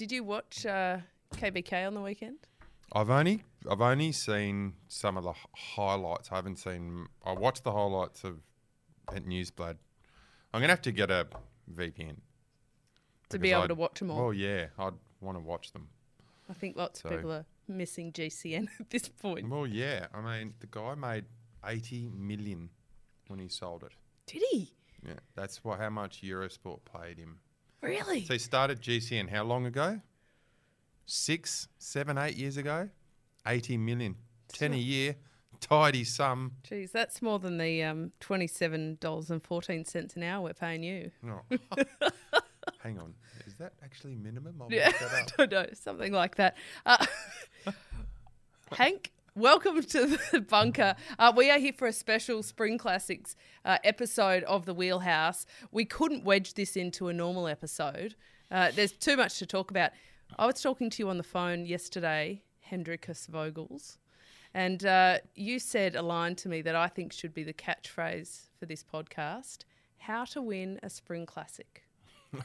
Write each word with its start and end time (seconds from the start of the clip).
Did 0.00 0.12
you 0.12 0.24
watch 0.24 0.64
uh, 0.64 0.96
KBK 1.34 1.86
on 1.86 1.92
the 1.92 2.00
weekend? 2.00 2.38
I've 2.90 3.10
only 3.10 3.44
I've 3.70 3.82
only 3.82 4.12
seen 4.12 4.72
some 4.88 5.18
of 5.18 5.24
the 5.24 5.34
highlights. 5.54 6.32
I 6.32 6.36
haven't 6.36 6.56
seen. 6.56 7.06
I 7.22 7.32
watched 7.32 7.64
the 7.64 7.72
highlights 7.72 8.24
of 8.24 8.38
Het 9.12 9.26
Nieuwsblad. 9.26 9.76
I'm 10.54 10.62
gonna 10.62 10.68
have 10.68 10.80
to 10.80 10.90
get 10.92 11.10
a 11.10 11.26
VPN 11.70 12.16
To 13.28 13.38
be 13.38 13.50
able 13.50 13.60
I'd- 13.64 13.68
to 13.68 13.74
watch 13.74 13.98
them 13.98 14.10
all. 14.10 14.20
Oh 14.28 14.30
yeah, 14.30 14.68
I'd 14.78 14.94
want 15.20 15.36
to 15.36 15.44
watch 15.44 15.70
them. 15.72 15.86
I 16.48 16.54
think 16.54 16.78
lots 16.78 17.04
of 17.04 17.10
people 17.10 17.32
are 17.32 17.44
missing 17.68 18.10
GCN 18.10 18.68
at 18.80 18.88
this 18.88 19.06
point. 19.06 19.50
Well, 19.50 19.66
yeah. 19.66 20.06
I 20.14 20.22
mean, 20.22 20.54
the 20.60 20.66
guy 20.66 20.94
made 20.94 21.26
80 21.62 22.08
million 22.16 22.70
when 23.28 23.38
he 23.38 23.48
sold 23.48 23.82
it. 23.82 23.92
Did 24.24 24.44
he? 24.50 24.72
Yeah, 25.06 25.20
that's 25.34 25.62
what 25.62 25.78
how 25.78 25.90
much 25.90 26.22
Eurosport 26.22 26.80
paid 26.90 27.18
him. 27.18 27.40
Really? 27.82 28.24
So 28.24 28.34
he 28.34 28.38
started 28.38 28.80
GCN 28.80 29.30
how 29.30 29.44
long 29.44 29.66
ago? 29.66 30.00
Six, 31.06 31.68
seven, 31.78 32.18
eight 32.18 32.36
years 32.36 32.56
ago. 32.56 32.88
80 33.46 33.78
million. 33.78 34.16
10 34.52 34.74
a 34.74 34.76
year. 34.76 35.16
Tidy 35.60 36.04
sum. 36.04 36.52
Jeez, 36.68 36.90
that's 36.92 37.20
more 37.20 37.38
than 37.38 37.58
the 37.58 37.82
um, 37.82 38.12
$27.14 38.20 40.16
an 40.16 40.22
hour 40.22 40.42
we're 40.42 40.54
paying 40.54 40.82
you. 40.82 41.10
No. 41.22 41.40
Hang 42.82 42.98
on. 42.98 43.14
Is 43.46 43.54
that 43.56 43.72
actually 43.84 44.14
minimum? 44.14 44.60
I'll 44.60 44.72
Yeah, 44.72 44.92
up. 45.38 45.50
don't 45.50 45.76
something 45.76 46.12
like 46.12 46.36
that. 46.36 46.56
Uh, 46.86 47.04
Hank, 48.72 49.10
welcome 49.34 49.82
to 49.82 50.18
the 50.32 50.40
bunker. 50.48 50.94
Uh, 51.18 51.32
we 51.36 51.50
are 51.50 51.58
here 51.58 51.72
for 51.72 51.86
a 51.86 51.92
special 51.92 52.42
Spring 52.42 52.78
Classics 52.78 53.36
uh, 53.64 53.78
episode 53.84 54.42
of 54.44 54.66
the 54.66 54.74
Wheelhouse. 54.74 55.46
We 55.70 55.84
couldn't 55.84 56.24
wedge 56.24 56.54
this 56.54 56.76
into 56.76 57.08
a 57.08 57.12
normal 57.12 57.46
episode. 57.48 58.14
Uh, 58.50 58.70
there's 58.74 58.92
too 58.92 59.16
much 59.16 59.38
to 59.38 59.46
talk 59.46 59.70
about. 59.70 59.92
I 60.38 60.46
was 60.46 60.60
talking 60.60 60.90
to 60.90 61.02
you 61.02 61.08
on 61.08 61.16
the 61.16 61.22
phone 61.22 61.66
yesterday, 61.66 62.42
Hendrikus 62.70 63.28
Vogels, 63.28 63.98
and 64.54 64.84
uh, 64.84 65.18
you 65.34 65.58
said 65.58 65.96
a 65.96 66.02
line 66.02 66.34
to 66.36 66.48
me 66.48 66.62
that 66.62 66.74
I 66.74 66.88
think 66.88 67.12
should 67.12 67.34
be 67.34 67.42
the 67.42 67.52
catchphrase 67.52 68.48
for 68.58 68.66
this 68.66 68.84
podcast 68.84 69.58
How 69.98 70.24
to 70.26 70.42
win 70.42 70.78
a 70.82 70.90
Spring 70.90 71.26
Classic. 71.26 71.84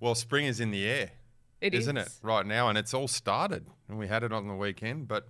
Well, 0.00 0.14
spring 0.14 0.44
is 0.44 0.60
in 0.60 0.70
the 0.70 0.86
air. 0.86 1.12
It 1.62 1.74
isn't 1.74 1.96
is. 1.96 2.06
it 2.08 2.12
right 2.22 2.44
now 2.44 2.68
and 2.68 2.76
it's 2.76 2.92
all 2.92 3.06
started 3.06 3.66
and 3.88 3.96
we 3.96 4.08
had 4.08 4.24
it 4.24 4.32
on 4.32 4.48
the 4.48 4.54
weekend 4.54 5.06
but 5.06 5.28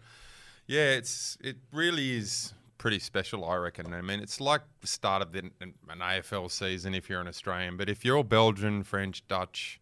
yeah 0.73 0.91
it's 1.01 1.37
it 1.43 1.57
really 1.71 2.17
is 2.17 2.55
pretty 2.79 2.99
special 2.99 3.45
i 3.45 3.55
reckon. 3.57 3.93
I 3.93 4.01
mean 4.01 4.21
it's 4.21 4.41
like 4.41 4.63
the 4.81 4.87
start 4.87 5.21
of 5.23 5.33
the, 5.33 5.51
an 5.61 5.75
afl 6.01 6.51
season 6.51 6.95
if 6.95 7.09
you're 7.09 7.21
an 7.21 7.29
australian 7.29 7.77
but 7.77 7.89
if 7.89 8.05
you're 8.05 8.25
belgian 8.25 8.83
french 8.83 9.23
dutch 9.29 9.81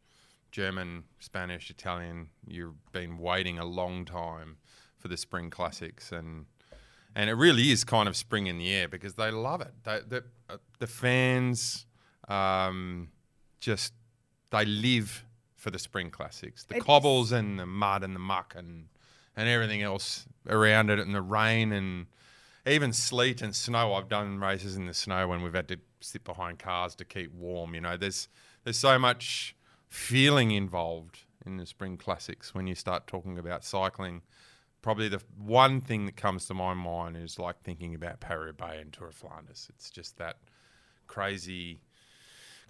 german 0.50 1.04
spanish 1.20 1.70
italian 1.70 2.28
you've 2.46 2.92
been 2.92 3.18
waiting 3.18 3.58
a 3.58 3.64
long 3.64 4.04
time 4.04 4.56
for 4.98 5.08
the 5.08 5.16
spring 5.16 5.48
classics 5.48 6.10
and 6.12 6.46
and 7.14 7.30
it 7.30 7.34
really 7.34 7.70
is 7.70 7.84
kind 7.84 8.08
of 8.08 8.16
spring 8.16 8.46
in 8.46 8.58
the 8.58 8.72
air 8.72 8.86
because 8.86 9.14
they 9.14 9.32
love 9.32 9.60
it. 9.60 9.72
They, 9.82 9.98
the, 10.08 10.22
uh, 10.48 10.58
the 10.78 10.86
fans 10.86 11.86
um, 12.28 13.08
just 13.58 13.92
they 14.50 14.64
live 14.64 15.24
for 15.56 15.70
the 15.72 15.78
spring 15.80 16.10
classics, 16.10 16.64
the 16.64 16.76
It 16.76 16.78
is- 16.78 16.84
cobbles 16.84 17.32
and 17.32 17.58
the 17.58 17.66
mud 17.66 18.04
and 18.04 18.14
the 18.14 18.20
muck 18.20 18.54
and 18.56 18.86
and 19.36 19.48
everything 19.48 19.82
else 19.82 20.26
around 20.48 20.90
it, 20.90 20.98
and 20.98 21.14
the 21.14 21.22
rain 21.22 21.72
and 21.72 22.06
even 22.66 22.92
sleet 22.92 23.42
and 23.42 23.54
snow. 23.54 23.94
I've 23.94 24.08
done 24.08 24.38
races 24.38 24.76
in 24.76 24.86
the 24.86 24.94
snow 24.94 25.28
when 25.28 25.42
we've 25.42 25.54
had 25.54 25.68
to 25.68 25.78
sit 26.00 26.24
behind 26.24 26.58
cars 26.58 26.94
to 26.96 27.04
keep 27.04 27.32
warm. 27.32 27.74
You 27.74 27.80
know, 27.80 27.96
there's 27.96 28.28
there's 28.64 28.78
so 28.78 28.98
much 28.98 29.56
feeling 29.88 30.50
involved 30.52 31.20
in 31.44 31.56
the 31.56 31.66
spring 31.66 31.96
classics 31.96 32.54
when 32.54 32.66
you 32.66 32.74
start 32.74 33.06
talking 33.06 33.38
about 33.38 33.64
cycling. 33.64 34.22
Probably 34.82 35.08
the 35.08 35.20
one 35.36 35.80
thing 35.80 36.06
that 36.06 36.16
comes 36.16 36.46
to 36.46 36.54
my 36.54 36.74
mind 36.74 37.16
is 37.16 37.38
like 37.38 37.62
thinking 37.62 37.94
about 37.94 38.20
Paris 38.20 38.54
Bay 38.56 38.78
and 38.80 38.92
Tour 38.92 39.08
of 39.08 39.14
Flanders. 39.14 39.68
It's 39.74 39.90
just 39.90 40.16
that 40.18 40.36
crazy 41.06 41.80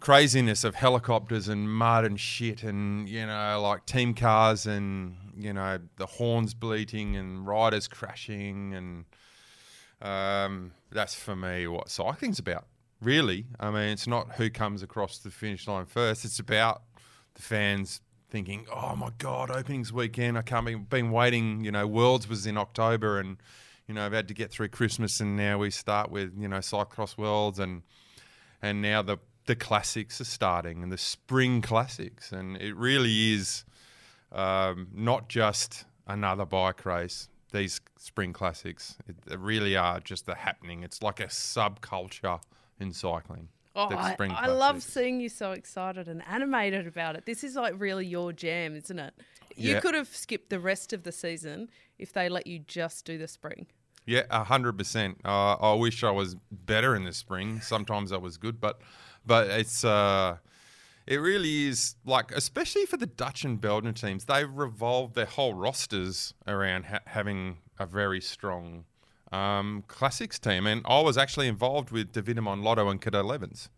craziness 0.01 0.65
of 0.65 0.75
helicopters 0.75 1.47
and 1.47 1.71
mud 1.71 2.05
and 2.05 2.19
shit 2.19 2.63
and 2.63 3.09
you 3.09 3.25
know 3.27 3.61
like 3.63 3.85
team 3.85 4.15
cars 4.15 4.67
and 4.67 5.15
you 5.37 5.53
know 5.53 5.79
the 5.97 6.07
horns 6.07 6.55
bleating 6.55 7.17
and 7.17 7.47
riders 7.47 7.87
crashing 7.87 8.75
and 8.75 9.05
um, 10.03 10.73
that's 10.91 11.15
for 11.15 11.37
me 11.37 11.67
what 11.67 11.91
cycling's 11.91 12.39
about 12.39 12.67
really. 13.03 13.47
I 13.59 13.71
mean 13.71 13.91
it's 13.91 14.07
not 14.07 14.33
who 14.33 14.49
comes 14.49 14.83
across 14.83 15.19
the 15.19 15.31
finish 15.31 15.69
line 15.69 15.85
first. 15.85 16.25
It's 16.25 16.39
about 16.39 16.83
the 17.35 17.43
fans 17.43 18.01
thinking 18.31 18.67
oh 18.75 18.97
my 18.97 19.11
god 19.19 19.51
openings 19.51 19.93
weekend. 19.93 20.39
I 20.39 20.43
can't 20.43 20.65
be 20.65 20.75
been 20.75 21.11
waiting 21.11 21.63
you 21.63 21.71
know 21.71 21.87
worlds 21.87 22.29
was 22.29 22.47
in 22.47 22.57
october 22.57 23.19
and 23.19 23.37
you 23.87 23.95
know 23.95 24.07
i've 24.07 24.13
had 24.13 24.29
to 24.29 24.35
get 24.35 24.53
through 24.53 24.69
christmas 24.69 25.19
and 25.19 25.37
now 25.37 25.59
we 25.59 25.69
start 25.69 26.11
with 26.11 26.33
you 26.39 26.47
know 26.47 26.59
cyclocross 26.59 27.19
worlds 27.19 27.59
and 27.59 27.83
and 28.63 28.81
now 28.81 29.03
the 29.03 29.19
the 29.51 29.57
classics 29.57 30.21
are 30.21 30.25
starting 30.25 30.81
and 30.81 30.93
the 30.93 30.97
spring 30.97 31.61
classics 31.61 32.31
and 32.31 32.57
it 32.59 32.73
really 32.77 33.33
is 33.33 33.65
um, 34.31 34.87
not 34.95 35.29
just 35.29 35.87
another 36.07 36.45
bike 36.45 36.87
race 36.87 37.29
these 37.51 37.81
spring 37.99 38.33
classics 38.33 38.97
it, 39.09 39.21
they 39.23 39.35
really 39.35 39.75
are 39.75 39.99
just 39.99 40.25
the 40.25 40.37
happening 40.37 40.85
it's 40.85 41.03
like 41.03 41.19
a 41.19 41.27
subculture 41.27 42.41
in 42.79 42.93
cycling 42.93 43.49
Oh, 43.75 43.89
I, 43.89 44.17
I 44.21 44.47
love 44.49 44.83
seeing 44.83 45.21
you 45.21 45.29
so 45.29 45.53
excited 45.53 46.09
and 46.09 46.25
animated 46.27 46.89
about 46.89 47.15
it. 47.15 47.25
This 47.25 47.45
is 47.45 47.55
like 47.55 47.75
really 47.79 48.05
your 48.05 48.33
jam, 48.33 48.75
isn't 48.75 48.99
it? 48.99 49.15
You 49.57 49.75
Yeah. 49.75 49.81
could 49.81 49.95
have 49.95 50.09
skipped 50.09 50.51
the 50.51 50.59
rest 50.59 50.93
of 50.93 51.05
the 51.05 51.13
season 51.13 51.71
if 51.97 52.13
they 52.13 52.29
let 52.29 52.49
you 52.49 52.59
just 52.59 53.05
do 53.05 53.17
the 53.17 53.29
spring. 53.29 53.69
Yeah, 54.07 54.23
a 54.29 54.43
hundred 54.43 54.77
percent. 54.77 55.19
Uh, 55.25 55.55
I 55.55 55.75
wish 55.75 56.03
I 56.03 56.11
was 56.11 56.35
better 56.51 56.97
in 56.97 57.05
the 57.05 57.13
spring. 57.13 57.61
Sometimes 57.61 58.11
I 58.11 58.17
was 58.17 58.37
good, 58.37 58.61
but 58.61 58.81
but 59.31 59.47
it's 59.47 59.85
uh, 59.85 60.39
it 61.07 61.19
really 61.19 61.69
is 61.69 61.95
like, 62.05 62.33
especially 62.33 62.85
for 62.85 62.97
the 62.97 63.07
Dutch 63.07 63.45
and 63.45 63.61
Belgian 63.61 63.95
teams, 63.95 64.25
they've 64.25 64.53
revolved 64.53 65.15
their 65.15 65.27
whole 65.27 65.55
rosters 65.55 66.35
around 66.49 66.87
ha- 66.87 66.99
having 67.07 67.59
a 67.79 67.87
very 67.87 68.21
strong 68.21 68.87
um, 69.31 69.85
classics 69.87 70.41
team. 70.41 70.67
And 70.67 70.83
I 70.85 71.01
was 71.03 71.17
actually 71.17 71.47
involved 71.47 71.93
with 71.93 72.11
David 72.11 72.39
Lotto 72.39 72.89
and 72.89 73.01
Cadel 73.01 73.33
Evans, 73.33 73.69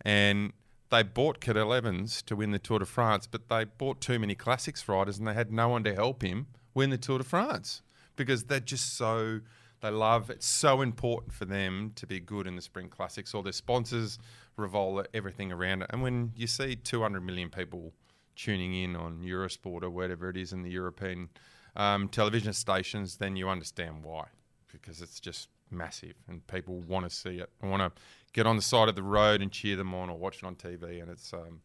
and 0.00 0.52
they 0.90 1.04
bought 1.04 1.40
Cadel 1.40 1.72
Evans 1.72 2.20
to 2.22 2.34
win 2.34 2.50
the 2.50 2.58
Tour 2.58 2.80
de 2.80 2.84
France, 2.84 3.28
but 3.28 3.48
they 3.48 3.62
bought 3.62 4.00
too 4.00 4.18
many 4.18 4.34
classics 4.34 4.88
riders, 4.88 5.18
and 5.18 5.28
they 5.28 5.34
had 5.34 5.52
no 5.52 5.68
one 5.68 5.84
to 5.84 5.94
help 5.94 6.22
him 6.22 6.48
win 6.74 6.90
the 6.90 6.98
Tour 6.98 7.18
de 7.18 7.24
France 7.24 7.82
because 8.16 8.46
they're 8.46 8.58
just 8.58 8.96
so 8.96 9.38
they 9.82 9.90
love 9.90 10.30
it's 10.30 10.46
so 10.46 10.80
important 10.80 11.32
for 11.32 11.44
them 11.44 11.92
to 11.94 12.06
be 12.06 12.18
good 12.18 12.46
in 12.46 12.56
the 12.56 12.62
spring 12.62 12.88
classics 12.88 13.34
all 13.34 13.42
their 13.42 13.52
sponsors 13.52 14.18
revolve 14.56 15.06
everything 15.12 15.52
around 15.52 15.82
it 15.82 15.90
and 15.90 16.02
when 16.02 16.32
you 16.36 16.46
see 16.46 16.74
200 16.76 17.20
million 17.20 17.48
people 17.48 17.92
tuning 18.34 18.74
in 18.74 18.96
on 18.96 19.22
eurosport 19.22 19.82
or 19.82 19.90
whatever 19.90 20.28
it 20.30 20.36
is 20.36 20.52
in 20.52 20.62
the 20.62 20.70
european 20.70 21.28
um, 21.74 22.08
television 22.08 22.52
stations 22.52 23.16
then 23.16 23.36
you 23.36 23.48
understand 23.48 24.02
why 24.02 24.26
because 24.70 25.02
it's 25.02 25.20
just 25.20 25.48
massive 25.70 26.14
and 26.28 26.46
people 26.46 26.80
want 26.80 27.08
to 27.08 27.14
see 27.14 27.38
it 27.38 27.50
and 27.60 27.70
want 27.70 27.82
to 27.82 28.02
get 28.32 28.46
on 28.46 28.56
the 28.56 28.62
side 28.62 28.88
of 28.88 28.94
the 28.94 29.02
road 29.02 29.42
and 29.42 29.52
cheer 29.52 29.76
them 29.76 29.94
on 29.94 30.08
or 30.08 30.16
watch 30.16 30.38
it 30.38 30.44
on 30.44 30.54
tv 30.54 31.02
and 31.02 31.10
it's 31.10 31.32
um, 31.32 31.60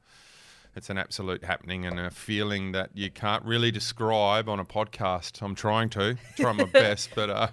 it's 0.76 0.90
an 0.90 0.98
absolute 0.98 1.44
happening 1.44 1.86
and 1.86 2.00
a 2.00 2.10
feeling 2.10 2.72
that 2.72 2.92
you 2.94 3.12
can't 3.12 3.44
really 3.44 3.72
describe 3.72 4.48
on 4.48 4.60
a 4.60 4.66
podcast. 4.66 5.42
I'm 5.42 5.56
trying 5.56 5.90
to, 5.92 6.18
try 6.38 6.54
my 6.54 6.64
best, 6.74 7.10
but 7.14 7.30
uh, 7.30 7.48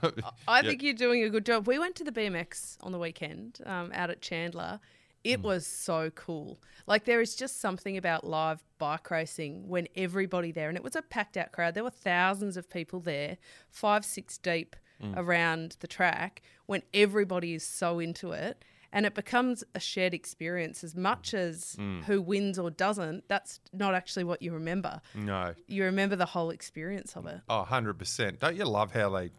I 0.47 0.61
yeah. 0.61 0.69
think 0.69 0.83
you're 0.83 0.95
doing 0.95 1.25
a 1.25 1.29
good 1.29 1.45
job. 1.45 1.67
We 1.67 1.79
went 1.79 1.97
to 1.97 2.05
the 2.05 2.13
BMX 2.13 2.77
on 2.81 2.93
the 2.93 2.99
weekend 2.99 3.61
um, 3.67 3.91
out 3.93 4.11
at 4.11 4.21
Chandler. 4.21 4.81
It 5.25 5.43
was 5.43 5.67
so 5.67 6.11
cool. 6.11 6.59
Like 6.87 7.05
there 7.05 7.21
is 7.21 7.35
just 7.35 7.61
something 7.61 7.97
about 7.97 8.25
live 8.25 8.63
bike 8.79 9.11
racing 9.11 9.69
when 9.69 9.89
everybody 9.97 10.53
there, 10.53 10.69
and 10.69 10.77
it 10.77 10.85
was 10.85 10.97
a 10.97 11.03
packed 11.03 11.37
out 11.37 11.53
crowd. 11.53 11.75
There 11.75 11.85
were 11.85 11.91
thousands 11.91 12.57
of 12.57 12.71
people 12.71 13.01
there, 13.01 13.37
five, 13.71 14.05
six 14.05 14.39
deep 14.39 14.77
Hmm. 15.01 15.15
around 15.17 15.77
the 15.79 15.87
track. 15.87 16.43
When 16.67 16.83
everybody 16.93 17.55
is 17.55 17.65
so 17.65 18.01
into 18.01 18.33
it, 18.33 18.65
and 18.93 19.07
it 19.07 19.15
becomes 19.15 19.63
a 19.75 19.79
shared 19.81 20.13
experience 20.15 20.83
as 20.83 20.97
much 20.97 21.35
as 21.35 21.75
Hmm. 21.79 22.01
who 22.03 22.21
wins 22.21 22.59
or 22.59 22.71
doesn't. 22.71 23.29
That's 23.29 23.61
not 23.73 23.95
actually 23.95 24.25
what 24.25 24.41
you 24.43 24.53
remember. 24.53 25.01
no, 25.15 25.55
You 25.69 25.85
remember 25.85 26.17
the 26.17 26.27
whole 26.27 26.51
experience 26.51 27.15
of 27.17 27.27
it. 27.27 27.43
oh, 27.49 27.63
100%. 27.63 28.41
Don't 28.41 28.57
you 28.57 28.65
love 28.65 28.93
how 28.93 29.11
they, 29.11 29.31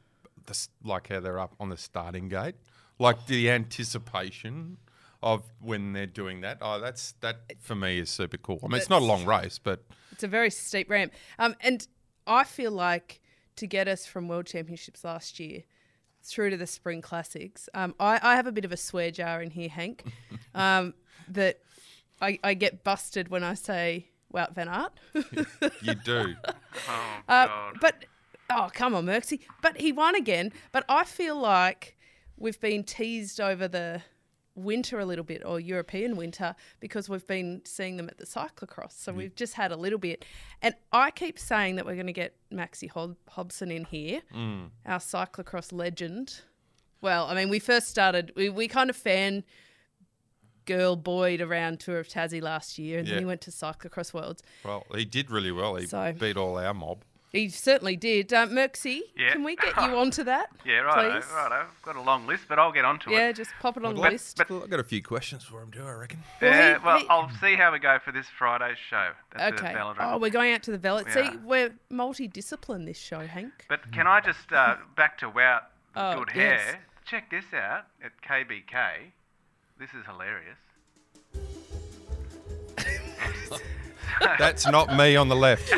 like 0.84 1.08
how 1.10 1.20
they're 1.20 1.40
up 1.40 1.56
on 1.60 1.68
the 1.70 1.78
starting 1.78 2.30
gate? 2.30 2.56
Like 2.98 3.26
the 3.28 3.50
anticipation 3.50 4.78
of 5.22 5.44
when 5.60 5.94
they're 5.94 6.06
doing 6.06 6.42
that. 6.42 6.58
Oh, 6.62 6.80
that's, 6.80 7.14
that 7.22 7.42
for 7.60 7.76
me 7.76 8.00
is 8.00 8.10
super 8.10 8.38
cool. 8.38 8.60
I 8.64 8.68
mean, 8.68 8.78
it's 8.78 8.90
not 8.90 9.02
a 9.02 9.06
long 9.06 9.26
race, 9.26 9.60
but 9.60 9.84
It's 10.12 10.24
a 10.24 10.28
very 10.28 10.50
steep 10.50 10.90
ramp. 10.90 11.14
Um, 11.38 11.56
and 11.62 11.88
I 12.26 12.44
feel 12.44 12.72
like 12.72 13.22
to 13.58 13.68
get 13.68 13.88
us 13.88 14.06
from 14.06 14.28
World 14.28 14.46
Championships 14.46 15.04
last 15.04 15.40
year 15.40 15.64
through 16.24 16.52
to 16.52 16.58
the 16.58 16.68
Spring 16.68 17.02
Classics, 17.02 17.68
um, 17.74 17.96
I, 18.00 18.20
I 18.22 18.36
have 18.36 18.48
a 18.48 18.52
bit 18.52 18.64
of 18.66 18.72
a 18.72 18.78
swear 18.78 19.12
jar 19.12 19.42
in 19.42 19.52
here, 19.52 19.70
Hank, 19.70 20.04
um, 20.56 20.94
that 21.28 21.60
I, 22.22 22.40
I 22.44 22.54
get 22.54 22.84
busted 22.84 23.28
when 23.30 23.44
I 23.44 23.54
say 23.56 24.08
Wout 24.34 24.54
Van 24.56 24.68
Aert. 24.70 24.92
You 25.82 25.96
do. 25.96 26.36
Oh, 26.48 26.54
Uh, 27.28 27.48
God. 27.48 27.78
but 27.82 28.06
oh, 28.50 28.70
come 28.74 28.96
on, 28.96 29.06
Merksy. 29.06 29.42
But 29.62 29.80
he 29.82 29.92
won 29.92 30.16
again. 30.16 30.52
But 30.72 30.86
I 30.88 31.04
feel 31.04 31.38
like 31.40 31.98
we've 32.38 32.60
been 32.60 32.84
teased 32.84 33.40
over 33.42 33.68
the 33.68 34.02
winter 34.64 35.00
a 35.00 35.06
little 35.06 35.24
bit, 35.24 35.42
or 35.46 35.60
European 35.60 36.16
winter, 36.16 36.56
because 36.80 37.10
we've 37.10 37.26
been 37.28 37.62
seeing 37.66 37.98
them 37.98 38.08
at 38.08 38.18
the 38.18 38.26
cyclocross. 38.26 38.94
So 38.94 39.12
mm-hmm. 39.12 39.20
we've 39.20 39.36
just 39.36 39.54
had 39.54 39.72
a 39.72 39.78
little 39.78 40.00
bit. 40.00 40.26
And 40.62 40.76
I 40.92 41.12
keep 41.12 41.40
saying 41.40 41.76
that 41.76 41.86
we're 41.86 41.96
going 41.96 42.08
to 42.08 42.14
get 42.14 42.36
Maxi 42.52 42.90
Hob- 42.90 43.18
Hobson 43.30 43.72
in 43.72 43.86
here, 43.86 44.22
mm. 44.36 44.70
our 44.86 45.00
cyclocross 45.00 45.72
legend. 45.72 46.42
Well, 47.02 47.28
I 47.28 47.34
mean, 47.34 47.50
we 47.50 47.60
first 47.60 47.88
started, 47.88 48.34
we, 48.36 48.50
we 48.50 48.68
kind 48.68 48.90
of 48.90 48.96
fan 48.96 49.44
girl 50.66 50.96
boyed 50.96 51.42
around 51.42 51.80
Tour 51.80 52.00
of 52.00 52.08
Tassie 52.08 52.42
last 52.42 52.78
year, 52.78 53.00
and 53.00 53.08
Yeah. 53.08 53.16
then 53.16 53.24
he 53.24 53.26
went 53.26 53.42
to 53.42 53.52
Cyclocross 53.52 54.14
Worlds. 54.14 54.44
Well, 54.64 54.86
he 54.94 55.06
did 55.06 55.32
really 55.32 55.52
well. 55.52 55.76
He 55.76 55.88
So- 55.88 56.14
beat 56.14 56.38
all 56.38 56.58
our 56.58 56.74
mob. 56.74 57.04
He 57.32 57.48
certainly 57.50 57.96
did. 57.96 58.34
Uh, 58.34 58.48
Merksy, 58.48 59.02
Yeah. 59.16 59.34
can 59.34 59.44
we 59.44 59.56
get 59.56 59.76
you 59.76 59.96
onto 59.98 60.24
that? 60.24 60.50
yeah, 60.66 60.80
right, 60.80 61.22
please? 61.22 61.32
right. 61.32 61.52
I've 61.52 61.82
got 61.84 61.96
a 61.96 62.02
long 62.02 62.26
list, 62.26 62.46
but 62.50 62.58
I'll 62.58 62.72
get 62.72 62.86
onto 62.86 63.12
Yeah, 63.12 63.18
it. 63.18 63.22
Yeah, 63.22 63.32
just 63.34 63.52
pop 63.60 63.78
it 63.78 63.86
on 63.86 63.94
the 63.96 64.02
But- 64.02 64.14
list. 64.14 64.38
but- 64.38 64.50
Well, 64.50 64.64
I've 64.64 64.70
got 64.72 64.80
a 64.80 64.84
few 64.84 65.04
questions 65.04 65.44
for 65.44 65.62
him 65.62 65.70
too, 65.72 65.84
I 65.86 65.92
reckon. 65.92 66.24
Well, 66.42 66.52
yeah, 66.52 66.80
he- 66.80 66.86
well, 66.86 66.98
he- 67.00 67.08
I'll 67.08 67.30
see 67.40 67.56
how 67.56 67.72
we 67.72 67.78
go 67.80 68.00
for 68.04 68.12
this 68.12 68.28
Friday's 68.30 68.78
show. 68.80 69.12
At 69.36 69.54
okay. 69.54 69.74
The 69.74 69.96
Oh, 70.00 70.18
we're 70.18 70.32
going 70.32 70.54
out 70.54 70.64
to 70.64 70.72
the 70.72 70.80
Velvet. 70.80 71.08
Yeah. 71.16 71.32
See, 71.32 71.38
we're 71.38 71.72
multidiscipline 71.92 72.86
this 72.86 72.98
show, 73.00 73.20
Hank. 73.28 73.66
But 73.70 73.92
can 73.92 74.08
I 74.08 74.22
just 74.22 74.52
uh, 74.52 74.78
back 74.96 75.18
to 75.20 75.30
Wout 75.30 75.62
Oh, 75.96 76.24
Good 76.24 76.36
yes. 76.36 76.62
Hair? 76.62 76.80
Check 77.06 77.30
this 77.30 77.46
out 77.54 77.86
at 78.04 78.12
KBK. 78.22 79.12
This 79.80 79.90
is 79.94 80.06
hilarious. 80.06 80.58
That's 84.38 84.66
not 84.68 84.96
me 84.96 85.16
on 85.16 85.28
the 85.30 85.36
left. 85.36 85.72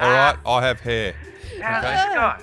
All 0.00 0.10
right, 0.10 0.36
I 0.46 0.66
have 0.66 0.80
hair. 0.80 1.14
How's 1.62 1.84
Okay. 1.84 1.94
this 1.94 2.14
guy? 2.14 2.42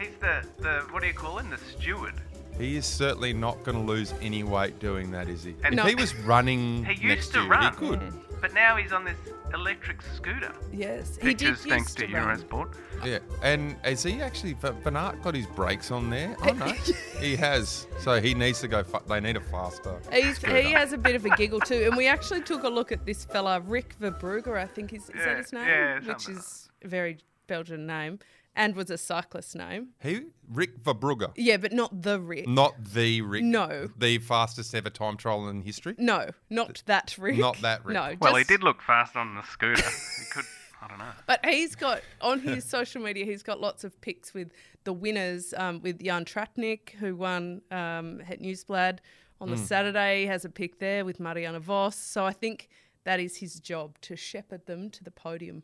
He's 0.00 0.16
the, 0.20 0.42
the 0.62 0.72
what 0.90 1.00
do 1.02 1.08
you 1.08 1.14
call 1.14 1.38
him? 1.38 1.50
The 1.50 1.58
steward. 1.58 2.14
He 2.58 2.76
is 2.76 2.84
certainly 2.86 3.32
not 3.32 3.62
going 3.64 3.76
to 3.78 3.82
lose 3.84 4.12
any 4.20 4.42
weight 4.42 4.78
doing 4.78 5.10
that, 5.12 5.28
is 5.28 5.42
he? 5.44 5.54
And 5.64 5.74
if 5.74 5.76
No. 5.76 5.84
he 5.84 5.94
was 5.94 6.14
running 6.16 6.84
He 6.84 6.92
used 6.92 7.04
next 7.04 7.28
to 7.32 7.40
year, 7.40 7.48
run. 7.50 7.72
he 7.72 7.78
could. 7.78 8.00
Mm. 8.00 8.12
But 8.42 8.52
now 8.54 8.74
he's 8.74 8.90
on 8.92 9.04
this 9.04 9.16
electric 9.54 10.02
scooter. 10.02 10.52
Yes, 10.72 11.16
he 11.22 11.32
did 11.32 11.56
thanks 11.58 11.94
to 11.94 12.08
to 12.08 12.12
run. 12.12 12.36
Eurosport. 12.40 12.74
Yeah, 13.04 13.20
and 13.40 13.76
is 13.86 14.02
he 14.02 14.20
actually 14.20 14.54
Van 14.54 14.74
Van 14.82 14.94
got 15.22 15.34
his 15.36 15.46
brakes 15.46 15.92
on 15.92 16.10
there? 16.10 16.36
Oh 16.42 16.52
no, 16.52 16.66
he 17.20 17.36
has. 17.36 17.86
So 18.00 18.20
he 18.20 18.34
needs 18.34 18.60
to 18.62 18.68
go. 18.68 18.82
Fa- 18.82 19.02
they 19.08 19.20
need 19.20 19.36
a 19.36 19.40
faster. 19.40 20.00
He's, 20.12 20.36
scooter. 20.36 20.60
he 20.60 20.72
has 20.72 20.92
a 20.92 20.98
bit 20.98 21.14
of 21.14 21.24
a 21.24 21.30
giggle 21.36 21.60
too, 21.60 21.84
and 21.86 21.96
we 21.96 22.08
actually 22.08 22.42
took 22.42 22.64
a 22.64 22.68
look 22.68 22.90
at 22.90 23.06
this 23.06 23.24
fella, 23.24 23.60
Rick 23.60 23.94
Verbrugger, 24.00 24.58
I 24.58 24.66
think 24.66 24.92
is, 24.92 25.04
is 25.04 25.10
Yeah, 25.16 25.24
that 25.26 25.36
his 25.38 25.52
name? 25.52 25.68
yeah, 25.68 26.00
Which 26.00 26.28
is 26.28 26.68
a 26.82 26.88
very 26.88 27.18
Belgian 27.46 27.86
name, 27.86 28.18
and 28.54 28.74
was 28.76 28.90
a 28.90 28.98
cyclist 28.98 29.56
name. 29.56 29.88
He 30.00 30.26
Rick 30.48 30.82
Verbrugge, 30.82 31.32
Yeah, 31.36 31.56
but 31.56 31.72
not 31.72 32.02
the 32.02 32.20
Rick. 32.20 32.46
not 32.48 32.74
the 32.84 33.22
Rick. 33.22 33.44
No. 33.44 33.88
the 33.96 34.18
fastest 34.18 34.74
ever 34.74 34.90
time 34.90 35.16
trial 35.16 35.48
in 35.48 35.62
history. 35.62 35.94
No, 35.98 36.28
not 36.50 36.82
that 36.86 37.16
Rick. 37.18 37.38
Not 37.38 37.60
that 37.62 37.84
Rick. 37.84 37.94
No. 37.94 38.14
Well, 38.20 38.36
he 38.36 38.44
did 38.44 38.62
look 38.62 38.82
fast 38.82 39.16
on 39.16 39.34
the 39.34 39.42
scooter. 39.42 39.82
he 39.82 40.24
could. 40.30 40.44
I 40.82 40.88
don't 40.88 40.98
know. 40.98 41.12
But 41.26 41.46
he's 41.46 41.76
got 41.76 42.00
on 42.20 42.40
his 42.50 42.64
social 42.64 43.00
media, 43.02 43.24
he's 43.24 43.42
got 43.44 43.60
lots 43.60 43.84
of 43.84 43.98
pics 44.00 44.34
with 44.34 44.50
the 44.84 44.92
winners, 44.92 45.54
um, 45.56 45.80
with 45.80 46.02
Jan 46.02 46.24
Tratnik, 46.24 46.90
who 46.98 47.14
won 47.14 47.62
um, 47.70 48.18
Het 48.18 48.40
Nieuwsblad 48.42 48.98
on 49.40 49.50
the 49.50 49.56
Saturday, 49.56 50.20
He 50.22 50.26
has 50.26 50.44
a 50.44 50.48
pic 50.48 50.78
there 50.80 51.04
with 51.04 51.18
Marianne 51.20 51.58
Vos. 51.60 51.96
So 51.96 52.24
I 52.26 52.32
think 52.32 52.68
that 53.04 53.18
is 53.20 53.36
his 53.36 53.58
job 53.60 53.96
to 54.02 54.16
shepherd 54.16 54.66
them 54.66 54.90
to 54.90 55.02
the 55.04 55.10
podium 55.10 55.62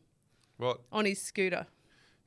Well, 0.59 0.81
on 0.93 1.05
his 1.05 1.21
scooter. 1.21 1.67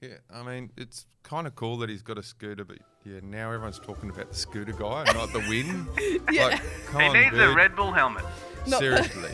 Yeah, 0.01 0.15
I 0.33 0.44
mean, 0.44 0.71
it's 0.77 1.06
kind 1.24 1.45
of 1.48 1.56
cool 1.56 1.77
that 1.77 1.89
he's 1.89 2.01
got 2.01 2.18
a 2.18 2.24
scooter, 2.24 2.65
but 2.65 2.77
yeah, 3.06 3.19
now 3.24 3.48
everyone's 3.51 3.80
talking 3.80 4.09
about 4.09 4.30
the 4.30 4.36
scooter 4.36 4.74
guy 4.74 5.03
and 5.07 5.15
not 5.15 5.31
the 5.31 5.39
win. 5.39 5.88
Yeah. 6.31 6.45
Like, 6.48 6.62
come 6.86 7.01
He 7.01 7.07
on, 7.07 7.13
needs 7.13 7.38
a. 7.38 7.53
Red 7.53 7.75
Bull 7.75 7.92
helmet. 7.92 8.24
Not- 8.68 8.80
Seriously. 8.80 9.31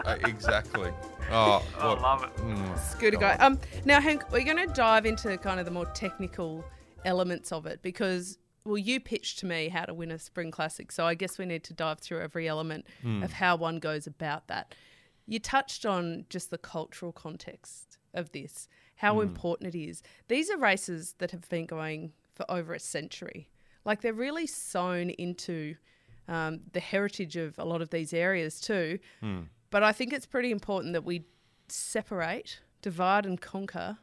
Uh, 0.06 0.18
exactly. 0.26 0.92
Oh, 1.32 1.64
I 1.78 1.88
what- 1.88 2.02
love 2.02 2.24
it. 2.24 2.36
mm. 2.38 2.80
Scooter 2.80 3.18
guy. 3.18 3.36
Um, 3.36 3.58
now, 3.86 4.02
Hank, 4.02 4.30
we're 4.32 4.44
going 4.44 4.58
to 4.58 4.74
dive 4.74 5.06
into 5.06 5.38
kind 5.38 5.60
of 5.60 5.66
the 5.66 5.72
more 5.72 5.86
technical 5.88 6.66
elements 7.06 7.52
of 7.54 7.66
it 7.66 7.82
because, 7.82 8.38
well, 8.66 8.78
you 8.78 9.00
pitched 9.00 9.40
to 9.40 9.46
me 9.46 9.70
how 9.70 9.86
to 9.86 9.94
win 9.94 10.12
a 10.12 10.20
spring 10.20 10.52
classic, 10.52 10.92
so 10.92 11.06
I 11.06 11.14
guess 11.14 11.38
we 11.38 11.46
need 11.46 11.64
to 11.66 11.74
dive 11.74 12.00
through 12.00 12.20
every 12.22 12.48
element 12.50 12.86
of 13.22 13.32
how 13.34 13.56
one 13.56 13.80
goes 13.80 14.08
about 14.08 14.48
that. 14.48 14.74
You 15.28 15.40
touched 15.40 15.86
on 15.86 16.26
just 16.30 16.50
the 16.50 16.58
cultural 16.58 17.12
context 17.14 17.98
of 18.14 18.32
this, 18.32 18.68
how 19.00 19.16
hmm. 19.16 19.22
important 19.22 19.74
it 19.74 19.80
is. 19.80 20.04
These 20.28 20.50
are 20.50 20.58
races 20.58 21.16
that 21.20 21.32
have 21.32 21.48
been 21.48 21.66
going 21.66 22.12
for 22.36 22.46
over 22.52 22.74
a 22.74 22.80
century. 22.80 23.50
Like 23.86 24.02
they're 24.02 24.14
really 24.14 24.46
sewn 24.46 25.10
into 25.12 25.76
um, 26.28 26.60
the 26.74 26.82
heritage 26.82 27.38
of 27.38 27.58
a 27.58 27.64
lot 27.64 27.82
of 27.82 27.92
these 27.92 28.14
areas 28.14 28.60
too. 28.60 29.00
Hmm. 29.22 29.44
But 29.72 29.84
I 29.84 29.94
think 29.94 30.12
it's 30.12 30.26
pretty 30.26 30.52
important 30.52 30.92
that 30.94 31.06
we 31.06 31.24
separate, 31.70 32.60
divide, 32.82 33.26
and 33.26 33.40
conquer 33.40 34.00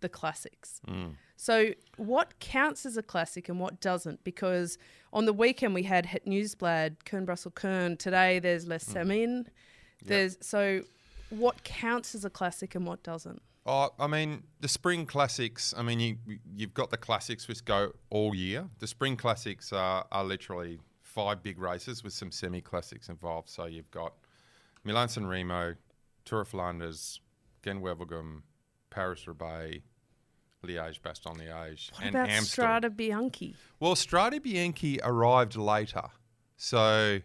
the 0.00 0.08
classics. 0.08 0.80
Hmm. 0.88 1.08
So, 1.36 1.72
what 1.98 2.38
counts 2.38 2.86
as 2.86 2.96
a 2.96 3.02
classic 3.02 3.50
and 3.50 3.60
what 3.60 3.78
doesn't? 3.78 4.24
Because 4.24 4.78
on 5.12 5.26
the 5.26 5.34
weekend 5.34 5.74
we 5.74 5.82
had 5.82 6.06
Het 6.06 6.24
Nieuwsblad, 6.26 6.96
Kuurne 7.04 7.26
Brussel 7.26 7.50
Kuurne. 7.50 7.98
Today 7.98 8.38
there's 8.38 8.66
Le 8.66 8.78
Samyn. 8.78 9.46
There's 10.02 10.38
so 10.40 10.82
what 11.28 11.62
counts 11.62 12.14
as 12.14 12.24
a 12.24 12.30
classic 12.30 12.74
and 12.74 12.86
what 12.86 13.02
doesn't? 13.02 13.42
Oh, 13.66 13.90
I 13.98 14.06
mean, 14.06 14.42
the 14.60 14.68
spring 14.68 15.06
classics. 15.06 15.72
I 15.76 15.82
mean, 15.82 16.00
you 16.00 16.16
you've 16.54 16.74
got 16.74 16.90
the 16.90 16.98
classics 16.98 17.48
which 17.48 17.64
go 17.64 17.92
all 18.10 18.34
year. 18.34 18.68
The 18.78 18.86
spring 18.86 19.16
classics 19.16 19.72
are, 19.72 20.06
are 20.12 20.24
literally 20.24 20.80
five 21.02 21.42
big 21.42 21.58
races 21.58 22.04
with 22.04 22.12
some 22.12 22.30
semi 22.30 22.60
classics 22.60 23.08
involved. 23.08 23.48
So 23.48 23.64
you've 23.64 23.90
got 23.90 24.12
Milan 24.84 25.08
San 25.08 25.26
Remo, 25.26 25.74
Tour 26.24 26.42
of 26.42 26.48
Flanders, 26.48 27.20
Wevelgem, 27.64 28.42
Paris 28.90 29.26
Roubaix, 29.26 29.80
Liège, 30.64 31.00
Bastogne 31.00 31.38
Liège, 31.38 31.92
What 31.92 32.02
and 32.02 32.14
about 32.14 32.28
Amstel. 32.28 32.64
Strade 32.64 32.96
Bianche? 32.96 33.54
Well, 33.80 33.94
Strade 33.94 34.40
Bianche 34.40 34.98
arrived 35.02 35.56
later. 35.56 36.02
So 36.56 37.20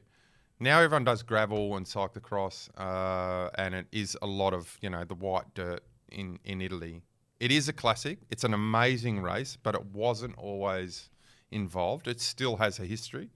now 0.60 0.80
everyone 0.80 1.04
does 1.04 1.24
gravel 1.24 1.76
and 1.76 1.86
cyclocross, 1.86 2.70
uh, 2.78 3.50
and 3.56 3.76
it 3.76 3.88
is 3.92 4.18
a 4.22 4.28
lot 4.28 4.54
of, 4.54 4.78
you 4.82 4.90
know, 4.90 5.04
the 5.04 5.16
white 5.16 5.54
dirt 5.54 5.84
in, 6.12 6.40
in 6.44 6.62
Italy. 6.62 7.02
It 7.40 7.52
is 7.52 7.70
a 7.70 7.74
classic. 7.74 8.20
It's 8.30 8.44
an 8.44 8.54
amazing 8.54 9.22
race, 9.22 9.58
but 9.62 9.76
it 9.76 9.86
wasn't 9.86 10.38
always 10.38 11.10
involved. 11.52 12.08
It 12.08 12.20
still 12.20 12.58
has 12.58 12.80
a 12.80 12.86
history. 12.86 13.30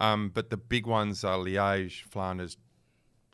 Um, 0.00 0.30
but 0.30 0.50
the 0.50 0.56
big 0.56 0.86
ones 0.86 1.24
are 1.24 1.38
Liège, 1.38 2.02
Flanders, 2.02 2.56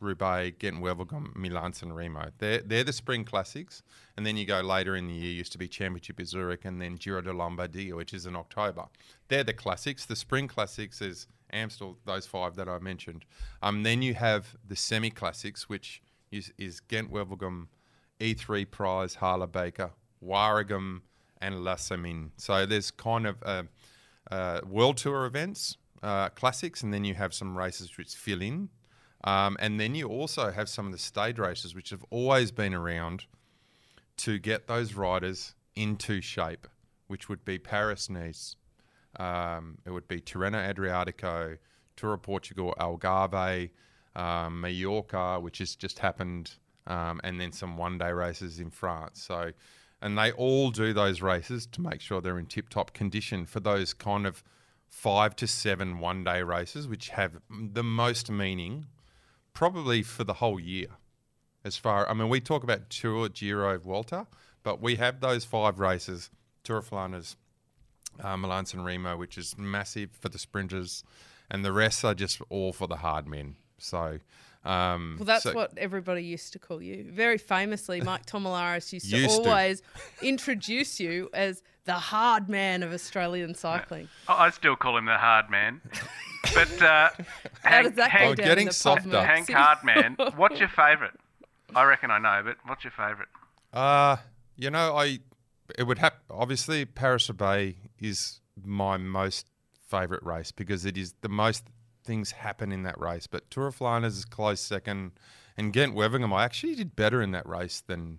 Roubaix, 0.01 0.57
Gent 0.59 0.77
Wevelgem, 0.83 1.35
Milan 1.37 1.73
San 1.73 1.93
Remo. 1.93 2.31
They're, 2.39 2.61
they're 2.61 2.85
the 2.85 2.93
spring 2.93 3.25
classics. 3.25 3.83
And 4.17 4.27
then 4.27 4.37
you 4.37 4.47
go 4.47 4.61
later 4.61 4.97
in 4.97 5.07
the 5.07 5.15
year, 5.15 5.33
used 5.33 5.53
to 5.53 5.59
be 5.59 5.69
Championship 5.69 6.19
of 6.19 6.27
Zurich 6.27 6.65
and 6.65 6.81
then 6.81 6.97
Giro 6.97 7.21
de 7.21 7.33
Lombardia, 7.33 7.95
which 7.95 8.13
is 8.13 8.27
in 8.27 8.37
October. 8.37 8.87
They're 9.29 9.45
the 9.45 9.53
classics. 9.53 10.07
The 10.07 10.17
spring 10.17 10.49
classics 10.49 11.01
is 11.01 11.27
Amstel, 11.53 11.99
those 12.05 12.27
five 12.27 12.57
that 12.57 12.69
I 12.69 12.79
mentioned. 12.79 13.25
Um, 13.63 13.83
then 13.83 14.03
you 14.03 14.15
have 14.15 14.57
the 14.67 14.77
semi 14.77 15.11
classics, 15.11 15.69
which 15.69 16.03
is, 16.31 16.53
is 16.59 16.81
Gent 16.89 17.13
Wevelgem, 17.13 17.67
E3 18.21 18.71
Prize, 18.71 19.17
Harla 19.17 19.51
Baker, 19.51 19.91
Waregem, 20.25 21.01
and 21.41 21.65
Le 21.65 21.75
Samyn. 21.75 22.31
So 22.37 22.67
there's 22.67 22.91
kind 22.91 23.27
of 23.27 23.43
uh, 23.43 23.63
uh, 24.31 24.61
World 24.69 24.99
Tour 24.99 25.27
events, 25.27 25.77
uh, 26.03 26.29
classics, 26.31 26.83
and 26.83 26.93
then 26.93 27.05
you 27.05 27.15
have 27.15 27.35
some 27.35 27.57
races 27.57 27.97
which 27.97 28.15
fill 28.15 28.43
in. 28.43 28.69
Um, 29.25 29.57
and 29.61 29.79
then 29.79 29.95
you 29.95 30.09
also 30.09 30.51
have 30.51 30.69
some 30.69 30.87
of 30.87 30.93
the 30.93 30.99
stage 30.99 31.39
races 31.39 31.75
which 31.75 31.91
have 31.91 32.05
always 32.11 32.51
been 32.51 32.73
around 32.73 33.27
to 34.19 34.39
get 34.39 34.67
those 34.67 34.95
riders 34.95 35.55
into 35.77 36.21
shape, 36.21 36.67
which 37.07 37.29
would 37.29 37.45
be 37.45 37.59
Paris 37.59 38.09
Nice, 38.09 38.57
um, 39.19 39.79
it 39.85 39.91
would 39.91 40.09
be 40.09 40.21
Tirreno 40.21 40.73
Adriatico, 40.73 41.59
Tour 41.97 42.15
of 42.15 42.23
Portugal, 42.23 42.75
Algarve, 42.79 43.71
um, 44.15 44.61
Mallorca, 44.61 45.41
which 45.41 45.59
has 45.59 45.75
just 45.75 45.99
happened, 45.99 46.53
um, 46.91 47.21
and 47.23 47.41
then 47.41 47.53
some 47.53 47.77
one 47.77 47.97
day 47.99 48.11
races 48.11 48.59
in 48.59 48.71
France. 48.71 49.23
So, 49.23 49.53
and 50.03 50.19
they 50.19 50.33
all 50.33 50.71
do 50.71 50.93
those 50.93 51.23
races 51.23 51.67
to 51.67 51.81
make 51.81 52.01
sure 52.01 52.21
they're 52.21 52.39
in 52.39 52.47
tip 52.47 52.69
top 52.69 52.93
condition 52.93 53.47
for 53.47 53.61
those 53.61 53.95
kind 53.95 54.27
of 54.27 54.43
five 54.89 55.37
to 55.37 55.47
seven 55.47 56.01
one 56.01 56.25
day 56.25 56.43
races, 56.43 56.89
which 56.89 57.11
have 57.11 57.39
the 57.49 57.85
most 57.85 58.31
meaning 58.31 58.87
probably 59.53 60.03
for 60.03 60.25
the 60.25 60.35
whole 60.35 60.59
year. 60.59 60.89
As 61.65 61.77
far, 61.77 62.09
I 62.09 62.15
mean, 62.15 62.29
we 62.29 62.41
talk 62.41 62.65
about 62.65 62.91
Tour, 62.91 63.29
Giro, 63.29 63.79
Vuelta, 63.79 64.27
but 64.63 64.81
we 64.81 64.97
have 64.97 65.21
those 65.21 65.45
five 65.45 65.79
races: 65.79 66.31
Tour 66.65 66.79
of 66.79 66.87
Flanders, 66.87 67.37
uh, 68.19 68.37
Milan 68.37 68.67
San 68.67 68.83
Remo, 68.83 69.17
which 69.17 69.39
is 69.39 69.57
massive 69.57 70.11
for 70.19 70.29
the 70.29 70.39
sprinters, 70.39 71.05
and 71.49 71.65
the 71.65 71.73
rest 71.73 72.05
are 72.05 72.15
just 72.15 72.41
all 72.49 72.73
for 72.73 72.89
the 72.89 72.97
hard 72.97 73.29
men. 73.29 73.57
So, 73.79 74.19
Um, 74.65 75.17
Well, 75.19 75.25
that's 75.27 75.45
so- 75.45 75.55
what 75.55 75.77
everybody 75.79 76.23
used 76.23 76.53
to 76.53 76.59
call 76.59 76.83
you. 76.83 77.07
Very 77.11 77.39
famously, 77.39 78.01
Mike 78.11 78.27
Tomalaris 78.27 78.93
used 78.93 79.11
to 79.11 79.17
Used 79.19 79.43
to. 79.43 79.49
always 79.49 79.83
introduce 80.23 81.01
you 81.01 81.31
as 81.33 81.63
the 81.85 81.95
hard 81.95 82.49
man 82.49 82.83
of 82.83 82.93
Australian 82.93 83.55
cycling. 83.55 84.09
I 84.29 84.47
I 84.47 84.51
still 84.51 84.77
call 84.77 84.97
him 84.99 85.07
the 85.07 85.17
hard 85.17 85.51
man. 85.51 85.81
But 86.55 86.83
uh, 86.83 87.11
How 87.63 87.71
Hank, 87.71 87.87
does 87.89 87.95
that 87.97 88.11
Hank, 88.11 88.25
go 88.25 88.31
Oh, 88.31 88.35
down 88.35 88.47
getting 88.47 88.67
the 88.69 88.73
softer. 88.73 89.23
Hank 89.23 89.51
Hardman, 89.51 90.17
what's 90.37 90.59
your 90.59 90.71
favourite? 90.71 91.13
I 91.77 91.85
reckon 91.85 92.11
I 92.11 92.19
know, 92.19 92.41
but 92.45 92.57
what's 92.67 92.83
your 92.83 92.93
favourite? 92.93 93.29
Uh, 93.75 94.17
you 94.57 94.71
know, 94.71 94.97
I 94.97 95.21
it 95.79 95.85
would 95.85 95.99
have 95.99 96.15
obviously 96.31 96.87
Paris 96.87 97.29
Roubaix 97.29 97.77
is 98.01 98.41
my 98.65 98.97
most 98.97 99.47
favourite 99.87 100.25
race 100.25 100.51
because 100.51 100.85
it 100.87 100.97
is 100.97 101.15
the 101.21 101.29
most 101.29 101.65
things 102.11 102.33
happen 102.33 102.73
in 102.73 102.83
that 102.83 102.99
race. 103.01 103.29
But 103.29 103.49
Tour 103.53 103.69
of 103.69 103.77
Flanders 103.77 104.19
is 104.19 104.25
close 104.25 104.61
second, 104.61 105.13
and 105.57 105.73
Ghent 105.73 105.95
Wevelgem 105.95 106.33
I 106.33 106.43
actually 106.43 106.75
did 106.75 106.97
better 106.97 107.23
in 107.23 107.31
that 107.31 107.49
race 107.49 107.85
than. 107.87 108.19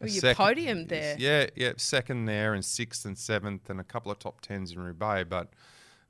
Oh, 0.00 0.06
a 0.06 0.08
you 0.08 0.20
second- 0.20 0.42
podiumed 0.42 0.88
there. 0.88 1.16
Yeah, 1.18 1.46
yeah, 1.54 1.72
second 1.76 2.24
there, 2.24 2.54
and 2.54 2.64
sixth 2.64 3.04
and 3.04 3.16
seventh, 3.16 3.68
and 3.68 3.78
a 3.78 3.84
couple 3.84 4.10
of 4.10 4.18
top 4.18 4.40
tens 4.40 4.72
in 4.72 4.78
Roubaix. 4.78 5.28
But 5.28 5.50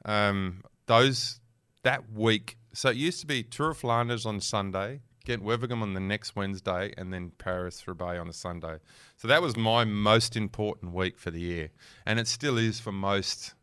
um, 0.04 0.62
those 0.86 1.40
that 1.82 2.12
week, 2.12 2.58
so 2.72 2.90
it 2.90 2.96
used 2.96 3.20
to 3.22 3.26
be 3.26 3.42
Tour 3.42 3.70
of 3.70 3.78
Flanders 3.78 4.24
on 4.24 4.40
Sunday, 4.40 5.00
Ghent 5.24 5.42
Wevelgem 5.42 5.82
on 5.82 5.94
the 5.94 6.00
next 6.00 6.36
Wednesday, 6.36 6.94
and 6.96 7.12
then 7.12 7.32
Paris 7.38 7.88
Roubaix 7.88 8.20
on 8.20 8.28
the 8.28 8.32
Sunday. 8.32 8.76
So 9.16 9.26
that 9.26 9.42
was 9.42 9.56
my 9.56 9.84
most 9.84 10.36
important 10.36 10.94
week 10.94 11.18
for 11.18 11.32
the 11.32 11.40
year, 11.40 11.70
and 12.06 12.20
it 12.20 12.28
still 12.28 12.56
is 12.56 12.78
for 12.78 12.92
most 12.92 13.54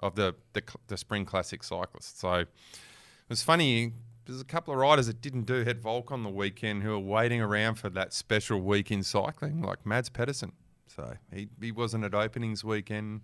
of 0.00 0.16
the 0.16 0.34
the, 0.52 0.62
the 0.88 0.98
spring 0.98 1.24
classic 1.24 1.62
cyclists. 1.62 2.20
So 2.20 2.44
was 3.28 3.42
funny. 3.42 3.92
There's 4.24 4.40
a 4.40 4.44
couple 4.44 4.74
of 4.74 4.80
riders 4.80 5.06
that 5.06 5.20
didn't 5.20 5.44
do 5.44 5.64
Het 5.64 5.78
Volk 5.78 6.10
on 6.10 6.22
the 6.24 6.30
weekend 6.30 6.82
who 6.82 6.92
are 6.92 6.98
waiting 6.98 7.40
around 7.40 7.76
for 7.76 7.88
that 7.90 8.12
special 8.12 8.60
week 8.60 8.90
in 8.90 9.02
cycling, 9.02 9.62
like 9.62 9.86
Mads 9.86 10.08
Pedersen. 10.08 10.52
So 10.88 11.14
he, 11.32 11.48
he 11.60 11.70
wasn't 11.70 12.04
at 12.04 12.14
openings 12.14 12.64
weekend. 12.64 13.20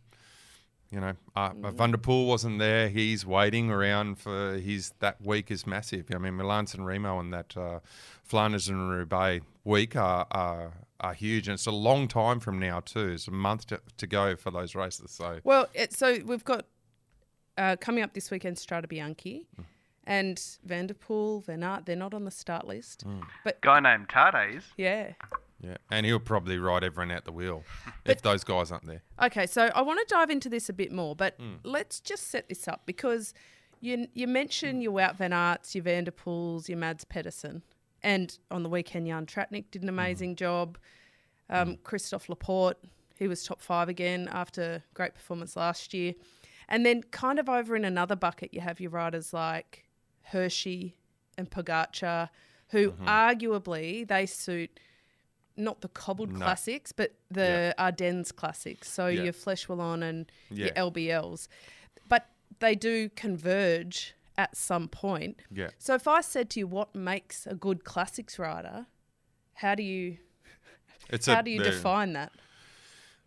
You 0.91 1.01
know, 1.01 1.13
uh, 1.35 1.51
Van 1.71 1.91
der 1.91 1.97
Poel 1.97 2.27
wasn't 2.27 2.59
there. 2.59 2.91
He's 2.91 3.25
waiting 3.25 3.71
around 3.71 4.19
for 4.19 4.59
his 4.59 4.93
that 4.99 5.25
week 5.25 5.51
is 5.51 5.67
massive. 5.67 6.07
I 6.15 6.19
mean, 6.19 6.37
Milan 6.37 6.67
San 6.67 6.85
Remo 6.85 7.19
and 7.19 7.33
that 7.33 7.57
uh, 7.57 7.81
Flanders 8.23 8.69
and 8.69 8.91
Roubaix 8.91 9.43
week 9.65 9.97
are, 9.97 10.27
are 10.31 10.73
are 11.01 11.15
huge, 11.15 11.49
and 11.49 11.55
it's 11.55 11.67
a 11.67 11.73
long 11.73 12.09
time 12.09 12.41
from 12.41 12.59
now 12.59 12.81
too. 12.81 13.09
It's 13.09 13.27
a 13.27 13.31
month 13.33 13.69
to, 13.69 13.81
to 13.97 14.07
go 14.07 14.37
for 14.37 14.51
those 14.51 14.75
races. 14.75 15.13
So 15.13 15.41
Well, 15.45 15.67
it, 15.73 15.95
so 15.95 16.19
we've 16.27 16.45
got 16.45 16.67
uh, 17.57 17.77
coming 17.81 18.05
up 18.05 18.13
this 18.13 18.31
weekend 18.31 18.57
Strade 18.57 18.87
Bianche 18.87 19.47
Mm. 19.59 19.65
And 20.05 20.41
Van 20.65 20.87
der 20.89 20.95
Poel, 20.95 21.45
Van 21.45 21.63
Aert. 21.63 21.87
They're 21.87 21.95
not 21.97 22.13
on 22.15 22.25
the 22.25 22.31
start 22.31 22.67
list. 22.67 23.07
Mm. 23.07 23.23
But 23.45 23.61
Guy 23.61 23.79
named 23.81 24.09
Tadej 24.09 24.57
is. 24.57 24.65
yeah. 24.77 25.13
yeah, 25.61 25.77
and 25.93 26.05
he'll 26.05 26.19
probably 26.19 26.59
ride 26.59 26.83
everyone 26.83 27.13
out 27.15 27.25
the 27.25 27.31
wheel 27.33 27.63
if 28.05 28.21
those 28.23 28.43
guys 28.43 28.73
aren't 28.73 28.87
there. 28.87 29.03
Okay, 29.23 29.47
so 29.47 29.71
I 29.75 29.83
want 29.83 30.01
to 30.07 30.13
dive 30.15 30.29
into 30.31 30.49
this 30.49 30.69
a 30.69 30.73
bit 30.73 30.91
more, 30.91 31.15
but 31.15 31.37
Hmm. 31.39 31.55
let's 31.63 32.01
just 32.01 32.29
set 32.29 32.49
this 32.49 32.67
up 32.67 32.83
because 32.85 33.33
you 33.81 34.09
you 34.13 34.27
mentioned 34.27 34.83
your 34.83 34.93
Wout 34.93 35.17
van 35.17 35.31
Aerts, 35.31 35.75
your 35.75 35.85
Van 35.85 36.03
der 36.05 36.11
Poels, 36.11 36.69
your 36.69 36.79
Mads 36.79 37.05
Pedersen, 37.05 37.63
and 38.03 38.37
on 38.51 38.65
the 38.65 38.69
weekend 38.69 39.07
Jan 39.07 39.25
Tratnik 39.27 39.71
did 39.71 39.83
an 39.83 39.89
Hmm. 39.89 39.95
amazing 40.01 40.35
job. 40.37 40.79
Um, 41.49 41.77
Christophe 41.85 42.29
Laporte, 42.29 42.79
he 43.19 43.29
was 43.29 43.45
top 43.45 43.61
five 43.61 43.89
again 43.89 44.29
after 44.33 44.83
great 44.95 45.15
performance 45.15 45.55
last 45.55 45.95
year, 45.95 46.15
and 46.69 46.85
then 46.85 47.03
kind 47.05 47.39
of 47.39 47.49
over 47.49 47.77
in 47.77 47.85
another 47.85 48.17
bucket 48.17 48.53
you 48.53 48.61
have 48.63 48.81
your 48.81 48.91
riders 48.91 49.33
like 49.33 49.85
Hirschi 50.33 50.95
and 51.39 51.51
Pogacar, 51.51 52.29
who 52.69 52.93
Mm-hmm. 52.93 53.07
arguably 53.09 54.07
they 54.07 54.27
suit 54.27 54.79
not 55.57 55.81
the 55.83 55.89
cobbled 55.89 56.33
No. 56.33 56.39
classics, 56.39 56.93
but 56.93 57.15
the 57.31 57.75
Ardennes 57.79 58.33
classics. 58.33 58.91
So 58.91 59.07
Yeah. 59.09 59.25
your 59.25 59.33
Flèche 59.33 59.67
Wallonne 59.69 60.03
and 60.03 60.33
your 60.51 60.71
LBLs. 60.71 61.49
But 62.09 62.29
they 62.61 62.75
do 62.75 63.11
converge 63.11 64.15
at 64.39 64.57
some 64.57 64.89
point. 64.89 65.41
Yeah. 65.51 65.71
So 65.79 65.95
if 65.95 66.09
I 66.09 66.23
said 66.23 66.49
to 66.51 66.61
you, 66.61 66.67
what 66.67 66.95
makes 66.95 67.47
a 67.47 67.55
good 67.55 67.85
classics 67.85 68.39
rider, 68.39 68.87
how 69.55 69.75
do 69.75 69.83
you 69.83 70.17
It's 71.11 71.27
how 71.27 71.41
a, 71.41 71.43
do 71.43 71.51
you 71.51 71.63
the- 71.63 71.71
define 71.71 72.15
that? 72.15 72.33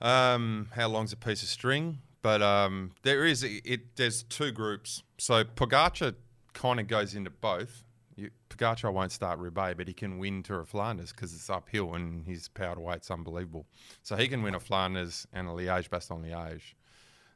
Um, 0.01 0.69
how 0.73 0.87
long's 0.89 1.13
a 1.13 1.17
piece 1.17 1.41
of 1.43 1.49
string? 1.49 1.99
But 2.21 2.41
um, 2.41 2.91
there 3.03 3.23
is 3.25 3.43
it. 3.43 3.95
There's 3.97 4.23
two 4.23 4.51
groups. 4.51 5.03
So 5.19 5.43
Pogacar 5.43 6.15
kind 6.55 6.79
of 6.79 6.87
goes 6.87 7.13
into 7.13 7.29
both. 7.29 7.83
You, 8.15 8.31
Pogacar 8.49 8.91
won't 8.91 9.11
start 9.11 9.39
Roubaix, 9.39 9.75
but 9.77 9.87
he 9.87 9.93
can 9.93 10.17
win 10.17 10.41
Tour 10.41 10.61
of 10.61 10.69
Flanders 10.69 11.11
because 11.11 11.33
it's 11.33 11.49
uphill 11.49 11.93
and 11.93 12.25
his 12.25 12.47
power 12.47 12.73
to 12.73 12.81
weight's 12.81 13.11
unbelievable. 13.11 13.67
So 14.01 14.15
he 14.15 14.27
can 14.27 14.41
win 14.41 14.55
a 14.55 14.59
Flanders 14.59 15.27
and 15.33 15.47
a 15.47 15.51
Liège 15.51 15.89
Bastogne 15.89 16.25
Liège. 16.25 16.73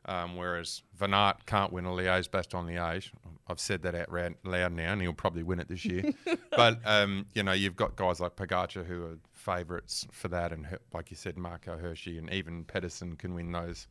Um, 0.05 0.37
whereas 0.37 0.81
Van 0.97 1.13
Aert 1.13 1.45
can't 1.45 1.73
win 1.73 1.85
a 1.85 1.89
Liège 1.89 2.29
Bastogne 2.29 2.73
Liège. 2.73 3.11
I've 3.47 3.59
said 3.59 3.81
that 3.81 3.93
out 3.93 4.09
loud 4.11 4.71
now, 4.71 4.93
and 4.93 5.01
he'll 5.01 5.11
probably 5.11 5.43
win 5.43 5.59
it 5.59 5.67
this 5.67 5.83
year. 5.83 6.13
but 6.51 6.79
um, 6.85 7.25
you 7.35 7.43
know, 7.43 7.51
you've 7.51 7.75
got 7.75 7.97
guys 7.97 8.19
like 8.19 8.35
Pogacar 8.35 8.85
who 8.85 9.03
are 9.05 9.17
favourites 9.33 10.07
for 10.11 10.29
that, 10.29 10.53
and 10.53 10.65
like 10.93 11.11
you 11.11 11.17
said, 11.17 11.37
Marco 11.37 11.77
Hirschi 11.77 12.17
and 12.17 12.31
even 12.31 12.63
Pedersen 12.63 13.17
can 13.17 13.33
win 13.33 13.51
those. 13.51 13.87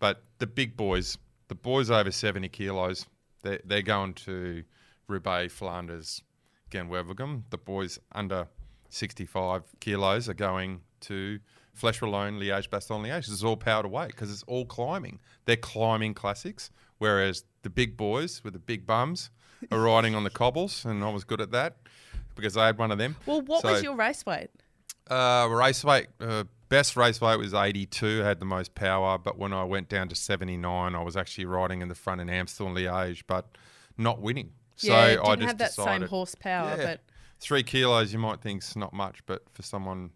But 0.00 0.24
the 0.38 0.46
big 0.46 0.76
boys, 0.76 1.16
the 1.48 1.54
boys 1.54 1.90
over 1.90 2.10
seventy 2.10 2.48
kilos, 2.48 3.06
they're, 3.42 3.60
they're 3.64 3.82
going 3.82 4.14
to 4.14 4.64
Roubaix, 5.08 5.52
Flanders, 5.52 6.22
Gent 6.70 6.90
Wevelgem. 6.90 7.42
The 7.50 7.58
boys 7.58 7.98
under 8.12 8.48
sixty-five 8.88 9.62
kilos 9.80 10.28
are 10.28 10.34
going 10.34 10.80
to 11.00 11.40
Flèche 11.78 12.00
Wallonne, 12.00 12.38
Liège, 12.38 12.68
Bastogne 12.68 13.06
Liège. 13.06 13.30
It's 13.30 13.42
all 13.42 13.56
powered 13.56 13.86
away 13.86 14.06
because 14.08 14.30
it's 14.30 14.42
all 14.44 14.64
climbing. 14.64 15.20
They're 15.46 15.56
climbing 15.56 16.14
classics, 16.14 16.70
whereas 16.98 17.44
the 17.62 17.70
big 17.70 17.96
boys 17.96 18.42
with 18.44 18.52
the 18.52 18.58
big 18.58 18.86
bums 18.86 19.30
are 19.70 19.80
riding 19.80 20.14
on 20.14 20.24
the 20.24 20.30
cobbles, 20.30 20.84
and 20.84 21.02
I 21.02 21.10
was 21.10 21.24
good 21.24 21.40
at 21.40 21.50
that 21.52 21.76
because 22.34 22.56
I 22.56 22.66
had 22.66 22.78
one 22.78 22.90
of 22.90 22.98
them. 22.98 23.16
Well, 23.26 23.42
what 23.42 23.64
was 23.64 23.82
your 23.82 23.94
race 23.94 24.24
weight? 24.26 24.50
Uh, 25.08 25.48
race 25.50 25.84
weight, 25.84 26.08
uh, 26.20 26.44
best 26.72 26.96
race 26.96 27.20
weight 27.20 27.38
was 27.38 27.52
82, 27.52 28.20
had 28.20 28.40
the 28.40 28.46
most 28.46 28.74
power, 28.74 29.18
but 29.18 29.36
when 29.38 29.52
I 29.52 29.62
went 29.62 29.90
down 29.90 30.08
to 30.08 30.14
79, 30.14 30.94
I 30.94 31.02
was 31.02 31.18
actually 31.18 31.44
riding 31.44 31.82
in 31.82 31.88
the 31.88 31.94
front 31.94 32.22
in 32.22 32.30
Amstel 32.30 32.66
and 32.66 32.74
Liège, 32.74 33.24
but 33.26 33.58
not 33.98 34.22
winning. 34.22 34.52
So 34.76 34.88
yeah, 34.88 35.08
didn't 35.10 35.26
I 35.26 35.34
just 35.36 35.46
have 35.48 35.58
that 35.58 35.72
same 35.72 36.02
horsepower, 36.02 36.74
Yeah. 36.78 36.86
but 36.86 37.00
Three 37.40 37.62
kilos, 37.62 38.12
you 38.12 38.18
might 38.20 38.40
think 38.40 38.62
think's 38.62 38.76
not 38.76 38.92
much, 38.94 39.20
but 39.26 39.42
for 39.52 39.62
someone 39.62 40.10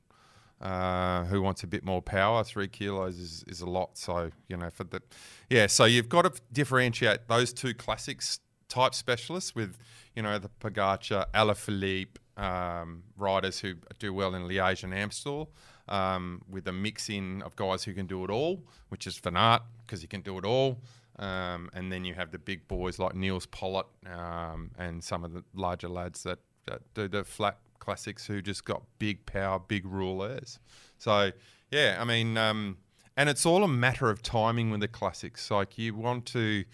uh, 0.61 1.25
who 1.25 1.43
wants 1.43 1.63
a 1.65 1.67
bit 1.67 1.85
more 1.85 2.01
power, 2.01 2.43
three 2.45 2.69
kilos 2.69 3.19
is, 3.19 3.45
is 3.49 3.61
a 3.61 3.67
lot. 3.67 3.99
So 3.99 4.31
you 4.49 4.57
know, 4.57 4.71
for 4.71 4.85
the 4.85 5.03
yeah, 5.51 5.67
so 5.67 5.85
you've 5.85 6.09
got 6.09 6.23
to 6.23 6.41
differentiate 6.53 7.27
those 7.27 7.53
two 7.53 7.75
classics 7.75 8.39
type 8.69 8.95
specialists 8.95 9.57
with 9.57 9.77
you 10.15 10.23
know 10.23 10.39
the 10.39 10.49
Pogacar, 10.61 11.27
Alaphilippe 11.35 12.17
um, 12.37 13.03
riders 13.17 13.59
who 13.59 13.75
do 13.99 14.15
well 14.15 14.35
in 14.35 14.43
Liège 14.43 14.85
and 14.85 14.95
Amstel. 14.95 15.51
Um, 15.89 16.43
with 16.51 16.67
a 16.67 16.73
mix 16.73 17.09
in 17.09 17.43
of 17.43 17.55
guys 17.55 17.85
who 17.85 17.95
can 17.95 18.07
do 18.07 18.25
it 18.25 18.31
all, 18.31 18.65
which 18.89 19.07
is 19.07 19.19
Van 19.19 19.37
Aert 19.37 19.63
because 19.85 20.01
he 20.01 20.09
can 20.09 20.21
do 20.21 20.37
it 20.37 20.45
all, 20.45 20.81
um, 21.19 21.71
and 21.73 21.91
then 21.91 22.05
you 22.05 22.15
have 22.15 22.31
the 22.31 22.39
big 22.39 22.67
boys 22.69 22.99
like 22.99 23.15
Nils 23.15 23.47
Politt 23.47 23.87
um, 24.07 24.73
and 24.79 25.03
some 25.03 25.25
of 25.25 25.33
the 25.33 25.45
larger 25.55 25.89
lads 25.89 26.23
that, 26.25 26.41
that 26.67 26.83
do 26.95 27.09
the 27.09 27.25
flat 27.25 27.59
classics 27.79 28.27
who 28.27 28.43
just 28.43 28.65
got 28.65 28.83
big 28.99 29.25
power, 29.27 29.59
big 29.59 29.87
rulers. 29.87 30.59
So 30.99 31.31
yeah, 31.71 31.97
I 32.01 32.05
mean, 32.05 32.37
um, 32.37 32.79
and 33.17 33.29
it's 33.29 33.47
all 33.47 33.65
a 33.65 33.69
matter 33.69 34.11
of 34.11 34.23
timing 34.23 34.71
with 34.71 34.81
the 34.81 34.89
classics. 34.89 35.51
Like 35.51 35.79
you 35.79 35.95
want 35.95 36.27
to, 36.27 36.65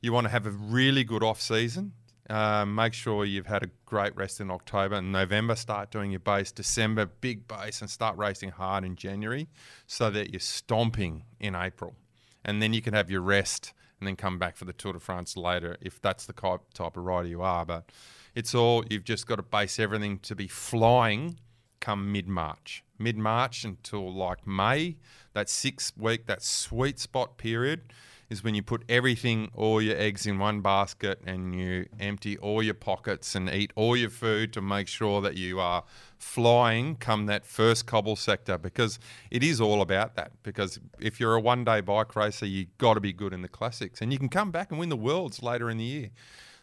you 0.00 0.12
want 0.12 0.24
to 0.24 0.30
have 0.30 0.46
a 0.46 0.50
really 0.50 1.04
good 1.04 1.22
off 1.22 1.40
season. 1.40 1.92
Um, 2.32 2.74
make 2.74 2.94
sure 2.94 3.26
you've 3.26 3.46
had 3.46 3.62
a 3.62 3.68
great 3.84 4.16
rest 4.16 4.40
in 4.40 4.50
October 4.50 4.94
and 4.94 5.12
November. 5.12 5.54
Start 5.54 5.90
doing 5.90 6.10
your 6.10 6.20
base. 6.20 6.50
December, 6.50 7.04
big 7.04 7.46
base, 7.46 7.82
and 7.82 7.90
start 7.90 8.16
racing 8.16 8.48
hard 8.48 8.84
in 8.84 8.96
January, 8.96 9.50
so 9.86 10.08
that 10.08 10.30
you're 10.30 10.40
stomping 10.40 11.24
in 11.38 11.54
April, 11.54 11.94
and 12.42 12.62
then 12.62 12.72
you 12.72 12.80
can 12.80 12.94
have 12.94 13.10
your 13.10 13.20
rest 13.20 13.74
and 14.00 14.08
then 14.08 14.16
come 14.16 14.38
back 14.38 14.56
for 14.56 14.64
the 14.64 14.72
Tour 14.72 14.94
de 14.94 14.98
France 14.98 15.36
later 15.36 15.76
if 15.82 16.00
that's 16.00 16.24
the 16.24 16.32
type 16.32 16.96
of 16.96 17.04
rider 17.04 17.28
you 17.28 17.42
are. 17.42 17.66
But 17.66 17.92
it's 18.34 18.54
all 18.54 18.82
you've 18.88 19.04
just 19.04 19.26
got 19.26 19.36
to 19.36 19.42
base 19.42 19.78
everything 19.78 20.18
to 20.20 20.34
be 20.34 20.48
flying 20.48 21.38
come 21.80 22.10
mid 22.10 22.28
March. 22.28 22.82
Mid 22.98 23.18
March 23.18 23.62
until 23.62 24.10
like 24.10 24.46
May, 24.46 24.96
that 25.34 25.50
six 25.50 25.92
week, 25.98 26.24
that 26.28 26.42
sweet 26.42 26.98
spot 26.98 27.36
period 27.36 27.92
is 28.32 28.42
when 28.42 28.54
you 28.54 28.62
put 28.62 28.82
everything, 28.88 29.50
all 29.54 29.80
your 29.80 29.96
eggs 29.96 30.26
in 30.26 30.38
one 30.38 30.60
basket 30.62 31.20
and 31.24 31.54
you 31.54 31.86
empty 32.00 32.36
all 32.38 32.62
your 32.62 32.74
pockets 32.74 33.34
and 33.34 33.48
eat 33.50 33.70
all 33.76 33.96
your 33.96 34.10
food 34.10 34.52
to 34.54 34.60
make 34.60 34.88
sure 34.88 35.20
that 35.20 35.36
you 35.36 35.60
are 35.60 35.84
flying 36.18 36.96
come 36.96 37.26
that 37.26 37.44
first 37.44 37.86
cobble 37.86 38.16
sector 38.16 38.56
because 38.56 38.98
it 39.30 39.44
is 39.44 39.60
all 39.60 39.82
about 39.82 40.16
that. 40.16 40.32
Because 40.42 40.80
if 40.98 41.20
you're 41.20 41.34
a 41.34 41.40
one 41.40 41.62
day 41.62 41.80
bike 41.80 42.16
racer, 42.16 42.46
you've 42.46 42.76
got 42.78 42.94
to 42.94 43.00
be 43.00 43.12
good 43.12 43.32
in 43.32 43.42
the 43.42 43.48
classics 43.48 44.00
and 44.00 44.12
you 44.12 44.18
can 44.18 44.30
come 44.30 44.50
back 44.50 44.70
and 44.70 44.80
win 44.80 44.88
the 44.88 44.96
worlds 44.96 45.42
later 45.42 45.70
in 45.70 45.76
the 45.76 45.84
year. 45.84 46.10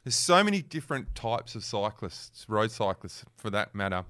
There's 0.03 0.15
so 0.15 0.43
many 0.43 0.61
different 0.61 1.13
types 1.13 1.53
of 1.55 1.63
cyclists, 1.63 2.45
road 2.49 2.71
cyclists 2.71 3.23
for 3.37 3.49
that 3.51 3.75
matter. 3.75 4.05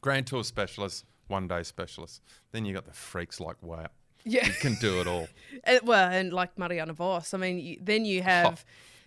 Grand 0.00 0.26
Tour 0.26 0.42
specialists, 0.42 1.04
one 1.26 1.48
day 1.48 1.62
specialists. 1.64 2.22
Then 2.50 2.64
you 2.64 2.72
got 2.72 2.86
the 2.86 2.92
freaks 2.92 3.40
like 3.40 3.62
wow. 3.62 3.88
Yeah. 4.28 4.46
You 4.46 4.52
can 4.52 4.74
do 4.74 5.00
it 5.00 5.06
all. 5.06 5.28
Well, 5.82 6.08
and 6.10 6.32
like 6.32 6.56
Marianne 6.56 6.92
Vos. 6.92 7.34
I 7.34 7.36
mean, 7.36 7.58
you, 7.58 7.78
then 7.80 8.04
you 8.04 8.22
have 8.22 8.64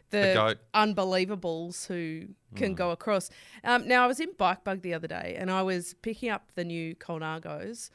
the 0.09 0.17
the, 0.17 0.33
goat. 0.33 0.57
unbelievables 0.75 1.87
who 1.87 2.27
can 2.55 2.75
go 2.75 2.91
across. 2.91 3.29
Um, 3.63 3.87
now, 3.87 4.03
I 4.03 4.07
was 4.07 4.19
in 4.19 4.29
Bike 4.37 4.63
Bug 4.63 4.81
the 4.81 4.93
other 4.93 5.07
day, 5.07 5.35
and 5.39 5.49
I 5.49 5.63
was 5.63 5.95
picking 6.01 6.29
up 6.29 6.51
the 6.55 6.63
new 6.63 6.93
Colnagos. 6.95 7.89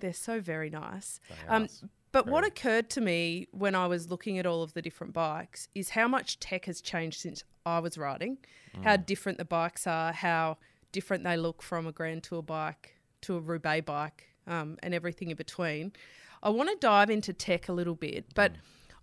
They're 0.00 0.12
so 0.12 0.40
very 0.40 0.70
nice. 0.70 1.20
Um, 1.48 1.68
but 2.10 2.26
what 2.26 2.44
occurred 2.44 2.88
to 2.90 3.00
me 3.00 3.46
when 3.52 3.74
I 3.74 3.86
was 3.86 4.10
looking 4.10 4.38
at 4.38 4.46
all 4.46 4.62
of 4.62 4.72
the 4.72 4.82
different 4.82 5.12
bikes 5.12 5.68
is 5.74 5.90
how 5.90 6.08
much 6.08 6.40
tech 6.40 6.64
has 6.64 6.80
changed 6.80 7.20
since 7.20 7.44
I 7.66 7.78
was 7.78 7.98
riding, 7.98 8.38
how 8.82 8.96
different 8.96 9.38
the 9.38 9.44
bikes 9.44 9.86
are, 9.86 10.12
how 10.12 10.56
different 10.92 11.24
they 11.24 11.36
look 11.36 11.62
from 11.62 11.86
a 11.86 11.92
Grand 11.92 12.22
Tour 12.22 12.42
bike 12.42 12.94
to 13.22 13.36
a 13.36 13.40
Roubaix 13.40 13.84
bike, 13.84 14.28
um, 14.46 14.78
and 14.82 14.94
everything 14.94 15.30
in 15.30 15.36
between. 15.36 15.92
I 16.42 16.50
want 16.50 16.68
to 16.70 16.76
dive 16.76 17.10
into 17.10 17.32
tech 17.32 17.68
a 17.68 17.72
little 17.72 17.94
bit, 17.94 18.26
but 18.34 18.52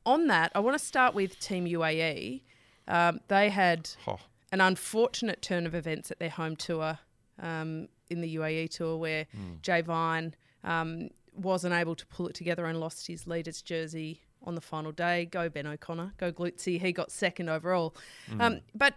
on 0.05 0.27
that, 0.27 0.51
I 0.55 0.59
want 0.59 0.77
to 0.79 0.83
start 0.85 1.13
with 1.15 1.39
Team 1.39 1.65
UAE. 1.65 2.41
Um, 2.87 3.19
they 3.27 3.49
had 3.49 3.89
Oh. 4.07 4.19
an 4.51 4.61
unfortunate 4.61 5.41
turn 5.41 5.65
of 5.65 5.73
events 5.75 6.11
at 6.11 6.19
their 6.19 6.29
home 6.29 6.55
tour 6.55 6.99
um, 7.41 7.87
in 8.09 8.21
the 8.21 8.35
UAE 8.35 8.69
tour 8.69 8.97
where 8.97 9.25
Jay 9.61 9.81
Vine 9.81 10.35
um, 10.63 11.09
wasn't 11.33 11.73
able 11.73 11.95
to 11.95 12.05
pull 12.07 12.27
it 12.27 12.35
together 12.35 12.65
and 12.65 12.79
lost 12.79 13.07
his 13.07 13.27
leader's 13.27 13.61
jersey 13.61 14.21
on 14.43 14.53
the 14.55 14.61
final 14.61 14.91
day. 14.91 15.25
Go 15.25 15.49
Ben 15.49 15.65
O'Connor, 15.67 16.13
go 16.17 16.31
Glutzy. 16.31 16.79
He 16.79 16.91
got 16.93 17.11
second 17.11 17.49
overall. 17.49 17.95
Um, 18.39 18.61
but 18.75 18.93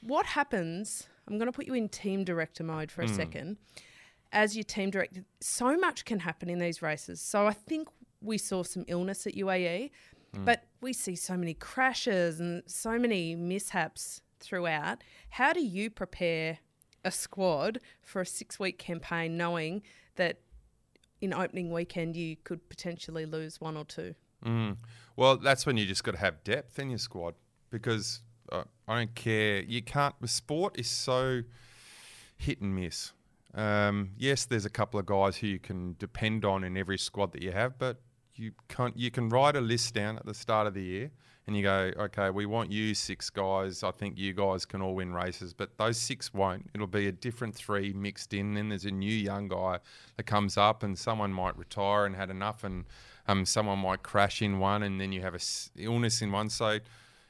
what 0.00 0.26
happens? 0.26 1.08
I'm 1.28 1.38
going 1.38 1.46
to 1.46 1.52
put 1.52 1.66
you 1.66 1.74
in 1.74 1.88
team 1.88 2.24
director 2.24 2.64
mode 2.64 2.90
for 2.90 3.02
a 3.02 3.08
second. 3.08 3.56
As 4.32 4.56
your 4.56 4.64
team 4.64 4.90
director, 4.90 5.24
so 5.40 5.76
much 5.78 6.04
can 6.04 6.20
happen 6.20 6.50
in 6.50 6.58
these 6.58 6.82
races. 6.82 7.20
So 7.20 7.46
I 7.46 7.52
think 7.52 7.88
we 8.20 8.36
saw 8.36 8.62
some 8.62 8.84
illness 8.88 9.26
at 9.26 9.34
UAE, 9.34 9.90
but 10.44 10.64
we 10.80 10.92
see 10.92 11.16
so 11.16 11.36
many 11.36 11.54
crashes 11.54 12.40
and 12.40 12.62
so 12.66 12.98
many 12.98 13.34
mishaps 13.34 14.20
throughout. 14.40 15.02
How 15.30 15.52
do 15.52 15.60
you 15.60 15.90
prepare 15.90 16.58
a 17.04 17.10
squad 17.10 17.80
for 18.02 18.20
a 18.20 18.26
six 18.26 18.58
week 18.60 18.78
campaign 18.78 19.36
knowing 19.36 19.82
that 20.16 20.40
in 21.20 21.32
opening 21.32 21.72
weekend 21.72 22.16
you 22.16 22.36
could 22.44 22.68
potentially 22.68 23.26
lose 23.26 23.60
one 23.60 23.76
or 23.76 23.84
two? 23.84 24.14
Mm. 24.44 24.76
Well, 25.16 25.36
that's 25.36 25.66
when 25.66 25.76
you 25.76 25.86
just 25.86 26.04
got 26.04 26.12
to 26.12 26.18
have 26.18 26.44
depth 26.44 26.78
in 26.78 26.90
your 26.90 26.98
squad 26.98 27.34
because 27.70 28.20
uh, 28.52 28.64
I 28.86 28.98
don't 28.98 29.14
care. 29.14 29.62
You 29.62 29.82
can't. 29.82 30.14
The 30.20 30.28
sport 30.28 30.78
is 30.78 30.88
so 30.88 31.42
hit 32.36 32.60
and 32.60 32.74
miss. 32.74 33.12
Um, 33.54 34.10
yes, 34.18 34.44
there's 34.44 34.66
a 34.66 34.70
couple 34.70 35.00
of 35.00 35.06
guys 35.06 35.36
who 35.36 35.46
you 35.46 35.58
can 35.58 35.96
depend 35.98 36.44
on 36.44 36.64
in 36.64 36.76
every 36.76 36.98
squad 36.98 37.32
that 37.32 37.42
you 37.42 37.52
have, 37.52 37.78
but 37.78 38.00
you 38.34 38.52
can't. 38.68 38.96
You 38.96 39.10
can 39.10 39.28
write 39.28 39.56
a 39.56 39.60
list 39.60 39.94
down 39.94 40.16
at 40.16 40.26
the 40.26 40.34
start 40.34 40.66
of 40.66 40.74
the 40.74 40.82
year, 40.82 41.10
and 41.46 41.56
you 41.56 41.62
go, 41.62 41.90
okay, 41.98 42.30
we 42.30 42.46
want 42.46 42.70
you 42.70 42.94
six 42.94 43.30
guys. 43.30 43.82
I 43.82 43.90
think 43.90 44.18
you 44.18 44.32
guys 44.32 44.64
can 44.64 44.80
all 44.82 44.94
win 44.94 45.12
races, 45.12 45.52
but 45.54 45.76
those 45.78 45.96
six 45.96 46.32
won't. 46.32 46.70
It'll 46.74 46.86
be 46.86 47.08
a 47.08 47.12
different 47.12 47.54
three 47.54 47.92
mixed 47.92 48.34
in. 48.34 48.54
Then 48.54 48.68
there's 48.68 48.84
a 48.84 48.90
new 48.90 49.12
young 49.12 49.48
guy 49.48 49.80
that 50.16 50.24
comes 50.24 50.56
up, 50.56 50.82
and 50.82 50.96
someone 50.96 51.32
might 51.32 51.56
retire 51.58 52.06
and 52.06 52.14
had 52.14 52.30
enough, 52.30 52.64
and 52.64 52.84
um, 53.26 53.44
someone 53.44 53.78
might 53.78 54.02
crash 54.02 54.40
in 54.40 54.58
one, 54.58 54.82
and 54.82 55.00
then 55.00 55.10
you 55.10 55.22
have 55.22 55.34
a 55.34 55.36
s- 55.36 55.70
illness 55.76 56.22
in 56.22 56.30
one. 56.30 56.48
So 56.50 56.78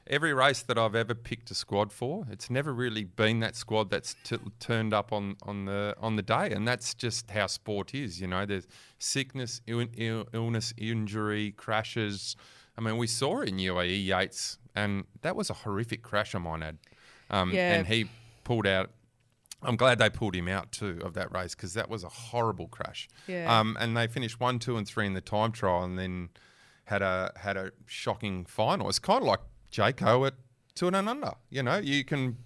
every 0.09 0.33
race 0.33 0.61
that 0.63 0.77
I've 0.77 0.95
ever 0.95 1.13
picked 1.15 1.51
a 1.51 1.55
squad 1.55 1.91
for, 1.91 2.25
it's 2.31 2.49
never 2.49 2.73
really 2.73 3.03
been 3.03 3.39
that 3.41 3.55
squad 3.55 3.89
that's 3.89 4.15
t- 4.23 4.37
turned 4.59 4.93
up 4.93 5.13
on, 5.13 5.35
on 5.43 5.65
the 5.65 5.95
on 5.99 6.15
the 6.15 6.21
day, 6.23 6.51
and 6.51 6.67
that's 6.67 6.93
just 6.93 7.29
how 7.31 7.47
sport 7.47 7.93
is. 7.93 8.19
You 8.19 8.27
know, 8.27 8.45
there's 8.45 8.67
sickness, 8.97 9.61
Ill- 9.67 9.87
Ill- 9.95 10.27
illness, 10.33 10.73
injury, 10.77 11.51
crashes. 11.51 12.35
I 12.77 12.81
mean, 12.81 12.97
we 12.97 13.07
saw 13.07 13.41
in 13.41 13.57
UAE 13.57 14.05
Yates, 14.05 14.57
and 14.75 15.03
that 15.21 15.35
was 15.35 15.49
a 15.49 15.53
horrific 15.53 16.01
crash, 16.01 16.33
I 16.35 16.39
might 16.39 16.63
add. 16.63 16.77
Um, 17.29 17.51
Yeah. 17.51 17.73
And 17.75 17.87
he 17.87 18.09
pulled 18.43 18.65
out. 18.67 18.89
I'm 19.61 19.75
glad 19.75 19.99
they 19.99 20.09
pulled 20.09 20.35
him 20.35 20.47
out 20.47 20.71
too 20.71 20.99
of 21.03 21.13
that 21.15 21.33
race 21.33 21.53
because 21.53 21.73
that 21.73 21.89
was 21.89 22.05
a 22.05 22.09
horrible 22.09 22.67
crash. 22.69 23.09
Yeah. 23.27 23.59
Um, 23.59 23.75
and 23.79 23.95
they 23.97 24.07
finished 24.07 24.39
one, 24.39 24.57
two, 24.57 24.77
and 24.77 24.87
three 24.87 25.05
in 25.05 25.13
the 25.13 25.21
time 25.21 25.51
trial, 25.51 25.83
and 25.83 25.99
then 25.99 26.29
had 26.85 27.01
a 27.01 27.33
had 27.35 27.57
a 27.57 27.71
shocking 27.85 28.45
final. 28.45 28.87
It's 28.87 28.99
kind 28.99 29.21
of 29.21 29.27
like 29.27 29.41
Jayco 29.71 30.27
at 30.27 30.33
Tour 30.75 30.91
Down 30.91 31.07
Under. 31.07 31.33
You 31.49 31.63
know, 31.63 31.77
you 31.77 32.03
can 32.03 32.37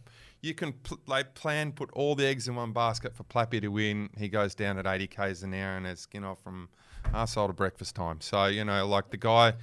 you 0.41 0.53
can 0.53 0.73
pl- 0.73 0.99
like 1.07 1.33
plan 1.33 1.71
put 1.71 1.89
all 1.93 2.15
the 2.15 2.25
eggs 2.25 2.47
in 2.47 2.55
one 2.55 2.73
basket 2.73 3.15
for 3.15 3.23
Plappy 3.23 3.61
to 3.61 3.69
win. 3.69 4.09
He 4.17 4.27
goes 4.27 4.53
down 4.55 4.77
at 4.77 4.85
80 4.85 5.07
k's 5.07 5.43
an 5.43 5.53
hour 5.53 5.77
and 5.77 5.87
it's 5.87 6.07
you 6.13 6.19
know 6.19 6.35
from 6.35 6.69
arsehole 7.13 7.47
to 7.47 7.53
breakfast 7.53 7.95
time. 7.95 8.21
So 8.21 8.45
you 8.45 8.65
know, 8.65 8.85
like 8.87 9.09
the 9.11 9.17
guy 9.17 9.53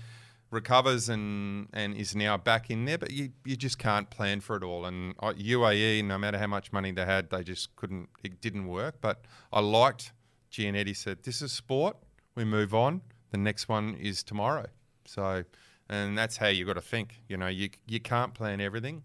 recovers 0.51 1.09
and 1.09 1.69
and 1.73 1.97
is 1.97 2.15
now 2.15 2.37
back 2.37 2.71
in 2.71 2.85
there, 2.85 2.99
but 2.99 3.11
you 3.11 3.31
you 3.45 3.57
just 3.57 3.79
can't 3.79 4.11
plan 4.11 4.41
for 4.41 4.57
it 4.57 4.63
all. 4.63 4.85
And 4.85 5.15
uh, 5.21 5.33
UAE, 5.33 6.05
no 6.05 6.19
matter 6.19 6.39
how 6.39 6.47
much 6.47 6.73
money 6.73 6.93
they 6.93 7.05
had, 7.05 7.31
they 7.31 7.43
just 7.43 7.75
couldn't. 7.77 8.09
It 8.23 8.41
didn't 8.41 8.67
work. 8.67 8.97
But 9.01 9.25
I 9.53 9.61
liked 9.61 10.13
Gianetti 10.53 10.97
said, 10.97 11.23
"This 11.23 11.43
is 11.43 11.53
sport. 11.53 11.97
We 12.35 12.45
move 12.45 12.75
on. 12.75 13.03
The 13.31 13.39
next 13.39 13.69
one 13.69 13.95
is 13.95 14.23
tomorrow." 14.23 14.67
So, 15.07 15.45
and 15.91 16.17
that's 16.17 16.39
how 16.39 16.47
you 16.49 16.65
got 16.65 16.75
to 16.75 16.81
think. 16.81 17.21
You 17.29 17.37
know, 17.37 17.49
you 17.49 17.69
you 17.87 18.01
can't 18.01 18.33
plan 18.33 18.61
everything. 18.63 19.03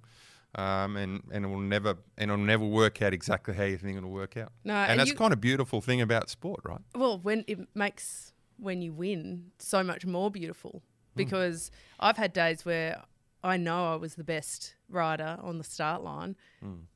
Um, 0.57 0.95
and, 0.95 1.21
and 1.33 1.43
it 1.43 1.47
will 1.49 1.59
never 1.59 1.97
and 2.17 2.31
it'll 2.31 2.37
never 2.45 2.63
work 2.63 3.01
out 3.01 3.13
exactly 3.13 3.53
how 3.53 3.65
you 3.65 3.77
think 3.77 3.97
it'll 3.97 4.09
work 4.09 4.37
out. 4.37 4.53
No, 4.63 4.73
and, 4.73 4.91
and 4.91 4.99
that's 5.01 5.09
you- 5.09 5.15
kind 5.17 5.33
of 5.33 5.41
beautiful 5.41 5.81
thing 5.81 5.99
about 5.99 6.29
sport, 6.29 6.61
right? 6.63 6.79
Well, 6.95 7.19
when 7.19 7.43
it 7.47 7.59
makes 7.75 8.31
when 8.57 8.81
you 8.81 8.93
win 8.93 9.51
so 9.59 9.83
much 9.83 10.05
more 10.05 10.31
beautiful 10.31 10.81
because 11.13 11.71
I've 11.99 12.15
had 12.15 12.31
days 12.31 12.63
where 12.63 13.01
I 13.43 13.57
know 13.57 13.91
I 13.91 13.95
was 13.97 14.15
the 14.15 14.23
best 14.23 14.75
rider 14.89 15.37
on 15.41 15.57
the 15.57 15.63
start 15.65 16.03
line 16.03 16.37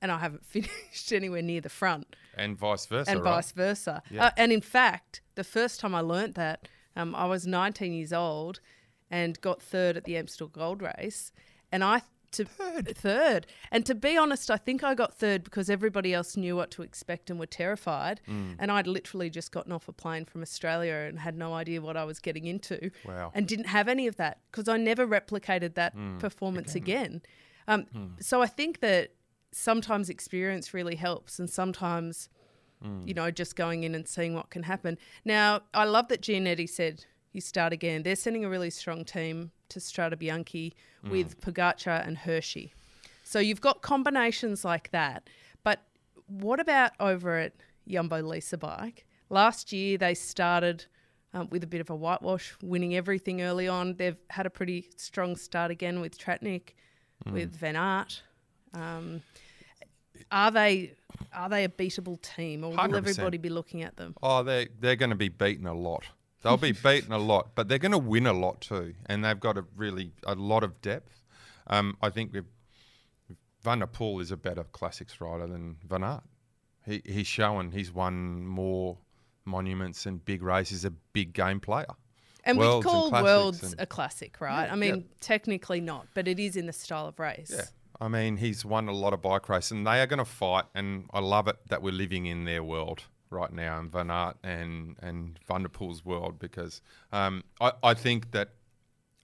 and 0.01 0.09
I 0.11 0.19
haven't 0.19 0.45
finished 0.55 1.11
anywhere 1.11 1.41
near 1.41 1.59
the 1.61 1.69
front 1.69 2.15
And 2.37 2.57
vice 2.57 2.85
versa, 2.85 3.11
and 3.11 3.19
right? 3.21 3.35
vice 3.35 3.51
versa. 3.51 4.01
Yeah. 4.09 4.27
Uh, 4.27 4.31
and 4.37 4.51
in 4.53 4.61
fact, 4.61 5.21
the 5.35 5.43
first 5.43 5.81
time 5.81 5.93
I 5.93 5.99
learnt 5.99 6.35
that, 6.35 6.67
um, 6.95 7.13
I 7.13 7.25
was 7.25 7.45
19 7.45 7.91
years 7.93 8.13
old 8.13 8.61
and 9.11 9.39
got 9.41 9.61
third 9.61 9.97
at 9.97 10.03
the 10.03 10.17
Amstel 10.17 10.47
Gold 10.47 10.81
Race, 10.81 11.31
and 11.71 11.83
I 11.83 12.01
to 12.31 12.45
third. 12.45 13.47
And 13.71 13.83
to 13.87 13.95
be 13.95 14.15
honest, 14.15 14.51
I 14.51 14.57
think 14.57 14.83
I 14.83 14.93
got 14.93 15.15
third 15.17 15.43
because 15.43 15.67
everybody 15.67 16.13
else 16.13 16.37
knew 16.37 16.55
what 16.55 16.69
to 16.71 16.83
expect 16.83 17.31
and 17.31 17.39
were 17.39 17.47
terrified, 17.47 18.21
Mm. 18.27 18.55
and 18.59 18.71
I'd 18.71 18.85
literally 18.85 19.31
just 19.31 19.51
gotten 19.51 19.71
off 19.71 19.87
a 19.87 19.91
plane 19.93 20.25
from 20.25 20.43
Australia 20.43 20.93
and 21.07 21.17
had 21.19 21.35
no 21.35 21.55
idea 21.55 21.81
what 21.81 21.97
I 21.97 22.03
was 22.03 22.19
getting 22.19 22.45
into, 22.45 22.91
Wow. 23.03 23.31
and 23.33 23.47
didn't 23.47 23.65
have 23.67 23.87
any 23.87 24.05
of 24.05 24.15
that 24.17 24.41
because 24.51 24.67
I 24.69 24.77
never 24.77 25.07
replicated 25.07 25.73
that 25.73 25.95
Mm. 25.95 26.19
performance 26.19 26.75
again. 26.83 27.23
Um, 27.67 27.87
So 28.19 28.43
I 28.43 28.47
think 28.47 28.79
that 28.81 29.13
sometimes 29.51 30.07
experience 30.07 30.71
really 30.71 30.95
helps, 30.97 31.39
and 31.39 31.49
sometimes 31.49 32.29
you 33.05 33.13
know, 33.13 33.29
just 33.29 33.57
going 33.57 33.83
in 33.83 33.93
and 33.93 34.07
seeing 34.07 34.33
what 34.35 34.49
can 34.51 34.63
happen. 34.63 34.97
Now, 35.25 35.63
I 35.73 35.83
love 35.83 36.07
that 36.07 36.21
Gianetti 36.21 36.69
said 36.69 37.03
you 37.31 37.41
start 37.41 37.73
again. 37.73 38.03
They're 38.03 38.15
sending 38.15 38.45
a 38.45 38.49
really 38.49 38.69
strong 38.69 39.05
team 39.05 39.51
to 39.69 39.79
Strade 39.79 40.15
Bianche 40.15 40.73
with 41.09 41.39
Pogacar 41.41 42.05
and 42.05 42.17
Hirschi. 42.17 42.71
So 43.23 43.39
you've 43.39 43.61
got 43.61 43.81
combinations 43.81 44.65
like 44.65 44.89
that. 44.91 45.29
But 45.63 45.83
what 46.27 46.59
about 46.59 46.91
over 46.99 47.37
at 47.37 47.53
Jumbo 47.87 48.21
Lease 48.21 48.51
a 48.53 48.57
Bike? 48.57 49.05
Last 49.29 49.71
year 49.71 49.97
they 49.97 50.15
started 50.15 50.85
um, 51.33 51.47
with 51.51 51.63
a 51.63 51.67
bit 51.67 51.81
of 51.81 51.89
a 51.89 51.95
whitewash, 51.95 52.55
winning 52.63 52.95
everything 52.95 53.41
early 53.41 53.67
on. 53.67 53.95
They've 53.95 54.17
had 54.31 54.45
a 54.45 54.49
pretty 54.49 54.89
strong 54.97 55.35
start 55.35 55.69
again 55.69 56.01
with 56.01 56.17
Tratnik, 56.17 56.73
with 57.31 57.55
Van 57.55 57.75
Aert. 57.75 58.23
Um, 58.73 59.21
are 60.31 60.51
they 60.51 60.93
are 61.33 61.49
they 61.49 61.63
a 61.63 61.69
beatable 61.69 62.21
team, 62.21 62.63
or 62.63 62.71
will 62.71 62.77
100%. 62.77 62.97
everybody 62.97 63.37
be 63.37 63.49
looking 63.49 63.83
at 63.83 63.95
them? 63.95 64.15
Oh, 64.21 64.43
they 64.43 64.69
they're 64.79 64.95
going 64.95 65.11
to 65.11 65.15
be 65.15 65.29
beaten 65.29 65.67
a 65.67 65.73
lot. 65.73 66.03
They'll 66.41 66.57
be 66.57 66.71
beaten 66.83 67.11
a 67.11 67.17
lot, 67.17 67.49
but 67.55 67.67
they're 67.67 67.79
going 67.79 67.91
to 67.91 67.97
win 67.97 68.27
a 68.27 68.33
lot 68.33 68.61
too, 68.61 68.93
and 69.05 69.23
they've 69.23 69.39
got 69.39 69.57
a 69.57 69.65
really 69.75 70.11
a 70.25 70.35
lot 70.35 70.63
of 70.63 70.81
depth. 70.81 71.23
Um, 71.67 71.97
I 72.01 72.09
think 72.09 72.33
we've, 72.33 72.45
Van 73.61 73.79
der 73.79 73.87
Poel 73.87 74.21
is 74.21 74.31
a 74.31 74.37
better 74.37 74.63
classics 74.63 75.19
rider 75.21 75.47
than 75.47 75.77
Van 75.87 76.03
Aert. 76.03 76.23
He 76.85 77.01
he's 77.05 77.27
shown 77.27 77.71
he's 77.71 77.91
won 77.91 78.45
more 78.45 78.97
monuments 79.45 80.05
and 80.05 80.23
big 80.23 80.41
races. 80.41 80.85
A 80.85 80.91
big 80.91 81.33
game 81.33 81.59
player. 81.59 81.85
And 82.45 82.57
we 82.57 82.65
and 82.65 82.83
call 82.83 83.09
classics 83.09 83.23
worlds 83.25 83.63
and- 83.63 83.81
a 83.81 83.85
classic, 83.85 84.39
right? 84.39 84.65
Yeah, 84.65 84.73
I 84.73 84.75
mean, 84.75 84.95
yeah. 84.95 85.01
technically 85.19 85.81
not, 85.81 86.07
but 86.13 86.27
it 86.27 86.39
is 86.39 86.55
in 86.55 86.67
the 86.67 86.73
style 86.73 87.07
of 87.07 87.19
race. 87.19 87.51
Yeah. 87.53 87.65
I 88.01 88.07
mean, 88.07 88.37
he's 88.37 88.63
won 88.63 88.87
a 88.87 88.93
lot 88.93 89.11
of 89.11 89.21
bike 89.21 89.49
races, 89.49 89.71
and 89.71 89.85
they 89.85 89.99
are 89.99 90.07
going 90.07 90.19
to 90.19 90.25
fight. 90.25 90.63
And 90.73 91.09
I 91.13 91.19
love 91.19 91.49
it 91.49 91.57
that 91.67 91.81
we're 91.81 91.91
living 91.93 92.27
in 92.27 92.45
their 92.45 92.63
world 92.63 93.03
right 93.29 93.51
now, 93.51 93.79
in 93.79 93.89
Van 93.89 94.09
Aert 94.09 94.37
and 94.43 94.95
and 95.01 95.39
Van 95.47 95.63
der 95.63 95.69
Poel's 95.69 96.03
world, 96.05 96.39
because 96.39 96.81
um, 97.11 97.43
I 97.59 97.71
I 97.83 97.93
think 97.93 98.31
that 98.31 98.49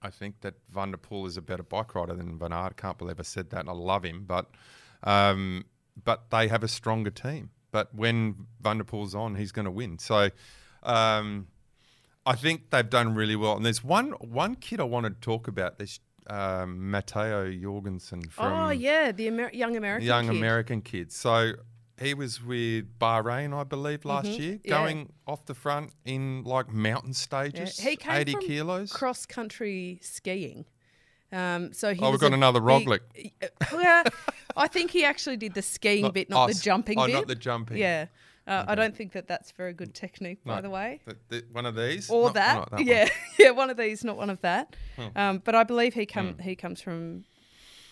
I 0.01 0.09
think 0.09 0.41
that 0.41 0.55
Van 0.73 0.91
der 0.91 0.97
Poel 0.97 1.27
is 1.27 1.37
a 1.37 1.41
better 1.41 1.63
bike 1.63 1.95
rider 1.95 2.13
than 2.13 2.37
Van 2.37 2.53
Aert. 2.53 2.77
Can't 2.77 2.97
believe 2.97 3.19
I 3.19 3.23
said 3.23 3.49
that. 3.49 3.61
And 3.61 3.69
I 3.69 3.73
love 3.73 4.03
him, 4.03 4.25
but 4.27 4.51
um, 5.03 5.65
but 6.03 6.29
they 6.29 6.47
have 6.47 6.63
a 6.63 6.67
stronger 6.67 7.11
team. 7.11 7.49
But 7.71 7.93
when 7.93 8.47
Van 8.61 8.77
der 8.77 8.83
Poel's 8.83 9.15
on, 9.15 9.35
he's 9.35 9.51
going 9.51 9.65
to 9.65 9.71
win. 9.71 9.99
So 9.99 10.29
um, 10.83 11.47
I 12.25 12.35
think 12.35 12.69
they've 12.69 12.89
done 12.89 13.15
really 13.15 13.35
well. 13.35 13.55
And 13.55 13.65
there's 13.65 13.83
one 13.83 14.11
one 14.11 14.55
kid 14.55 14.79
I 14.79 14.83
wanted 14.83 15.21
to 15.21 15.21
talk 15.21 15.47
about. 15.47 15.79
This 15.79 15.99
um, 16.27 16.89
Matteo 16.91 17.51
Jorgenson 17.51 18.21
from 18.23 18.53
oh 18.53 18.69
yeah, 18.69 19.11
the 19.11 19.27
Amer- 19.27 19.51
young 19.53 19.75
American 19.75 20.07
young 20.07 20.27
kid. 20.27 20.37
American 20.37 20.81
kid. 20.81 21.11
So 21.11 21.53
he 21.99 22.13
was 22.13 22.43
with 22.43 22.99
Bahrain, 22.99 23.53
I 23.57 23.63
believe, 23.63 24.03
last 24.05 24.27
year, 24.27 24.55
Mm-hmm. 24.55 24.67
yeah. 24.67 24.77
going 24.83 25.13
off 25.27 25.45
the 25.45 25.53
front 25.55 25.91
in 26.03 26.43
like 26.43 26.71
mountain 26.71 27.11
Yeah. 27.11 27.13
stages, 27.13 27.79
He 27.79 27.95
came 27.95 28.11
80 28.15 28.31
from 28.33 28.41
kilos. 28.41 28.91
cross 28.91 29.25
country 29.25 29.99
skiing. 30.01 30.65
Um, 31.31 31.73
so 31.73 31.93
he 31.93 31.99
Oh, 32.01 32.11
we've 32.11 32.19
got 32.19 32.31
a 32.31 32.35
another 32.35 32.61
Roglic. 32.61 32.99
Uh, 33.41 33.47
well, 33.73 34.03
I 34.57 34.67
think 34.67 34.91
he 34.91 35.03
actually 35.03 35.37
did 35.37 35.53
the 35.53 35.61
skiing 35.61 36.09
bit, 36.11 36.29
not 36.29 36.49
oh, 36.49 36.53
the 36.53 36.59
jumping 36.59 36.99
oh, 36.99 37.05
bit. 37.07 37.13
not 37.13 37.27
the 37.27 37.35
jumping. 37.35 37.77
Yeah. 37.77 38.07
Uh, 38.47 38.63
I 38.67 38.75
don't 38.75 38.95
think 38.95 39.13
that 39.13 39.27
that's 39.27 39.51
very 39.51 39.73
good 39.73 39.95
technique, 39.95 40.43
by 40.45 40.61
the 40.61 40.69
way. 40.69 41.01
th- 41.05 41.17
th- 41.31 41.43
one 41.51 41.65
of 41.65 41.75
these, 41.75 42.11
Or 42.11 42.25
Not- 42.25 42.33
that, 42.35 42.55
not 42.57 42.71
one. 42.73 42.81
Hmm. 42.83 42.87
yeah, 42.89 43.09
yeah, 43.39 43.49
one 43.51 43.69
of 43.71 43.77
these, 43.77 44.03
not 44.03 44.17
one 44.17 44.29
of 44.29 44.39
that. 44.41 44.75
Um, 45.15 45.41
but 45.43 45.55
I 45.55 45.63
believe 45.63 45.95
he 45.95 46.05
come 46.05 46.37
he 46.37 46.55
comes 46.55 46.79
from 46.79 47.25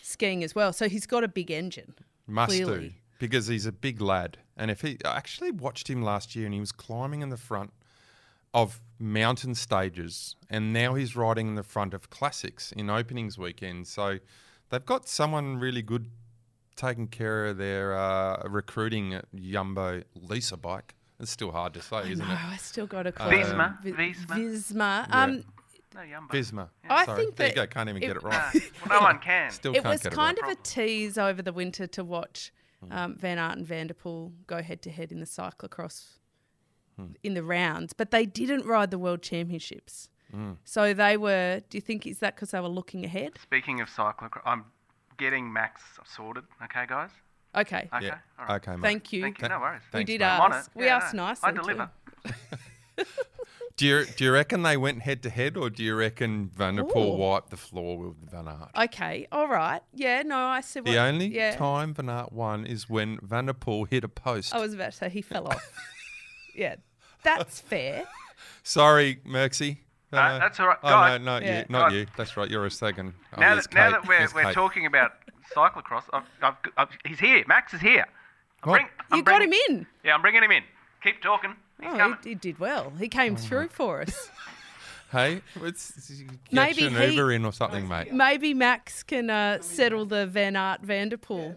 skiing 0.04 0.44
as 0.44 0.54
well, 0.54 0.72
so 0.72 0.88
he's 0.88 1.08
got 1.08 1.24
a 1.24 1.28
big 1.28 1.50
engine. 1.50 1.96
Must 2.28 2.52
clearly. 2.52 2.90
do 2.90 2.94
because 3.24 3.48
he's 3.48 3.66
a 3.66 3.72
big 3.72 4.02
lad. 4.02 4.38
And 4.58 4.70
if 4.70 4.82
he, 4.82 4.98
I 5.06 5.16
actually 5.16 5.52
watched 5.52 5.90
him 5.90 6.02
last 6.02 6.36
year, 6.36 6.44
and 6.44 6.54
he 6.54 6.60
was 6.60 6.74
climbing 6.74 7.22
in 7.22 7.30
the 7.30 7.38
front 7.38 7.72
of 8.54 8.82
mountain 9.00 9.56
stages, 9.56 10.36
and 10.50 10.74
now 10.74 10.94
he's 10.96 11.16
riding 11.16 11.48
in 11.48 11.56
the 11.56 11.64
front 11.64 11.94
of 11.94 12.10
classics 12.10 12.74
in 12.74 12.90
openings 12.90 13.38
weekend. 13.38 13.88
So 13.88 14.20
they've 14.70 14.86
got 14.86 15.08
someone 15.08 15.58
really 15.58 15.82
good 15.82 16.08
taking 16.76 17.08
care 17.08 17.46
of 17.46 17.58
their 17.58 17.98
uh, 17.98 18.44
recruiting 18.46 19.14
at 19.14 19.26
Jumbo 19.34 20.04
Lease 20.16 20.52
a 20.52 20.58
Bike. 20.58 20.94
It's 21.18 21.32
still 21.32 21.52
hard 21.52 21.74
to 21.76 21.82
say, 21.82 22.12
isn't 22.12 22.18
no, 22.28 22.34
it? 22.34 22.38
I 22.44 22.58
still 22.58 22.88
got 22.88 23.08
a 23.08 23.14
call 23.14 23.30
Visma? 23.30 23.86
it 23.86 23.96
Vi- 23.96 24.12
Visma? 24.14 24.28
Visma. 24.28 25.08
Yeah. 25.08 25.24
Um, 25.24 25.44
No, 25.96 26.02
Yumbo. 26.02 26.30
Visma. 26.30 26.68
I 26.90 27.06
Sorry, 27.06 27.24
think 27.24 27.36
there 27.38 27.48
you 27.48 27.54
that 27.56 27.70
go. 27.70 27.74
Can't 27.74 27.88
even 27.90 28.04
it- 28.04 28.08
get 28.08 28.18
it 28.18 28.24
No, 28.24 28.30
right. 28.30 28.54
well, 28.90 29.00
no 29.00 29.06
one 29.06 29.20
can. 29.20 29.50
Still 29.52 29.72
it 29.74 29.84
can't 29.84 29.94
was 29.94 30.02
get 30.04 30.12
kind 30.12 30.38
it 30.38 30.42
right. 30.42 30.52
of 30.52 30.60
a 30.60 30.62
tease 30.64 31.18
over 31.18 31.42
the 31.42 31.54
winter 31.54 31.88
to 31.88 32.04
watch 32.04 32.52
Hmm. 32.88 32.98
um, 32.98 33.16
Van 33.18 33.38
Aert 33.38 33.58
and 33.58 33.66
Van 33.68 33.88
der 33.88 33.94
Poel 33.94 34.32
go 34.48 34.62
head 34.62 34.82
to 34.84 34.90
head 34.92 35.12
in 35.12 35.20
the 35.20 35.26
cyclocross 35.26 36.20
Hmm. 36.96 37.14
in 37.24 37.34
the 37.34 37.44
rounds, 37.44 37.92
but 37.94 38.12
they 38.12 38.26
didn't 38.26 38.66
ride 38.66 38.92
the 38.92 39.00
world 39.00 39.22
championships. 39.24 40.10
Hmm. 40.32 40.54
So 40.64 40.94
they 40.94 41.18
were. 41.18 41.62
Do 41.70 41.78
you 41.78 41.82
think 41.82 42.06
is 42.06 42.20
that 42.20 42.36
because 42.36 42.52
they 42.52 42.60
were 42.60 42.68
looking 42.68 43.04
ahead? 43.06 43.32
Speaking 43.42 43.82
of 43.82 43.90
cyclocross, 43.90 44.42
I'm 44.46 44.66
getting 45.18 45.52
Max 45.52 45.82
sorted. 46.06 46.44
Okay, 46.64 46.86
guys. 46.88 47.10
Okay, 47.56 47.88
Okay. 47.96 48.06
Yeah. 48.08 48.18
All 48.40 48.46
right. 48.48 48.56
Okay, 48.56 48.72
mate. 48.72 48.82
thank 48.82 49.14
you. 49.14 49.22
Thank 49.22 49.42
you. 49.42 49.48
No 49.48 49.60
worries. 49.60 49.82
we 49.94 50.04
did 50.04 50.22
mate. 50.22 50.26
I'm 50.28 50.42
on 50.42 50.54
ask. 50.54 50.72
it. 50.72 50.76
We 50.78 50.86
Yeah, 50.86 50.98
asked 50.98 51.14
no, 51.14 51.26
nicely. 51.28 51.50
I 51.50 51.52
deliver. 51.52 51.90
Too. 52.98 53.04
Do 53.76 53.88
you 53.88 54.06
do 54.06 54.26
you 54.26 54.32
reckon 54.32 54.62
they 54.62 54.78
went 54.78 55.02
head 55.02 55.24
to 55.24 55.32
head, 55.32 55.58
or 55.58 55.68
do 55.72 55.84
you 55.84 55.96
reckon 55.96 56.52
Van 56.56 56.76
der 56.76 56.84
Poel 56.84 57.16
Ooh. 57.16 57.18
wiped 57.18 57.50
the 57.50 57.58
floor 57.58 57.98
with 57.98 58.30
Van 58.30 58.48
Aert? 58.48 58.70
Okay, 58.86 59.28
all 59.32 59.48
right. 59.48 59.82
Yeah, 59.96 60.22
no, 60.22 60.38
I 60.38 60.62
see. 60.62 60.80
What, 60.80 60.86
The 60.92 61.00
only 61.00 61.26
yeah. 61.26 61.56
time 61.56 61.96
Van 61.96 62.08
Aert 62.08 62.32
won 62.32 62.68
is 62.68 62.88
when 62.88 63.18
Van 63.24 63.48
der 63.48 63.54
Poel 63.54 63.88
hit 63.90 64.04
a 64.04 64.08
post. 64.08 64.54
I 64.54 64.60
was 64.60 64.76
about 64.76 64.92
to 64.92 64.98
say 65.00 65.10
he 65.10 65.24
fell 65.24 65.48
off. 65.48 65.72
yeah, 66.56 66.76
that's 67.24 67.62
fair. 67.62 68.04
Sorry, 68.62 69.20
Merksy. 69.28 69.78
No, 70.12 70.38
that's 70.38 70.60
all 70.60 70.68
right. 70.68 70.78
Oh, 70.84 70.90
Guys- 70.90 71.20
no, 71.22 71.26
not 71.26 71.42
Yeah. 71.42 71.60
you. 71.62 71.66
Not 71.70 71.90
Guys. 71.90 71.94
you. 71.98 72.06
That's 72.16 72.38
right. 72.38 72.50
You're 72.52 72.68
a 72.68 72.72
second. 72.72 73.16
Oh, 73.36 73.42
now 73.42 73.56
that, 73.56 73.74
now 73.74 73.90
that 73.90 74.08
we're, 74.08 74.20
There's 74.20 74.36
we're 74.36 74.44
Kate. 74.44 74.54
talking 74.54 74.86
about 74.86 75.14
cyclocross, 75.56 76.04
I've, 76.14 76.24
I've, 76.44 76.56
I've, 76.78 76.90
he's 77.06 77.20
here. 77.20 77.44
Max 77.48 77.74
is 77.74 77.82
here. 77.82 78.06
I'm 78.64 78.72
bring- 78.72 78.88
I'm 79.10 79.18
You 79.18 79.24
got 79.24 79.42
him 79.42 79.52
in. 79.68 79.88
Yeah, 80.04 80.14
I'm 80.14 80.22
bringing 80.22 80.44
him 80.44 80.52
in. 80.52 80.62
Keep 81.04 81.24
talking. 81.24 81.56
He's 81.84 81.92
Oh, 82.02 82.18
he, 82.24 82.30
he 82.30 82.36
did 82.36 82.60
well. 82.60 82.92
He 83.00 83.08
came 83.10 83.36
through 83.36 83.70
for 83.70 84.02
us. 84.02 84.30
Hey, 85.12 85.44
let's 85.62 85.92
get 86.10 86.28
Maybe 86.52 86.88
an 86.88 86.96
he- 86.96 87.12
Uber 87.12 87.34
in 87.34 87.46
or 87.46 87.54
something, 87.54 87.88
mate. 87.88 88.12
Maybe 88.12 88.56
Max 88.56 89.04
can 89.04 89.30
uh, 89.30 89.62
settle 89.62 90.08
the 90.08 90.26
Van 90.26 90.56
Aert 90.56 90.82
Vanderpool 90.82 91.56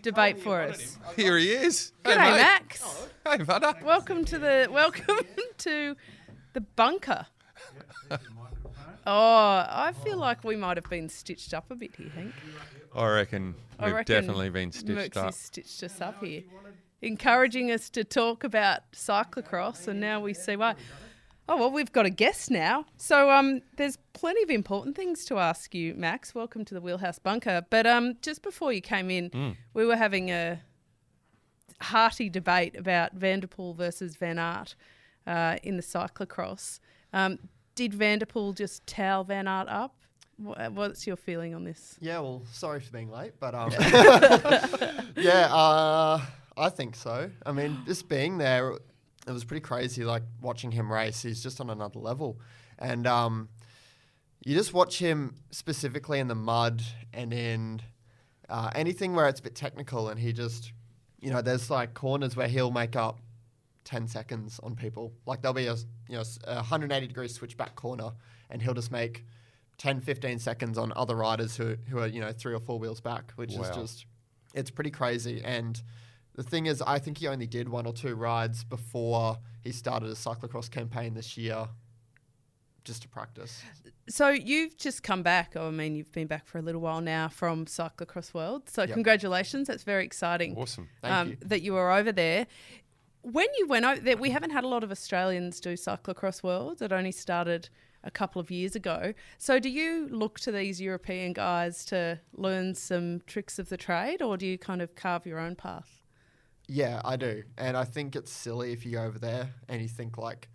debate 0.00 0.38
for 0.38 0.60
us. 0.60 0.96
Here 1.16 1.36
he 1.36 1.50
is. 1.50 1.92
G'day, 2.04 2.12
hey, 2.12 2.18
mate. 2.18 2.36
Max. 2.36 3.08
Hey, 3.26 3.38
Vada. 3.42 3.74
Welcome 3.82 4.24
to 4.26 4.38
the 4.38 4.68
welcome 4.70 5.16
to 5.58 5.96
the 6.52 6.60
bunker. 6.60 7.26
Oh, 9.06 9.66
I 9.68 9.92
feel 10.04 10.16
like 10.18 10.44
we 10.44 10.54
might 10.54 10.76
have 10.76 10.88
been 10.88 11.08
stitched 11.08 11.52
up 11.52 11.70
a 11.72 11.74
bit 11.74 11.96
here, 11.96 12.10
Hank. 12.14 12.32
I 12.94 13.08
reckon 13.08 13.56
I 13.78 13.86
we've 13.86 13.94
reckon 13.96 14.14
definitely 14.14 14.50
been 14.50 14.70
stitched 14.70 15.14
Mercksy's 15.14 15.16
up. 15.16 15.34
stitched 15.34 15.82
us 15.82 16.00
up 16.00 16.22
here, 16.22 16.42
encouraging 17.02 17.70
us 17.70 17.90
to 17.90 18.04
talk 18.04 18.44
about 18.44 18.80
cyclocross, 18.92 19.88
and 19.88 20.00
now 20.00 20.20
we 20.20 20.34
see 20.34 20.56
why. 20.56 20.74
Oh 21.46 21.56
well, 21.58 21.70
we've 21.70 21.92
got 21.92 22.06
a 22.06 22.10
guest 22.10 22.50
now, 22.50 22.86
so 22.96 23.30
um, 23.30 23.60
there's 23.76 23.98
plenty 24.14 24.42
of 24.42 24.48
important 24.48 24.96
things 24.96 25.26
to 25.26 25.38
ask 25.38 25.74
you, 25.74 25.94
Max. 25.94 26.34
Welcome 26.34 26.64
to 26.64 26.72
the 26.74 26.80
Wheelhouse 26.80 27.18
Bunker. 27.18 27.66
But 27.68 27.86
um, 27.86 28.14
just 28.22 28.42
before 28.42 28.72
you 28.72 28.80
came 28.80 29.10
in, 29.10 29.28
Hmm. 29.28 29.50
we 29.74 29.84
were 29.84 29.96
having 29.96 30.30
a 30.30 30.62
hearty 31.82 32.30
debate 32.30 32.76
about 32.78 33.12
Van 33.12 33.40
der 33.40 33.46
Poel 33.46 33.76
versus 33.76 34.16
Van 34.16 34.38
Aert 34.38 34.74
uh, 35.26 35.58
in 35.62 35.76
the 35.76 35.82
cyclocross. 35.82 36.80
Um, 37.12 37.38
did 37.74 37.92
Van 37.92 38.20
der 38.20 38.26
Poel 38.26 38.54
just 38.56 38.86
towel 38.86 39.22
Van 39.24 39.46
Aert 39.46 39.68
up? 39.68 39.94
What's 40.38 41.06
your 41.06 41.16
feeling 41.16 41.54
on 41.54 41.64
this? 41.64 41.96
Yeah, 42.00 42.20
well, 42.20 42.42
sorry 42.50 42.80
for 42.80 42.90
being 42.90 43.10
late, 43.10 43.32
but 43.38 43.54
um, 43.54 43.70
yeah, 45.16 45.48
uh, 45.52 46.20
I 46.56 46.68
think 46.68 46.96
so. 46.96 47.30
I 47.44 47.52
mean, 47.52 47.82
just 47.86 48.08
being 48.08 48.38
there, 48.38 48.72
it 49.26 49.32
was 49.32 49.44
pretty 49.44 49.60
crazy. 49.60 50.04
Like 50.04 50.22
watching 50.40 50.70
him 50.70 50.92
race, 50.92 51.22
he's 51.22 51.42
just 51.42 51.60
on 51.60 51.70
another 51.70 51.98
level, 51.98 52.40
and 52.78 53.06
um, 53.06 53.48
you 54.44 54.54
just 54.54 54.72
watch 54.72 54.98
him 54.98 55.34
specifically 55.50 56.20
in 56.20 56.28
the 56.28 56.34
mud 56.34 56.82
and 57.12 57.32
in 57.32 57.82
uh, 58.48 58.70
anything 58.74 59.14
where 59.14 59.28
it's 59.28 59.40
a 59.40 59.42
bit 59.42 59.54
technical, 59.54 60.08
and 60.08 60.20
he 60.20 60.32
just, 60.32 60.72
you 61.20 61.30
know, 61.30 61.42
there's 61.42 61.70
like 61.70 61.94
corners 61.94 62.36
where 62.36 62.48
he'll 62.48 62.70
make 62.70 62.94
up 62.94 63.18
10 63.84 64.08
seconds 64.08 64.60
on 64.62 64.74
people. 64.74 65.12
Like 65.26 65.42
there'll 65.42 65.54
be 65.54 65.66
a, 65.66 65.76
you 66.08 66.16
know, 66.16 66.22
a 66.46 66.56
180 66.56 67.06
degree 67.06 67.28
switchback 67.28 67.76
corner 67.76 68.10
and 68.50 68.62
he'll 68.62 68.74
just 68.74 68.90
make 68.90 69.24
10, 69.78 70.00
15 70.00 70.38
seconds 70.38 70.78
on 70.78 70.92
other 70.96 71.14
riders 71.14 71.56
who, 71.56 71.76
who 71.88 71.98
are, 71.98 72.06
you 72.06 72.20
know, 72.20 72.32
three 72.32 72.54
or 72.54 72.60
four 72.60 72.78
wheels 72.78 73.00
back, 73.00 73.32
which 73.36 73.52
is 73.52 73.68
just, 73.74 74.06
it's 74.54 74.70
pretty 74.70 74.90
crazy. 74.90 75.42
And 75.44 75.80
the 76.34 76.42
thing 76.42 76.66
is, 76.66 76.82
I 76.82 76.98
think 76.98 77.18
he 77.18 77.28
only 77.28 77.46
did 77.46 77.68
one 77.68 77.86
or 77.86 77.92
two 77.92 78.14
rides 78.14 78.64
before 78.64 79.38
he 79.62 79.72
started 79.72 80.08
a 80.08 80.14
cyclocross 80.14 80.70
campaign 80.70 81.14
this 81.14 81.36
year 81.36 81.68
just 82.84 83.02
to 83.02 83.08
practice. 83.08 83.62
So 84.08 84.28
you've 84.28 84.76
just 84.76 85.02
come 85.02 85.22
back. 85.22 85.54
Oh, 85.56 85.68
I 85.68 85.70
mean, 85.70 85.96
you've 85.96 86.12
been 86.12 86.26
back 86.26 86.46
for 86.46 86.58
a 86.58 86.62
little 86.62 86.80
while 86.80 87.00
now 87.00 87.28
from 87.28 87.64
Cyclocross 87.64 88.34
World. 88.34 88.68
So 88.68 88.82
Yep. 88.82 88.92
congratulations. 88.92 89.68
That's 89.68 89.84
very 89.84 90.04
exciting. 90.04 90.56
Awesome. 90.56 90.88
Thank 91.00 91.14
um, 91.14 91.28
you. 91.30 91.36
That 91.40 91.62
you 91.62 91.72
were 91.72 91.90
over 91.90 92.12
there. 92.12 92.46
When 93.22 93.46
you 93.56 93.66
went 93.66 93.86
over 93.86 94.00
there, 94.00 94.18
we 94.18 94.30
haven't 94.30 94.50
had 94.50 94.64
a 94.64 94.68
lot 94.68 94.84
of 94.84 94.90
Australians 94.90 95.60
do 95.60 95.74
Cyclocross 95.74 96.42
World. 96.42 96.82
It 96.82 96.92
only 96.92 97.12
started 97.12 97.70
a 98.02 98.10
couple 98.10 98.38
of 98.38 98.50
years 98.50 98.76
ago. 98.76 99.14
So 99.38 99.58
do 99.58 99.70
you 99.70 100.08
look 100.10 100.38
to 100.40 100.52
these 100.52 100.78
European 100.78 101.32
guys 101.32 101.86
to 101.86 102.20
learn 102.34 102.74
some 102.74 103.22
tricks 103.26 103.58
of 103.58 103.70
the 103.70 103.78
trade, 103.78 104.20
or 104.20 104.36
do 104.36 104.46
you 104.46 104.58
kind 104.58 104.82
of 104.82 104.94
carve 104.94 105.24
your 105.24 105.38
own 105.38 105.56
path? 105.56 106.03
Yeah, 106.68 107.00
I 107.04 107.16
do. 107.16 107.42
And 107.58 107.76
I 107.76 107.84
think 107.84 108.16
it's 108.16 108.32
silly 108.32 108.72
if 108.72 108.84
you 108.86 108.92
go 108.92 109.04
over 109.04 109.18
there 109.18 109.50
and 109.68 109.82
you 109.82 109.88
think 109.88 110.16
like, 110.18 110.48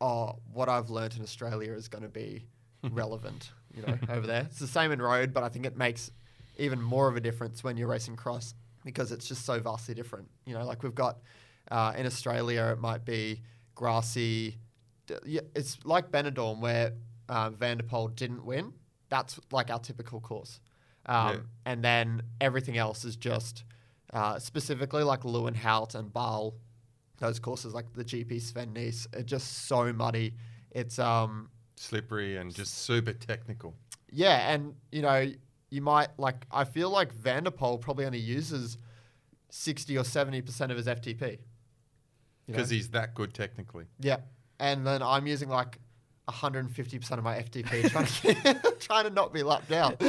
oh, 0.00 0.38
what 0.52 0.68
I've 0.68 0.90
learned 0.90 1.16
in 1.16 1.22
Australia 1.22 1.72
is 1.72 1.88
going 1.88 2.02
to 2.02 2.08
be 2.08 2.46
relevant, 2.90 3.50
you 3.74 3.82
know, 3.82 3.98
over 4.08 4.26
there. 4.26 4.42
It's 4.42 4.58
the 4.58 4.66
same 4.66 4.90
in 4.92 5.00
road, 5.02 5.32
but 5.34 5.42
I 5.42 5.48
think 5.48 5.66
it 5.66 5.76
makes 5.76 6.10
even 6.56 6.80
more 6.80 7.08
of 7.08 7.16
a 7.16 7.20
difference 7.20 7.62
when 7.64 7.76
you're 7.76 7.88
racing 7.88 8.16
cross 8.16 8.54
because 8.84 9.12
it's 9.12 9.26
just 9.28 9.44
so 9.44 9.58
vastly 9.60 9.94
different. 9.94 10.28
You 10.46 10.54
know, 10.54 10.64
like 10.64 10.82
we've 10.82 10.94
got 10.94 11.18
uh, 11.70 11.92
in 11.96 12.06
Australia, 12.06 12.64
it 12.72 12.78
might 12.78 13.04
be 13.04 13.42
grassy. 13.74 14.58
d- 15.06 15.14
Yeah, 15.26 15.40
it's 15.54 15.78
like 15.84 16.10
Benidorm 16.10 16.60
where 16.60 16.92
uh, 17.28 17.50
Van 17.50 17.78
der 17.78 17.84
Poel 17.84 18.14
didn't 18.14 18.44
win. 18.44 18.72
That's 19.08 19.38
like 19.52 19.70
our 19.70 19.78
typical 19.78 20.20
course. 20.20 20.60
Um, 21.06 21.28
Yeah. 21.28 21.36
And 21.66 21.84
then 21.84 22.22
everything 22.40 22.76
else 22.78 23.04
is 23.04 23.16
just 23.16 23.64
uh, 24.14 24.38
specifically 24.38 25.02
like 25.02 25.22
Loenhout 25.22 25.94
and 25.94 26.12
Baal, 26.12 26.54
those 27.18 27.38
courses 27.38 27.74
like 27.74 27.92
the 27.92 28.04
GP 28.04 28.40
Sven 28.40 28.72
Nys, 28.72 29.06
are 29.18 29.22
just 29.22 29.66
so 29.66 29.92
muddy. 29.92 30.34
It's 30.70 30.98
um 30.98 31.50
Slippery 31.76 32.36
and 32.36 32.54
just 32.54 32.84
super 32.84 33.12
technical. 33.12 33.74
yeah, 34.10 34.52
and 34.52 34.74
you 34.92 35.02
know 35.02 35.30
you 35.70 35.82
might 35.82 36.08
like 36.18 36.46
I 36.50 36.64
feel 36.64 36.88
like 36.90 37.12
Van 37.12 37.44
der 37.44 37.50
Poel 37.50 37.80
probably 37.80 38.06
only 38.06 38.18
uses 38.18 38.78
sixty 39.50 39.98
or 39.98 40.04
seventy 40.04 40.40
percent 40.40 40.70
of 40.70 40.78
his 40.78 40.86
FTP. 40.86 41.38
Because 42.46 42.70
he's 42.70 42.90
that 42.90 43.14
good 43.14 43.34
technically. 43.34 43.86
Yeah, 44.00 44.18
and 44.60 44.86
then 44.86 45.02
I'm 45.02 45.26
using 45.26 45.48
like 45.48 45.78
150% 46.28 47.10
of 47.12 47.24
my 47.24 47.38
FTP 47.38 47.90
trying 47.90 48.06
to, 48.34 48.74
trying 48.80 49.04
to 49.04 49.10
not 49.10 49.32
be 49.32 49.42
lapped 49.42 49.72
out. 49.72 50.00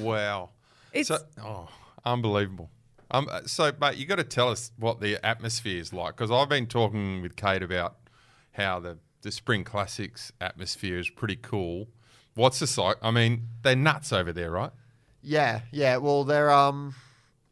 Wow. 0.00 0.50
It's 0.92 1.08
so, 1.08 1.18
oh, 1.42 1.68
unbelievable. 2.04 2.70
Um, 3.10 3.28
uh, 3.30 3.42
so, 3.46 3.72
mate, 3.80 3.96
you 3.96 4.06
got 4.06 4.16
to 4.16 4.24
tell 4.24 4.48
us 4.48 4.72
what 4.78 5.00
the 5.00 5.24
atmosphere 5.24 5.78
is 5.78 5.92
like 5.92 6.16
because 6.16 6.30
I've 6.30 6.48
been 6.48 6.66
talking 6.66 7.20
with 7.20 7.36
Kate 7.36 7.62
about 7.62 7.96
how 8.52 8.80
the, 8.80 8.98
the 9.20 9.30
Spring 9.30 9.64
Classics 9.64 10.32
atmosphere 10.40 10.98
is 10.98 11.10
pretty 11.10 11.36
cool. 11.36 11.88
What's 12.34 12.58
the 12.58 12.66
site? 12.66 12.96
I 13.02 13.10
mean, 13.10 13.48
they're 13.62 13.76
nuts 13.76 14.12
over 14.12 14.32
there, 14.32 14.50
right? 14.50 14.70
Yeah, 15.22 15.60
yeah. 15.70 15.98
Well, 15.98 16.24
they're 16.24 16.50
um, 16.50 16.94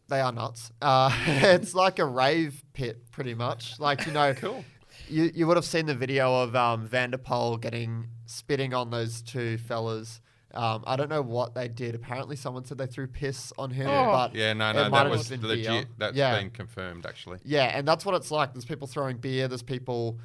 they 0.08 0.20
are 0.20 0.32
nuts. 0.32 0.72
Uh, 0.80 1.10
it's 1.26 1.74
like 1.74 1.98
a 1.98 2.04
rave 2.04 2.64
pit, 2.72 3.10
pretty 3.12 3.34
much. 3.34 3.78
Like 3.78 4.06
you 4.06 4.12
know, 4.12 4.34
Cool. 4.38 4.64
You 5.08 5.30
you 5.34 5.46
would 5.46 5.56
have 5.56 5.64
seen 5.64 5.86
the 5.86 5.94
video 5.94 6.42
of 6.42 6.54
um, 6.54 6.86
Van 6.86 7.10
der 7.10 7.18
Poel 7.18 7.60
getting 7.60 8.08
spitting 8.26 8.72
on 8.74 8.90
those 8.90 9.22
two 9.22 9.58
fellas. 9.58 10.20
Um, 10.52 10.82
I 10.86 10.96
don't 10.96 11.08
know 11.08 11.22
what 11.22 11.54
they 11.54 11.68
did. 11.68 11.94
Apparently, 11.94 12.34
someone 12.36 12.64
said 12.64 12.78
they 12.78 12.86
threw 12.86 13.06
piss 13.06 13.52
on 13.56 13.70
him. 13.70 13.88
Oh. 13.88 14.06
But 14.06 14.34
Yeah, 14.34 14.52
no, 14.52 14.72
no, 14.72 14.90
that 14.90 15.10
was 15.10 15.30
legit. 15.30 15.66
beer. 15.66 15.84
That's 15.98 16.16
yeah. 16.16 16.38
been 16.38 16.50
confirmed, 16.50 17.06
actually. 17.06 17.38
Yeah, 17.44 17.66
and 17.66 17.86
that's 17.86 18.04
what 18.04 18.14
it's 18.14 18.30
like. 18.30 18.52
There's 18.52 18.64
people 18.64 18.88
throwing 18.88 19.18
beer. 19.18 19.46
There's 19.46 19.62
people 19.62 20.18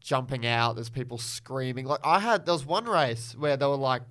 jumping 0.00 0.46
out. 0.46 0.74
There's 0.76 0.90
people 0.90 1.18
screaming. 1.18 1.86
Like 1.86 2.00
I 2.04 2.20
had, 2.20 2.46
there 2.46 2.54
was 2.54 2.64
one 2.64 2.84
race 2.84 3.34
where 3.36 3.56
there 3.56 3.68
were 3.68 3.76
like, 3.76 4.02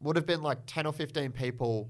would 0.00 0.16
have 0.16 0.26
been 0.26 0.42
like 0.42 0.58
ten 0.66 0.84
or 0.86 0.92
fifteen 0.92 1.30
people 1.30 1.88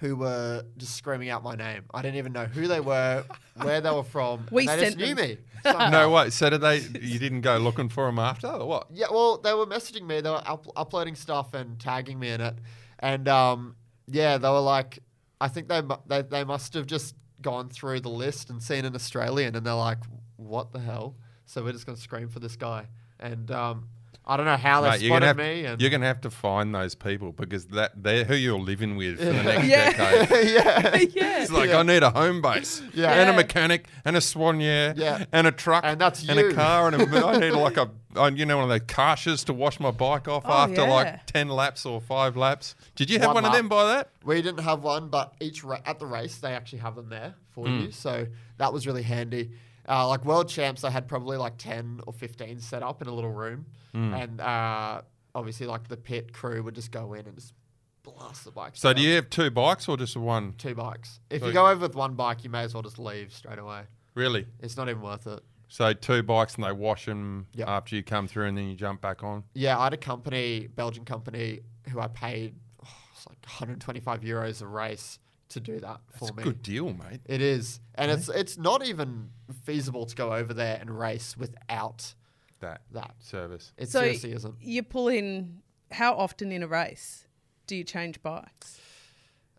who 0.00 0.14
were 0.16 0.62
just 0.76 0.94
screaming 0.96 1.28
out 1.28 1.42
my 1.42 1.54
name. 1.56 1.82
I 1.92 2.02
didn't 2.02 2.16
even 2.16 2.32
know 2.32 2.44
who 2.44 2.68
they 2.68 2.80
were, 2.80 3.24
where 3.60 3.80
they 3.80 3.90
were 3.90 4.04
from. 4.04 4.46
We 4.50 4.62
and 4.62 4.68
they 4.68 4.84
just 4.84 4.96
sent 4.96 5.08
knew 5.08 5.14
them. 5.14 5.28
me. 5.28 5.38
somehow. 5.62 5.90
No, 5.90 6.10
wait. 6.10 6.32
So 6.32 6.50
did 6.50 6.60
they? 6.60 6.78
You 7.00 7.18
didn't 7.18 7.40
go 7.40 7.56
looking 7.58 7.88
for 7.88 8.06
them 8.06 8.18
after, 8.18 8.46
or 8.48 8.66
what? 8.66 8.86
Yeah, 8.92 9.06
well, 9.10 9.38
they 9.38 9.52
were 9.54 9.66
messaging 9.66 10.06
me. 10.06 10.20
They 10.20 10.30
were 10.30 10.42
up- 10.46 10.68
uploading 10.76 11.14
stuff 11.16 11.52
and 11.54 11.78
tagging 11.80 12.18
me 12.18 12.28
in 12.30 12.40
it, 12.40 12.54
and 13.00 13.28
um, 13.28 13.74
yeah, 14.06 14.38
they 14.38 14.48
were 14.48 14.60
like, 14.60 15.00
I 15.40 15.48
think 15.48 15.68
they, 15.68 15.82
mu- 15.82 15.96
they 16.06 16.22
they 16.22 16.44
must 16.44 16.74
have 16.74 16.86
just 16.86 17.14
gone 17.42 17.68
through 17.68 18.00
the 18.00 18.08
list 18.08 18.50
and 18.50 18.62
seen 18.62 18.84
an 18.84 18.94
Australian, 18.94 19.56
and 19.56 19.66
they're 19.66 19.74
like, 19.74 19.98
what 20.36 20.72
the 20.72 20.78
hell? 20.80 21.16
So 21.46 21.64
we're 21.64 21.72
just 21.72 21.86
gonna 21.86 21.98
scream 21.98 22.28
for 22.28 22.38
this 22.38 22.54
guy, 22.56 22.86
and 23.18 23.50
um, 23.50 23.88
I 24.30 24.36
don't 24.36 24.44
know 24.44 24.56
how 24.58 24.82
they 24.82 24.90
Mate, 24.90 25.00
you're 25.00 25.08
spotted 25.10 25.20
gonna 25.20 25.26
have, 25.26 25.36
me, 25.56 25.64
and 25.64 25.80
you're 25.80 25.90
gonna 25.90 26.06
have 26.06 26.20
to 26.20 26.30
find 26.30 26.74
those 26.74 26.94
people 26.94 27.32
because 27.32 27.66
that 27.68 27.92
they're 28.02 28.24
who 28.24 28.34
you're 28.34 28.58
living 28.60 28.96
with 28.96 29.18
for 29.18 29.24
the 29.24 29.32
next 29.42 29.66
Yeah. 29.66 29.90
decade. 29.92 30.48
yeah, 30.54 30.96
yeah. 31.14 31.42
It's 31.42 31.50
like 31.50 31.70
Yeah. 31.70 31.78
I 31.78 31.82
need 31.82 32.02
a 32.02 32.10
home 32.10 32.42
base, 32.42 32.82
Yeah. 32.92 33.10
and 33.12 33.30
a 33.30 33.32
Yeah. 33.32 33.36
mechanic, 33.36 33.88
and 34.04 34.16
a 34.16 34.20
soigneur, 34.20 34.92
Yeah. 34.98 35.24
and 35.32 35.46
a 35.46 35.52
truck, 35.52 35.82
And 35.84 35.98
that's 35.98 36.28
and 36.28 36.38
you. 36.38 36.50
a 36.50 36.54
car, 36.54 36.88
and 36.88 37.00
a, 37.00 37.26
I 37.26 37.38
need 37.38 37.52
like 37.52 37.78
a, 37.78 37.90
you 38.34 38.44
know, 38.44 38.56
one 38.58 38.64
of 38.64 38.68
those 38.70 38.86
carshes 38.86 39.44
to 39.44 39.54
wash 39.54 39.80
my 39.80 39.90
bike 39.92 40.28
off 40.28 40.42
Oh, 40.46 40.52
after 40.52 40.82
yeah. 40.82 40.92
like 40.92 41.26
ten 41.26 41.48
laps 41.48 41.86
or 41.86 41.98
five 42.00 42.36
laps. 42.36 42.74
Did 42.96 43.08
you 43.08 43.18
have 43.20 43.28
One 43.28 43.36
one, 43.36 43.44
of 43.46 43.52
lap. 43.52 43.58
them 43.60 43.68
by 43.68 43.86
that? 43.86 44.10
We 44.24 44.42
didn't 44.42 44.62
have 44.64 44.82
one, 44.82 45.08
but 45.08 45.32
each 45.40 45.64
ra- 45.64 45.80
at 45.86 45.98
the 45.98 46.06
race 46.06 46.36
they 46.36 46.52
actually 46.52 46.80
have 46.80 46.96
them 46.96 47.08
there 47.08 47.34
for 47.52 47.66
Hmm. 47.66 47.80
you, 47.80 47.92
so 47.92 48.26
that 48.58 48.72
was 48.74 48.86
really 48.86 49.02
handy. 49.04 49.52
Uh, 49.88 50.06
like 50.06 50.24
world 50.24 50.48
champs, 50.48 50.84
I 50.84 50.90
had 50.90 51.08
probably 51.08 51.36
like 51.36 51.56
ten 51.56 52.00
or 52.06 52.12
fifteen 52.12 52.60
set 52.60 52.82
up 52.82 53.00
in 53.02 53.08
a 53.08 53.14
little 53.14 53.32
room, 53.32 53.66
Hmm. 53.92 54.12
and 54.14 54.40
uh, 54.40 55.02
obviously 55.34 55.66
like 55.66 55.88
the 55.88 55.96
pit 55.96 56.32
crew 56.32 56.62
would 56.62 56.74
just 56.74 56.90
go 56.92 57.14
in 57.14 57.26
and 57.26 57.34
just 57.36 57.54
blast 58.02 58.44
the 58.44 58.50
bikes. 58.50 58.80
So 58.80 58.90
down. 58.90 58.96
do 58.96 59.02
you 59.02 59.14
have 59.14 59.30
two 59.30 59.50
bikes 59.50 59.88
or 59.88 59.96
just 59.96 60.16
one? 60.16 60.54
two 60.58 60.74
bikes? 60.74 61.20
If 61.30 61.40
So 61.40 61.48
you 61.48 61.52
go 61.52 61.68
over 61.68 61.80
with 61.80 61.94
one 61.94 62.14
bike, 62.14 62.44
you 62.44 62.50
may 62.50 62.62
as 62.62 62.74
well 62.74 62.82
just 62.82 62.98
leave 62.98 63.32
straight 63.32 63.58
away. 63.58 63.82
Really? 64.14 64.46
It's 64.60 64.76
not 64.76 64.88
even 64.88 65.02
worth 65.02 65.26
it. 65.26 65.40
So 65.68 65.92
two 65.92 66.22
bikes 66.22 66.54
and 66.56 66.64
they 66.64 66.72
wash 66.72 67.04
them 67.06 67.46
Yep. 67.54 67.68
after 67.68 67.96
you 67.96 68.02
come 68.02 68.26
through 68.26 68.46
and 68.46 68.56
then 68.56 68.68
you 68.68 68.74
jump 68.74 69.00
back 69.02 69.22
on. 69.22 69.44
Yeah, 69.54 69.78
I 69.78 69.84
had 69.84 69.92
a 69.92 69.98
company, 69.98 70.66
Belgian 70.66 71.04
company, 71.04 71.60
who 71.90 72.00
I 72.00 72.08
paid 72.08 72.54
oh, 72.82 72.88
it's 73.14 73.26
like 73.26 73.38
125 73.44 74.20
euros 74.22 74.62
a 74.62 74.66
race 74.66 75.18
to 75.50 75.60
do 75.60 75.80
that 75.80 76.00
for 76.12 76.26
That's 76.26 76.30
a 76.30 76.34
me. 76.34 76.42
good 76.42 76.62
deal, 76.62 76.92
mate. 76.92 77.20
It 77.26 77.40
is, 77.40 77.80
and 77.94 78.10
it's 78.10 78.28
it's 78.28 78.58
not 78.58 78.84
even 78.86 79.30
feasible 79.64 80.04
to 80.06 80.14
go 80.14 80.32
over 80.34 80.52
there 80.54 80.78
and 80.80 80.90
race 80.98 81.36
without 81.36 82.14
That 82.60 82.82
that. 82.92 83.14
service. 83.20 83.72
It 83.76 83.88
So 83.88 84.00
seriously 84.00 84.32
isn't. 84.32 84.56
you 84.60 84.82
pull 84.82 85.08
in. 85.08 85.62
How 85.90 86.14
often 86.14 86.52
in 86.52 86.62
a 86.62 86.66
race 86.68 87.26
do 87.66 87.74
you 87.74 87.82
change 87.84 88.22
bikes? 88.22 88.78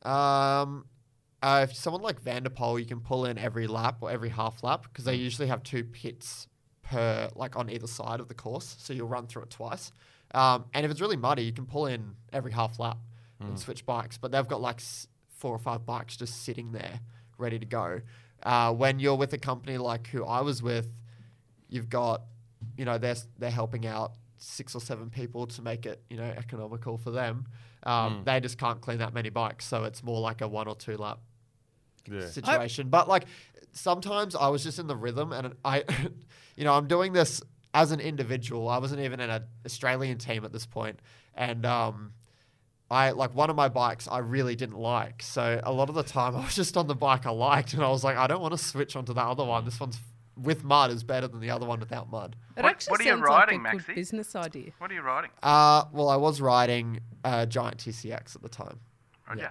Um, 0.03 0.85
uh, 1.41 1.65
if 1.69 1.75
someone 1.75 2.01
like 2.01 2.21
Van 2.21 2.43
der 2.43 2.49
Poel, 2.49 2.79
you 2.79 2.85
can 2.85 2.99
pull 2.99 3.25
in 3.25 3.37
every 3.37 3.67
lap 3.67 3.97
or 4.01 4.11
every 4.11 4.29
half 4.29 4.63
lap 4.63 4.83
because 4.83 5.05
they 5.05 5.15
usually 5.15 5.47
have 5.47 5.63
two 5.63 5.83
pits 5.83 6.47
per 6.83 7.29
like 7.35 7.55
on 7.55 7.69
either 7.69 7.87
side 7.87 8.19
of 8.19 8.27
the 8.27 8.33
course, 8.33 8.75
so 8.79 8.93
you'll 8.93 9.07
run 9.07 9.27
through 9.27 9.43
it 9.43 9.49
twice. 9.49 9.91
Um, 10.35 10.65
and 10.73 10.85
if 10.85 10.91
it's 10.91 11.01
really 11.01 11.17
muddy, 11.17 11.43
you 11.43 11.51
can 11.53 11.65
pull 11.65 11.87
in 11.87 12.13
every 12.31 12.51
half 12.51 12.77
lap 12.79 12.97
and 13.39 13.57
switch 13.57 13.85
bikes. 13.85 14.17
But 14.17 14.31
they've 14.31 14.47
got 14.47 14.59
like 14.61 14.77
s- 14.77 15.07
four 15.39 15.53
or 15.55 15.59
five 15.59 15.85
bikes 15.85 16.15
just 16.17 16.43
sitting 16.43 16.71
there 16.71 16.99
ready 17.37 17.57
to 17.57 17.65
go. 17.65 18.01
Uh, 18.43 18.73
when 18.73 18.99
you're 18.99 19.15
with 19.15 19.33
a 19.33 19.37
company 19.37 19.77
like 19.77 20.07
who 20.07 20.23
I 20.25 20.41
was 20.41 20.61
with, 20.61 20.87
you've 21.69 21.89
got, 21.89 22.21
you 22.77 22.85
know, 22.85 22.97
they're 22.97 23.15
they're 23.37 23.49
helping 23.49 23.85
out 23.87 24.13
six 24.37 24.75
or 24.75 24.81
seven 24.81 25.09
people 25.09 25.47
to 25.47 25.61
make 25.61 25.85
it, 25.85 26.01
you 26.09 26.17
know, 26.17 26.23
economical 26.37 26.97
for 26.97 27.11
them. 27.11 27.45
Um, 27.83 28.21
They 28.25 28.39
just 28.39 28.57
can't 28.57 28.79
clean 28.81 28.99
that 28.99 29.13
many 29.13 29.29
bikes, 29.29 29.65
so 29.65 29.83
it's 29.85 30.03
more 30.03 30.19
like 30.21 30.41
a 30.41 30.47
one 30.47 30.67
or 30.67 30.75
two 30.75 30.97
lap 30.97 31.19
Yeah. 32.09 32.25
situation. 32.27 32.89
but 32.89 33.07
like 33.07 33.25
sometimes 33.71 34.35
I 34.35 34.47
was 34.47 34.63
just 34.63 34.79
in 34.79 34.87
the 34.87 34.95
rhythm, 34.95 35.31
and 35.31 35.55
I, 35.63 35.83
you 36.55 36.63
know, 36.63 36.73
I'm 36.73 36.87
doing 36.87 37.13
this 37.13 37.41
as 37.73 37.91
an 37.91 37.99
individual. 37.99 38.67
I 38.67 38.77
wasn't 38.79 39.01
even 39.01 39.19
in 39.19 39.29
an 39.29 39.43
Australian 39.65 40.17
team 40.17 40.43
at 40.45 40.51
this 40.51 40.65
point, 40.65 40.99
and 41.35 41.65
um, 41.65 42.13
I 42.91 43.11
like 43.11 43.35
one 43.35 43.49
of 43.49 43.55
my 43.55 43.69
bikes 43.69 44.07
I 44.07 44.17
really 44.19 44.55
didn't 44.55 44.77
like. 44.79 45.21
So 45.21 45.59
a 45.63 45.71
lot 45.71 45.89
of 45.89 45.95
the 45.95 46.03
time 46.03 46.35
I 46.37 46.39
was 46.41 46.55
just 46.55 46.75
on 46.77 46.87
the 46.87 46.95
bike 46.95 47.25
I 47.25 47.31
liked, 47.31 47.73
and 47.73 47.83
I 47.83 47.89
was 47.89 48.03
like, 48.03 48.17
I 48.17 48.27
don't 48.27 48.41
want 48.41 48.53
to 48.53 48.57
switch 48.57 48.95
onto 48.95 49.13
the 49.13 49.21
other 49.21 49.43
one. 49.45 49.65
This 49.65 49.79
one's 49.79 49.99
with 50.35 50.63
mud 50.63 50.89
is 50.89 51.03
better 51.03 51.27
than 51.27 51.41
the 51.41 51.49
other 51.51 51.65
one 51.65 51.79
without 51.81 52.09
mud. 52.09 52.35
It 52.55 52.63
What- 52.63 52.69
actually 52.71 52.91
what 52.91 53.01
are 53.01 53.03
you 53.03 53.09
sounds 53.11 53.21
riding, 53.23 53.63
like 53.63 53.73
a 53.73 53.77
good 53.77 53.85
Maxi? 53.87 53.95
business 53.95 54.35
idea. 54.35 54.71
What 54.77 54.89
are 54.89 54.93
you 54.93 55.01
riding? 55.01 55.31
Uh, 55.43 55.83
well, 55.91 56.07
I 56.09 56.15
was 56.15 56.39
riding 56.39 57.01
a 57.25 57.45
giant 57.45 57.77
TCX 57.79 58.35
at 58.37 58.41
the 58.41 58.47
time. 58.49 58.79
Roger. 59.27 59.41
Yeah. 59.41 59.49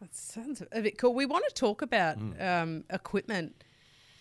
That 0.00 0.14
sounds 0.14 0.62
a 0.72 0.80
bit 0.82 0.98
cool. 0.98 1.14
We 1.14 1.26
want 1.26 1.44
to 1.48 1.54
talk 1.54 1.80
about 1.82 2.18
Mm. 2.18 2.42
um, 2.42 2.84
equipment 2.90 3.62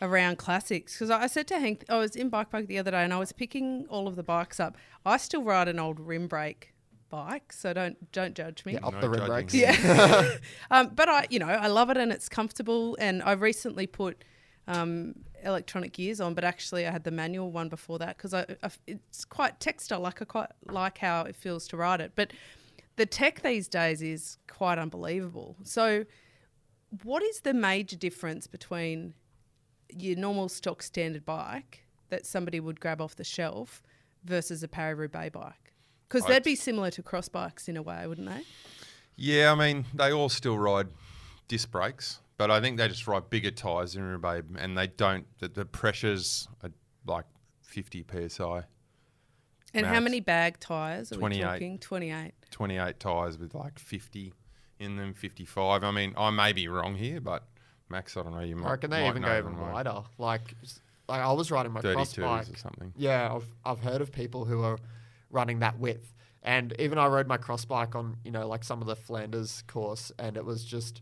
around 0.02 0.38
classics 0.38 0.94
because 0.94 1.10
I 1.10 1.24
I 1.24 1.28
said 1.28 1.48
to 1.48 1.60
Hank, 1.60 1.84
I 1.90 1.98
was 1.98 2.16
in 2.16 2.30
Bike 2.30 2.52
Bike 2.52 2.68
the 2.68 2.78
other 2.78 2.92
day 2.92 3.04
and 3.04 3.14
I 3.14 3.18
was 3.18 3.32
picking 3.32 3.86
all 3.90 4.08
of 4.08 4.16
the 4.16 4.24
bikes 4.24 4.60
up. 4.60 4.78
I 5.06 5.18
still 5.18 5.44
ride 5.44 5.68
an 5.68 5.80
old 5.80 6.00
rim 6.00 6.28
brake 6.28 6.74
bike, 7.10 7.52
so 7.52 7.74
don't 7.74 8.12
don't 8.12 8.36
judge 8.36 8.66
me. 8.66 8.74
Yeah, 8.74 8.86
up 8.86 8.94
No 8.94 9.02
the 9.02 9.10
red 9.10 9.20
judging 9.20 9.34
brakes. 9.34 9.54
Yeah. 9.54 10.30
um, 10.72 10.92
but 10.96 11.10
I, 11.10 11.28
you 11.30 11.40
know, 11.40 11.48
I 11.48 11.68
love 11.68 11.90
it 11.90 11.98
and 11.98 12.12
it's 12.12 12.30
comfortable. 12.30 12.98
And 13.00 13.22
I 13.24 13.34
recently 13.34 13.88
put 13.88 14.24
um, 14.68 15.16
electronic 15.44 15.94
gears 15.94 16.22
on, 16.22 16.34
but 16.34 16.44
actually 16.44 16.88
I 16.88 16.92
had 16.92 17.04
the 17.04 17.12
manual 17.12 17.52
one 17.52 17.70
before 17.70 18.00
that 18.00 18.18
because 18.18 18.34
I, 18.34 18.46
I, 18.64 18.70
it's 18.88 19.26
quite 19.26 19.60
textile. 19.60 20.00
Like 20.00 20.22
I 20.22 20.26
quite 20.26 20.50
like 20.66 21.00
how 21.00 21.24
it 21.24 21.36
feels 21.36 21.68
to 21.70 21.78
ride 21.78 22.02
it. 22.02 22.14
But 22.16 22.32
the 22.96 23.06
tech 23.06 23.42
these 23.42 23.68
days 23.68 24.02
is 24.02 24.38
quite 24.48 24.78
unbelievable. 24.78 25.56
So, 25.64 26.06
what 27.04 27.24
is 27.24 27.42
the 27.42 27.54
major 27.54 27.96
difference 27.96 28.48
between 28.48 29.14
your 29.96 30.18
normal 30.18 30.50
stock 30.50 30.84
standard 30.84 31.26
bike 31.26 31.86
that 32.10 32.26
somebody 32.26 32.60
would 32.60 32.80
grab 32.80 33.00
off 33.00 33.16
the 33.16 33.24
shelf 33.24 33.82
versus 34.24 34.64
a 34.64 34.68
Paris 34.68 34.98
Roubaix 34.98 35.32
bike? 35.32 35.69
Because 36.10 36.26
they'd 36.26 36.44
be 36.44 36.56
similar 36.56 36.90
to 36.92 37.04
cross 37.04 37.30
bikes 37.30 37.68
in 37.70 37.78
a 37.78 37.82
way, 37.82 38.06
wouldn't 38.08 38.28
they? 38.28 38.42
Yeah, 39.16 39.52
I 39.52 39.56
mean, 39.56 39.86
they 39.94 40.12
all 40.12 40.30
still 40.30 40.58
ride 40.58 40.88
disc 41.48 41.70
brakes, 41.72 42.20
but 42.38 42.50
I 42.50 42.60
think 42.62 42.78
they 42.78 42.88
just 42.88 43.08
ride 43.08 43.30
bigger 43.30 43.52
tyres 43.52 43.96
in 43.96 44.02
Roubaix 44.04 44.46
and 44.58 44.78
they 44.78 44.88
don't, 44.88 45.26
the, 45.40 45.48
the 45.50 45.66
pressures 45.66 46.48
are 46.64 46.72
like 47.06 47.26
50 47.62 48.06
psi, 48.28 48.64
And 49.74 49.86
how 49.86 50.00
many 50.00 50.20
bag 50.20 50.60
tyres 50.60 51.12
are 51.12 51.16
28. 51.16 51.40
we 51.40 51.44
talking? 51.52 51.80
28. 51.80 52.32
28 52.50 53.00
tyres 53.00 53.38
with 53.38 53.54
like 53.54 53.78
50 53.78 54.34
in 54.80 54.96
them, 54.96 55.14
55. 55.14 55.84
I 55.84 55.92
mean, 55.92 56.14
I 56.18 56.30
may 56.32 56.54
be 56.54 56.68
wrong 56.68 56.96
here, 56.96 57.22
but 57.22 57.44
Max, 57.90 58.16
I 58.18 58.24
don't 58.24 58.34
know, 58.34 58.40
you 58.42 58.56
might 58.56 58.68
I 58.68 58.72
reckon 58.72 58.90
they 58.90 59.02
might 59.04 59.10
even 59.10 59.22
know 59.22 59.28
go 59.28 59.38
even 59.38 59.52
more. 59.56 59.72
wider. 59.74 60.02
Like, 60.18 60.56
s- 60.64 60.80
like 61.08 61.22
I 61.22 61.32
was 61.34 61.52
riding 61.52 61.72
my 61.72 61.82
cross 61.82 62.14
32s 62.16 62.22
bike. 62.24 62.50
or 62.54 62.58
something. 62.58 62.94
Yeah, 62.96 63.34
I've 63.36 63.46
I've 63.66 63.80
heard 63.80 64.02
of 64.02 64.12
people 64.12 64.46
who 64.46 64.62
are 64.64 64.78
running 65.30 65.60
that 65.60 65.80
width, 65.80 66.14
and 66.44 66.74
even 66.80 66.98
I 66.98 67.08
rode 67.08 67.28
my 67.28 67.38
cross 67.38 67.66
bike 67.66 67.96
on 67.96 68.18
you 68.24 68.32
know 68.32 68.48
like 68.48 68.64
some 68.64 68.82
of 68.82 68.88
the 68.88 68.96
Flanders 68.96 69.64
course, 69.68 70.12
and 70.20 70.38
it 70.38 70.46
was 70.46 70.64
just 70.64 71.02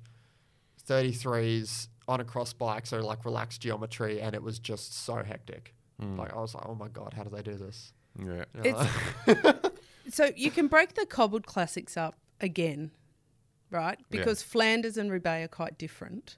33s 0.87 1.87
on 2.07 2.19
a 2.19 2.23
cross 2.23 2.53
bike, 2.53 2.85
so 2.85 2.99
like 2.99 3.25
relaxed 3.25 3.61
geometry, 3.61 4.21
and 4.21 4.33
it 4.33 4.41
was 4.41 4.59
just 4.59 4.93
so 4.93 5.23
hectic. 5.23 5.73
Hmm. 5.99 6.17
Like 6.17 6.33
I 6.33 6.39
was 6.39 6.55
like, 6.55 6.65
oh 6.67 6.75
my 6.75 6.87
god, 6.87 7.13
how 7.13 7.23
do 7.23 7.29
they 7.29 7.41
do 7.41 7.55
this? 7.55 7.93
Yeah. 8.19 8.45
You 8.63 8.71
know? 9.43 9.59
So 10.09 10.31
you 10.35 10.51
can 10.51 10.67
break 10.67 10.93
the 10.93 11.05
cobbled 11.05 11.45
classics 11.45 11.97
up 11.97 12.15
again, 12.39 12.91
right? 13.71 13.99
Because 14.09 14.41
Flanders 14.41 14.97
and 14.97 15.11
Roubaix 15.11 15.45
are 15.45 15.49
quite 15.49 15.77
different. 15.77 16.37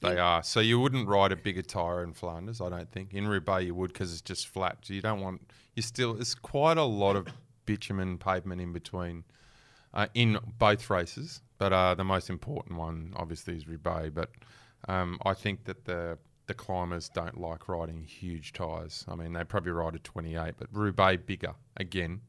They 0.00 0.18
are. 0.18 0.42
So 0.42 0.60
you 0.60 0.78
wouldn't 0.78 1.08
ride 1.08 1.32
a 1.32 1.36
bigger 1.36 1.62
tyre 1.62 2.02
in 2.02 2.12
Flanders, 2.12 2.60
I 2.60 2.68
don't 2.68 2.90
think. 2.90 3.14
In 3.14 3.26
Roubaix 3.26 3.64
you 3.64 3.74
would 3.74 3.92
because 3.92 4.12
it's 4.12 4.20
just 4.20 4.48
flat. 4.48 4.88
You 4.88 5.00
don't 5.00 5.20
want. 5.20 5.50
You 5.74 5.82
still. 5.82 6.20
It's 6.20 6.34
quite 6.34 6.76
a 6.76 6.84
lot 6.84 7.16
of 7.16 7.28
bitumen 7.64 8.18
pavement 8.18 8.60
in 8.60 8.72
between, 8.72 9.24
uh, 9.94 10.06
in 10.14 10.38
both 10.58 10.88
races. 10.90 11.40
But 11.58 11.72
uh, 11.72 11.94
the 11.94 12.04
most 12.04 12.28
important 12.28 12.78
one, 12.78 13.14
obviously, 13.16 13.56
is 13.56 13.66
Roubaix. 13.66 14.10
But 14.14 14.30
um, 14.86 15.18
I 15.24 15.34
think 15.34 15.64
that 15.64 15.84
the 15.86 16.18
the 16.46 16.54
climbers 16.54 17.08
don't 17.08 17.40
like 17.40 17.68
riding 17.68 18.04
huge 18.04 18.52
tyres. 18.52 19.04
I 19.08 19.16
mean, 19.16 19.32
they 19.32 19.44
probably 19.44 19.72
ride 19.72 19.96
a 19.96 19.98
28, 19.98 20.54
but 20.56 20.68
Roubaix 20.70 21.22
bigger 21.26 21.54
again, 21.76 22.20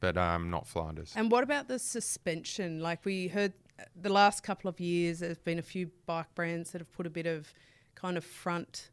but 0.00 0.16
um, 0.16 0.50
not 0.50 0.66
Flanders. 0.68 1.12
And 1.16 1.30
what 1.30 1.42
about 1.42 1.66
the 1.66 1.78
suspension? 1.78 2.80
Like 2.80 3.04
we 3.04 3.28
heard 3.28 3.52
the 3.94 4.08
last 4.08 4.42
couple 4.42 4.68
of 4.68 4.80
years, 4.80 5.20
there's 5.20 5.38
been 5.38 5.58
a 5.58 5.62
few 5.62 5.90
bike 6.06 6.34
brands 6.34 6.70
that 6.72 6.80
have 6.80 6.92
put 6.92 7.06
a 7.06 7.10
bit 7.10 7.26
of 7.26 7.52
kind 7.94 8.16
of 8.16 8.24
front 8.24 8.90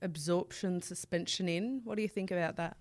absorption 0.00 0.82
suspension 0.82 1.48
in. 1.48 1.80
What 1.84 1.96
do 1.96 2.02
you 2.02 2.08
think 2.08 2.30
about 2.30 2.56
that? 2.56 2.76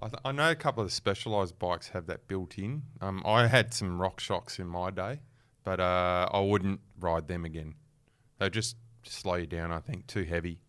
I, 0.00 0.08
th- 0.08 0.20
I 0.24 0.32
know 0.32 0.50
a 0.50 0.54
couple 0.54 0.82
of 0.82 0.88
the 0.88 0.94
specialised 0.94 1.58
bikes 1.58 1.88
have 1.88 2.06
that 2.06 2.28
built 2.28 2.56
in. 2.58 2.82
Um, 3.00 3.22
I 3.26 3.46
had 3.46 3.74
some 3.74 3.98
RockShox 3.98 4.58
in 4.58 4.66
my 4.66 4.90
day, 4.90 5.20
but 5.64 5.80
uh, 5.80 6.28
I 6.32 6.40
wouldn't 6.40 6.80
ride 7.00 7.28
them 7.28 7.44
again. 7.44 7.74
They 8.38 8.48
just 8.48 8.76
slow 9.02 9.34
you 9.34 9.46
down. 9.46 9.72
I 9.72 9.80
think 9.80 10.06
too 10.06 10.22
heavy. 10.24 10.60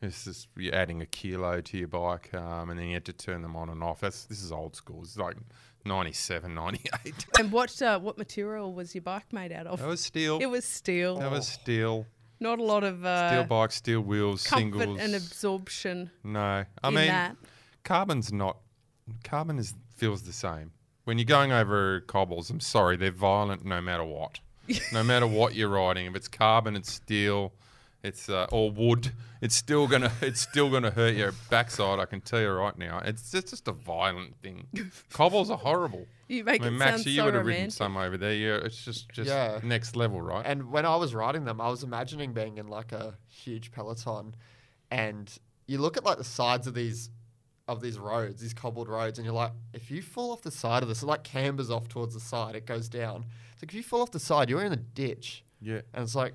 It's 0.00 0.24
just 0.24 0.48
you're 0.56 0.74
adding 0.74 1.02
a 1.02 1.06
kilo 1.06 1.60
to 1.60 1.76
your 1.78 1.88
bike, 1.88 2.32
um, 2.34 2.70
and 2.70 2.78
then 2.78 2.86
you 2.86 2.94
had 2.94 3.04
to 3.06 3.12
turn 3.12 3.42
them 3.42 3.56
on 3.56 3.68
and 3.68 3.82
off. 3.82 4.00
That's 4.00 4.24
this 4.26 4.42
is 4.42 4.52
old 4.52 4.76
school. 4.76 5.00
It's 5.02 5.16
like 5.16 5.36
97, 5.84 6.54
98. 6.54 7.26
And 7.38 7.50
what 7.52 7.80
uh, 7.82 7.98
what 7.98 8.16
material 8.18 8.72
was 8.72 8.94
your 8.94 9.02
bike 9.02 9.32
made 9.32 9.50
out 9.52 9.66
of? 9.66 9.80
It 9.80 9.86
was 9.86 10.00
steel. 10.00 10.38
It 10.40 10.46
was 10.46 10.64
steel. 10.64 11.18
that 11.18 11.30
was 11.30 11.48
steel. 11.48 12.06
Not 12.40 12.60
a 12.60 12.62
lot 12.62 12.84
of 12.84 13.04
uh, 13.04 13.30
Steel 13.30 13.44
bike, 13.44 13.72
steel 13.72 14.00
wheels, 14.00 14.46
comfort 14.46 14.78
singles. 14.78 15.00
and 15.00 15.14
absorption 15.16 16.10
no, 16.22 16.64
I 16.84 16.90
mean 16.90 17.08
that. 17.08 17.36
carbon's 17.82 18.32
not. 18.32 18.58
Carbon 19.24 19.58
is 19.58 19.74
feels 19.96 20.22
the 20.22 20.32
same. 20.32 20.70
When 21.04 21.18
you're 21.18 21.24
going 21.24 21.50
over 21.50 22.00
cobbles, 22.02 22.50
I'm 22.50 22.60
sorry, 22.60 22.96
they're 22.96 23.10
violent 23.10 23.64
no 23.64 23.80
matter 23.80 24.04
what. 24.04 24.38
no 24.92 25.02
matter 25.02 25.26
what 25.26 25.54
you're 25.56 25.70
riding, 25.70 26.06
if 26.06 26.14
it's 26.14 26.28
carbon, 26.28 26.76
it's 26.76 26.92
steel, 26.92 27.54
it's 28.02 28.28
uh, 28.28 28.46
or 28.52 28.70
wood, 28.70 29.12
it's 29.40 29.54
still 29.56 29.86
gonna 29.88 30.12
it's 30.20 30.40
still 30.40 30.70
gonna 30.70 30.90
hurt 30.90 31.14
your 31.14 31.32
backside. 31.50 31.98
I 31.98 32.06
can 32.06 32.20
tell 32.20 32.40
you 32.40 32.50
right 32.50 32.76
now. 32.78 33.00
It's 33.04 33.30
just, 33.30 33.50
just 33.50 33.68
a 33.68 33.72
violent 33.72 34.36
thing. 34.42 34.66
Cobbles 35.12 35.50
are 35.50 35.58
horrible. 35.58 36.06
You 36.28 36.44
make 36.44 36.60
I 36.60 36.66
mean, 36.66 36.74
it 36.74 36.76
Max, 36.78 36.90
sound 36.96 37.06
you 37.06 37.16
so 37.16 37.24
would 37.24 37.34
have 37.34 37.42
romantic. 37.46 37.58
ridden 37.60 37.70
some 37.70 37.96
over 37.96 38.16
there. 38.18 38.34
Yeah, 38.34 38.56
it's 38.64 38.84
just 38.84 39.08
just 39.10 39.28
Yeah. 39.28 39.60
next 39.62 39.96
level, 39.96 40.20
right? 40.20 40.44
And 40.46 40.70
when 40.70 40.84
I 40.86 40.96
was 40.96 41.14
riding 41.14 41.44
them, 41.44 41.60
I 41.60 41.68
was 41.68 41.82
imagining 41.82 42.32
being 42.32 42.58
in 42.58 42.68
like 42.68 42.92
a 42.92 43.16
huge 43.28 43.72
peloton, 43.72 44.34
and 44.90 45.32
you 45.66 45.78
look 45.78 45.96
at 45.96 46.04
like 46.04 46.18
the 46.18 46.24
sides 46.24 46.66
of 46.66 46.74
these 46.74 47.10
of 47.66 47.82
these 47.82 47.98
roads, 47.98 48.40
these 48.40 48.54
cobbled 48.54 48.88
roads, 48.88 49.18
and 49.18 49.26
you're 49.26 49.34
like, 49.34 49.52
if 49.74 49.90
you 49.90 50.00
fall 50.00 50.32
off 50.32 50.40
the 50.40 50.50
side 50.50 50.82
of 50.82 50.88
this, 50.88 51.02
it 51.02 51.06
like 51.06 51.22
cambers 51.22 51.70
off 51.70 51.86
towards 51.88 52.14
the 52.14 52.20
side, 52.20 52.54
it 52.54 52.64
goes 52.64 52.88
down. 52.88 53.26
It's 53.52 53.62
like 53.62 53.70
if 53.70 53.74
you 53.74 53.82
fall 53.82 54.00
off 54.00 54.10
the 54.10 54.18
side, 54.20 54.48
you're 54.48 54.62
in 54.64 54.72
a 54.72 54.76
ditch, 54.76 55.44
yeah. 55.60 55.80
and 55.92 56.02
it's 56.02 56.14
like, 56.14 56.32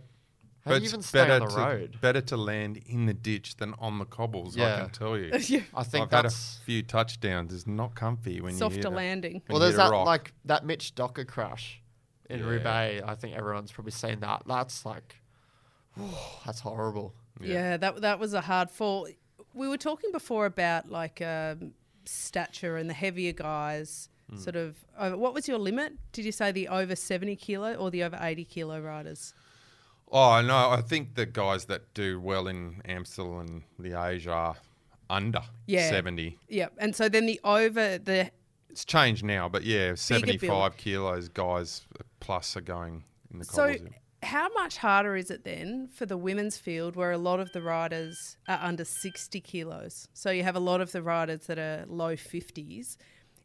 how 0.66 0.72
But 0.72 0.76
do 0.76 0.80
you 0.80 0.84
it's 0.86 0.94
even 0.94 1.02
stay 1.04 1.20
better 1.28 1.34
on 1.44 1.50
the 1.50 1.56
to, 1.56 1.62
road? 1.62 1.98
better 2.02 2.22
to 2.22 2.38
land 2.38 2.80
in 2.86 3.06
the 3.06 3.14
ditch 3.14 3.58
than 3.58 3.74
on 3.80 4.00
the 4.00 4.06
cobbles. 4.06 4.58
I 4.58 4.80
can 4.80 4.90
tell 4.92 5.18
you. 5.18 5.32
Yeah, 5.48 5.62
I 5.76 5.84
think 5.84 6.06
I've 6.06 6.12
had 6.12 6.20
a 6.20 6.24
that's 6.30 6.60
few 6.66 6.82
touchdowns. 6.84 7.54
It's 7.54 7.68
not 7.68 7.96
comfy 7.96 8.40
when 8.42 8.54
you 8.54 8.60
Softer 8.60 8.78
hit 8.78 8.92
landing. 8.94 9.34
when 9.34 9.42
well. 9.50 9.60
There's 9.60 9.76
that 9.76 9.92
rock. 9.92 10.06
like 10.06 10.34
that 10.46 10.66
Mitch 10.66 10.96
Docker 10.96 11.26
crash 11.26 11.82
in 12.30 12.40
Yeah. 12.40 12.46
Roubaix. 12.46 13.04
I 13.06 13.16
think 13.16 13.36
everyone's 13.36 13.72
probably 13.72 13.92
seen 13.92 14.22
that. 14.22 14.44
That's 14.48 14.86
like, 14.86 15.16
that's 16.46 16.60
horrible. 16.62 17.14
Yeah. 17.42 17.78
that 17.78 18.02
that 18.02 18.20
was 18.20 18.34
a 18.34 18.42
hard 18.42 18.70
fall. 18.72 19.08
We 19.54 19.68
were 19.68 19.78
talking 19.78 20.12
before 20.12 20.46
about 20.46 20.90
like 20.90 21.22
um, 21.22 21.74
stature 22.06 22.78
and 22.78 22.90
the 22.90 22.94
heavier 22.94 23.34
guys. 23.34 24.10
Hmm. 24.30 24.38
Sort 24.38 24.56
of. 24.56 24.78
Over, 24.98 25.18
what 25.18 25.34
was 25.34 25.48
your 25.48 25.58
limit? 25.60 25.94
Did 26.14 26.26
you 26.26 26.32
say 26.32 26.52
the 26.52 26.70
over 26.70 26.96
seventy 26.96 27.36
kilo 27.36 27.74
or 27.76 27.92
the 27.92 28.04
over 28.04 28.18
eighty 28.22 28.46
kilo 28.46 28.80
riders? 28.80 29.34
Oh 30.16 30.42
no, 30.42 30.70
I 30.70 30.82
think 30.82 31.16
the 31.16 31.26
guys 31.26 31.66
that 31.66 31.92
do 31.96 32.20
well 32.20 32.48
in 32.48 32.82
Amstel 32.86 33.40
and 33.40 33.64
Liège 33.82 34.28
are 34.28 34.56
under 35.10 35.42
Yeah. 35.66 35.90
seventy. 35.90 36.38
Yeah, 36.48 36.68
and 36.78 36.96
so 36.96 37.10
then 37.10 37.26
the 37.26 37.40
over 37.44 37.98
the 37.98 38.30
It's 38.70 38.86
changed 38.86 39.24
now, 39.24 39.50
but 39.50 39.64
yeah, 39.64 39.96
seventy-five 39.96 40.78
kilos 40.78 41.30
guys 41.30 41.82
plus 42.20 42.56
are 42.56 42.62
going 42.62 43.04
in 43.32 43.40
the 43.40 43.46
So, 43.46 43.76
how 44.22 44.48
much 44.54 44.78
harder 44.78 45.16
is 45.18 45.30
it 45.30 45.44
then 45.44 45.90
for 45.92 46.06
the 46.06 46.16
women's 46.16 46.58
field 46.58 46.96
where 46.96 47.12
a 47.12 47.18
lot 47.18 47.40
of 47.40 47.52
the 47.52 47.62
riders 47.62 48.38
are 48.48 48.60
under 48.62 48.86
60 48.86 49.42
kilos? 49.42 50.08
So, 50.14 50.30
you 50.32 50.44
have 50.44 50.56
a 50.56 50.62
lot 50.62 50.80
of 50.80 50.92
the 50.92 51.02
riders 51.04 51.48
that 51.48 51.58
are 51.60 51.86
low 51.88 52.16
50s. 52.16 52.98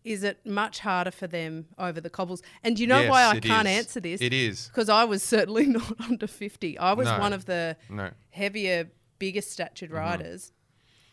Is 0.09 0.23
it 0.25 0.45
much 0.47 0.79
harder 0.81 1.11
for 1.11 1.27
them 1.27 1.67
over 1.79 2.01
the 2.01 2.11
cobbles? 2.11 2.43
And 2.65 2.77
do 2.77 2.83
you 2.83 2.87
know 2.89 3.09
why 3.11 3.27
I 3.27 3.39
can't 3.41 3.69
is. 3.69 3.79
answer 3.87 4.01
this? 4.01 4.21
It 4.21 4.33
is. 4.33 4.69
Because 4.69 4.89
I 4.89 5.05
was 5.05 5.23
certainly 5.23 5.67
not 5.79 5.93
under 6.01 6.27
50. 6.27 6.79
I 6.79 6.93
was 6.95 7.07
No. 7.07 7.19
one 7.19 7.33
of 7.33 7.45
the 7.45 7.77
No. 7.91 8.11
heavier, 8.31 8.91
bigger 9.19 9.41
statured 9.43 9.91
Mm-hmm. 9.91 9.99
riders. 9.99 10.53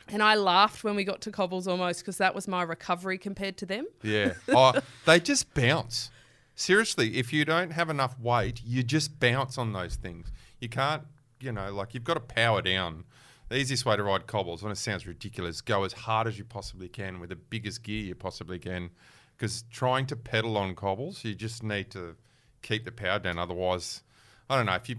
And 0.08 0.22
I 0.22 0.36
laughed 0.36 0.84
when 0.84 0.96
we 0.96 1.04
got 1.04 1.22
to 1.22 1.32
cobbles 1.32 1.68
almost 1.68 2.02
because 2.02 2.18
that 2.20 2.36
was 2.36 2.48
my 2.48 2.62
recovery 2.62 3.18
compared 3.18 3.58
to 3.58 3.66
them. 3.66 3.86
Yeah. 4.04 4.34
oh, 4.50 4.74
they 5.06 5.20
just 5.20 5.54
bounce. 5.54 6.12
Seriously, 6.56 7.18
if 7.18 7.34
you 7.34 7.44
don't 7.44 7.72
have 7.72 7.90
enough 7.90 8.18
weight, 8.20 8.62
you 8.64 8.82
just 8.84 9.20
bounce 9.20 9.58
on 9.58 9.74
those 9.74 9.96
things. 9.96 10.32
You 10.62 10.70
can't, 10.70 11.04
you 11.42 11.52
know, 11.52 11.74
like 11.74 11.94
you've 11.94 12.04
got 12.04 12.14
to 12.14 12.20
power 12.22 12.62
down. 12.62 13.04
The 13.50 13.58
easiest 13.58 13.86
way 13.86 13.96
to 13.96 14.04
ride 14.04 14.26
cobbles, 14.26 14.64
when 14.64 14.72
it 14.72 14.78
sounds 14.78 15.06
ridiculous, 15.06 15.62
go 15.62 15.84
as 15.84 15.94
hard 15.94 16.28
as 16.28 16.38
you 16.38 16.46
possibly 16.46 16.88
can 16.88 17.20
with 17.20 17.30
the 17.30 17.36
biggest 17.36 17.84
gear 17.84 18.04
you 18.04 18.16
possibly 18.16 18.58
can. 18.58 18.90
Because 19.38 19.64
trying 19.70 20.08
to 20.08 20.16
pedal 20.16 20.58
on 20.58 20.76
cobbles, 20.76 21.24
you 21.24 21.36
just 21.36 21.62
need 21.62 21.92
to 21.92 22.16
keep 22.62 22.86
the 22.86 22.92
power 22.92 23.20
down. 23.20 23.38
Otherwise, 23.38 24.02
I 24.50 24.58
don't 24.58 24.66
know. 24.66 24.74
If 24.76 24.90
you 24.90 24.96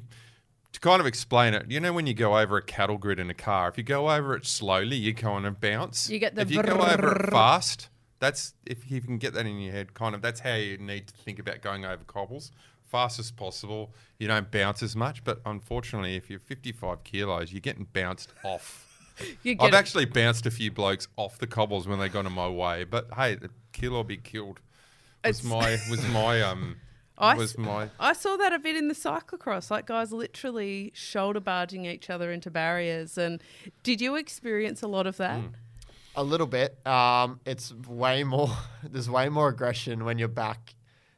to 0.73 0.81
kind 0.81 1.01
of 1.01 1.07
explain 1.07 1.55
it, 1.55 1.71
you 1.71 1.81
know, 1.81 1.93
when 1.93 2.07
you 2.07 2.13
go 2.13 2.39
over 2.39 2.59
a 2.59 2.63
cattle 2.63 2.99
grid 2.99 3.19
in 3.19 3.31
a 3.31 3.35
car, 3.35 3.69
if 3.69 3.79
you 3.79 3.85
go 3.85 4.11
over 4.11 4.37
it 4.37 4.45
slowly, 4.45 4.97
you 4.97 5.15
kind 5.15 5.47
of 5.47 5.59
bounce. 5.59 6.11
You 6.11 6.19
get 6.19 6.35
the 6.35 6.43
if 6.43 6.51
you 6.51 6.63
go 6.63 6.81
over 6.81 7.17
it 7.17 7.31
fast, 7.31 7.89
that's 8.27 8.55
if 8.67 8.91
you 8.91 9.01
can 9.01 9.19
get 9.19 9.35
that 9.35 9.47
in 9.47 9.59
your 9.61 9.73
head, 9.73 9.95
kind 9.95 10.15
of 10.15 10.21
that's 10.23 10.41
how 10.41 10.55
you 10.55 10.77
need 10.79 11.07
to 11.09 11.15
think 11.15 11.39
about 11.39 11.61
going 11.63 11.85
over 11.85 12.03
cobbles. 12.05 12.51
Fast 12.83 13.19
as 13.19 13.31
possible. 13.31 13.95
You 14.19 14.29
don't 14.29 14.51
bounce 14.51 14.83
as 14.83 14.95
much, 14.95 15.25
but 15.25 15.41
unfortunately, 15.45 16.17
if 16.17 16.31
you're 16.31 16.39
55 16.39 17.03
kilos, 17.05 17.53
you're 17.53 17.61
getting 17.61 17.87
bounced 17.93 18.33
off. 18.45 18.83
I've 19.61 19.75
actually 19.75 20.05
bounced 20.05 20.45
a 20.47 20.51
few 20.51 20.71
blokes 20.71 21.09
off 21.17 21.39
the 21.39 21.47
cobbles 21.47 21.89
when 21.89 21.99
they 21.99 22.09
got 22.09 22.27
in 22.27 22.33
my 22.33 22.49
way, 22.49 22.85
but 22.85 23.09
hey, 23.17 23.35
the 23.37 23.51
kill 23.73 23.97
or 23.97 24.05
be 24.05 24.17
killed 24.19 24.61
was 25.25 25.41
It's- 25.41 25.45
my 25.45 25.79
was 25.91 26.07
my 26.13 26.43
um 26.43 26.77
I 27.19 27.35
was 27.35 27.57
my 27.57 27.89
I 27.99 28.13
saw 28.13 28.37
that 28.37 28.53
a 28.53 28.59
bit 28.59 28.77
in 28.77 28.89
the 28.89 28.95
cyclocross, 28.95 29.71
like 29.71 29.87
guys 29.87 30.13
literally 30.13 30.93
shoulder 30.95 31.41
barging 31.41 31.87
each 31.87 32.11
other 32.11 32.31
into 32.31 32.51
barriers. 32.51 33.17
And 33.17 33.43
did 33.83 34.01
you 34.03 34.17
experience 34.17 34.83
a 34.83 34.87
lot 34.89 35.07
of 35.07 35.17
that? 35.17 35.41
Mm. 35.41 35.53
A 36.19 36.25
little 36.25 36.47
bit. 36.47 36.79
Um, 36.87 37.41
it's 37.45 37.73
way 37.75 38.25
more. 38.25 38.51
There's 38.83 39.11
way 39.11 39.29
more 39.29 39.49
aggression 39.49 40.05
when 40.05 40.19
you're 40.19 40.29
back 40.29 40.75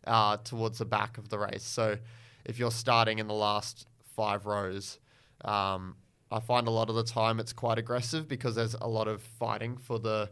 uh, 0.06 0.38
towards 0.38 0.78
the 0.78 0.84
back 0.84 1.18
of 1.18 1.28
the 1.28 1.38
race. 1.38 1.62
So 1.64 1.98
if 2.44 2.58
you're 2.58 2.72
starting 2.72 3.18
in 3.18 3.28
the 3.28 3.34
last 3.34 3.86
five 4.16 4.44
rows, 4.46 4.98
um, 5.44 5.94
I 6.32 6.40
find 6.40 6.66
a 6.66 6.70
lot 6.70 6.88
of 6.88 6.96
the 6.96 7.04
time 7.04 7.38
it's 7.38 7.52
quite 7.52 7.78
aggressive 7.78 8.26
because 8.26 8.54
there's 8.56 8.74
a 8.74 8.88
lot 8.88 9.06
of 9.06 9.22
fighting 9.22 9.76
for 9.76 9.98
the, 10.00 10.30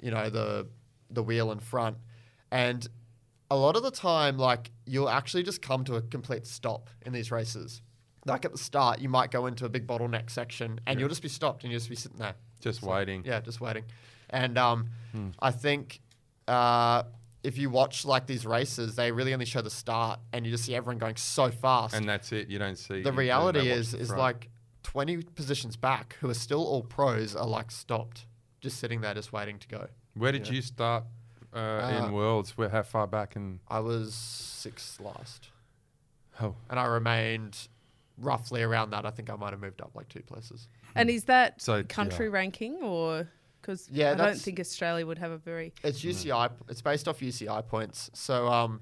you 0.00 0.10
know, 0.10 0.30
the 0.30 0.66
the 1.10 1.22
wheel 1.22 1.52
in 1.52 1.58
front, 1.58 1.96
and 2.50 2.86
a 3.50 3.56
lot 3.56 3.76
of 3.76 3.82
the 3.82 3.90
time, 3.90 4.38
like 4.38 4.70
you'll 4.86 5.08
actually 5.08 5.42
just 5.42 5.60
come 5.62 5.84
to 5.84 5.96
a 5.96 6.02
complete 6.02 6.46
stop 6.46 6.88
in 7.04 7.12
these 7.12 7.30
races. 7.30 7.82
Like 8.26 8.44
at 8.44 8.52
the 8.52 8.58
start, 8.58 9.00
you 9.00 9.08
might 9.08 9.30
go 9.30 9.46
into 9.46 9.64
a 9.64 9.68
big 9.68 9.86
bottleneck 9.86 10.30
section, 10.30 10.80
and 10.86 10.98
you'll 10.98 11.08
just 11.08 11.22
be 11.22 11.28
stopped, 11.28 11.62
and 11.64 11.70
you'll 11.70 11.78
just 11.78 11.90
be 11.90 11.96
sitting 11.96 12.18
there. 12.18 12.34
Just 12.60 12.80
So, 12.80 12.88
waiting. 12.90 13.22
Yeah, 13.24 13.40
just 13.40 13.60
waiting. 13.60 13.84
And 14.30 14.58
um, 14.58 14.88
Hmm. 15.12 15.30
I 15.40 15.50
think 15.52 16.00
uh, 16.46 17.04
if 17.42 17.56
you 17.56 17.70
watch 17.70 18.04
like 18.04 18.26
these 18.26 18.44
races, 18.44 18.94
they 18.96 19.10
really 19.10 19.32
only 19.32 19.46
show 19.46 19.62
the 19.62 19.70
start, 19.70 20.20
and 20.32 20.44
you 20.44 20.52
just 20.52 20.64
see 20.64 20.74
everyone 20.74 20.98
going 20.98 21.16
so 21.16 21.50
fast. 21.50 21.94
And 21.94 22.06
that's 22.08 22.30
it. 22.32 22.48
You 22.48 22.58
don't 22.58 22.76
see 22.76 23.02
the 23.02 23.12
reality 23.12 23.70
is, 23.70 23.94
is 23.94 24.08
front. 24.08 24.20
like 24.20 24.50
twenty 24.82 25.22
positions 25.22 25.76
back, 25.76 26.16
who 26.20 26.28
are 26.28 26.34
still 26.34 26.64
all 26.66 26.82
pros, 26.82 27.34
are 27.36 27.46
like 27.46 27.70
stopped, 27.70 28.26
just 28.60 28.78
sitting 28.78 29.00
there, 29.00 29.14
just 29.14 29.32
waiting 29.32 29.58
to 29.60 29.68
go. 29.68 29.86
Where 30.14 30.32
did 30.32 30.46
yeah. 30.48 30.54
you 30.54 30.62
start 30.62 31.04
uh, 31.54 31.58
Uh, 31.58 32.04
in 32.06 32.12
Worlds? 32.12 32.58
Where 32.58 32.68
how 32.68 32.82
far 32.82 33.06
back 33.06 33.34
in? 33.36 33.60
I 33.68 33.80
was 33.80 34.12
sixth 34.14 35.00
last, 35.00 35.48
Oh, 36.40 36.54
and 36.68 36.78
I 36.78 36.84
remained 36.86 37.68
roughly 38.18 38.62
around 38.62 38.90
that. 38.90 39.06
I 39.06 39.10
think 39.10 39.30
I 39.30 39.36
might 39.36 39.50
have 39.52 39.60
moved 39.60 39.80
up 39.80 39.92
like 39.94 40.08
two 40.08 40.22
places. 40.22 40.68
And 40.94 41.10
is 41.10 41.24
that 41.24 41.60
So, 41.60 41.82
country 41.84 42.26
yeah. 42.26 42.32
ranking 42.32 42.82
or 42.82 43.28
because 43.60 43.88
Yeah, 43.90 44.12
I 44.12 44.14
don't 44.14 44.36
think 44.36 44.58
Australia 44.60 45.06
would 45.06 45.18
have 45.18 45.30
a 45.30 45.38
very 45.38 45.72
It's 45.82 46.02
UCI. 46.02 46.50
It's 46.68 46.82
based 46.82 47.08
off 47.08 47.20
UCI 47.20 47.66
points. 47.66 48.10
So 48.14 48.46
um, 48.48 48.80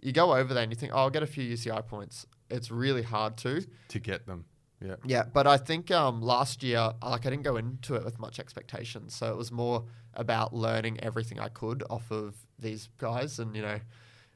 you 0.00 0.12
go 0.12 0.34
over 0.34 0.52
there 0.52 0.62
and 0.62 0.72
you 0.72 0.76
think, 0.76 0.92
oh, 0.94 0.98
I'll 0.98 1.10
get 1.10 1.22
a 1.22 1.26
few 1.26 1.44
UCI 1.44 1.86
points. 1.86 2.26
It's 2.50 2.70
really 2.70 3.02
hard 3.02 3.36
to. 3.38 3.64
to 3.88 3.98
get 3.98 4.26
them. 4.26 4.44
Yeah. 4.84 4.96
Yeah, 5.04 5.22
but 5.32 5.46
I 5.46 5.56
think 5.56 5.90
um, 5.90 6.20
last 6.20 6.62
year, 6.62 6.92
like 7.02 7.24
I 7.26 7.30
didn't 7.30 7.42
go 7.42 7.56
into 7.56 7.94
it 7.94 8.04
with 8.04 8.18
much 8.18 8.38
expectation, 8.38 9.08
so 9.08 9.30
it 9.30 9.36
was 9.36 9.50
more 9.50 9.84
about 10.12 10.52
learning 10.54 11.00
everything 11.00 11.40
I 11.40 11.48
could 11.48 11.82
off 11.88 12.10
of 12.10 12.34
these 12.58 12.90
guys, 12.98 13.38
and 13.38 13.56
you 13.56 13.62
know, 13.62 13.80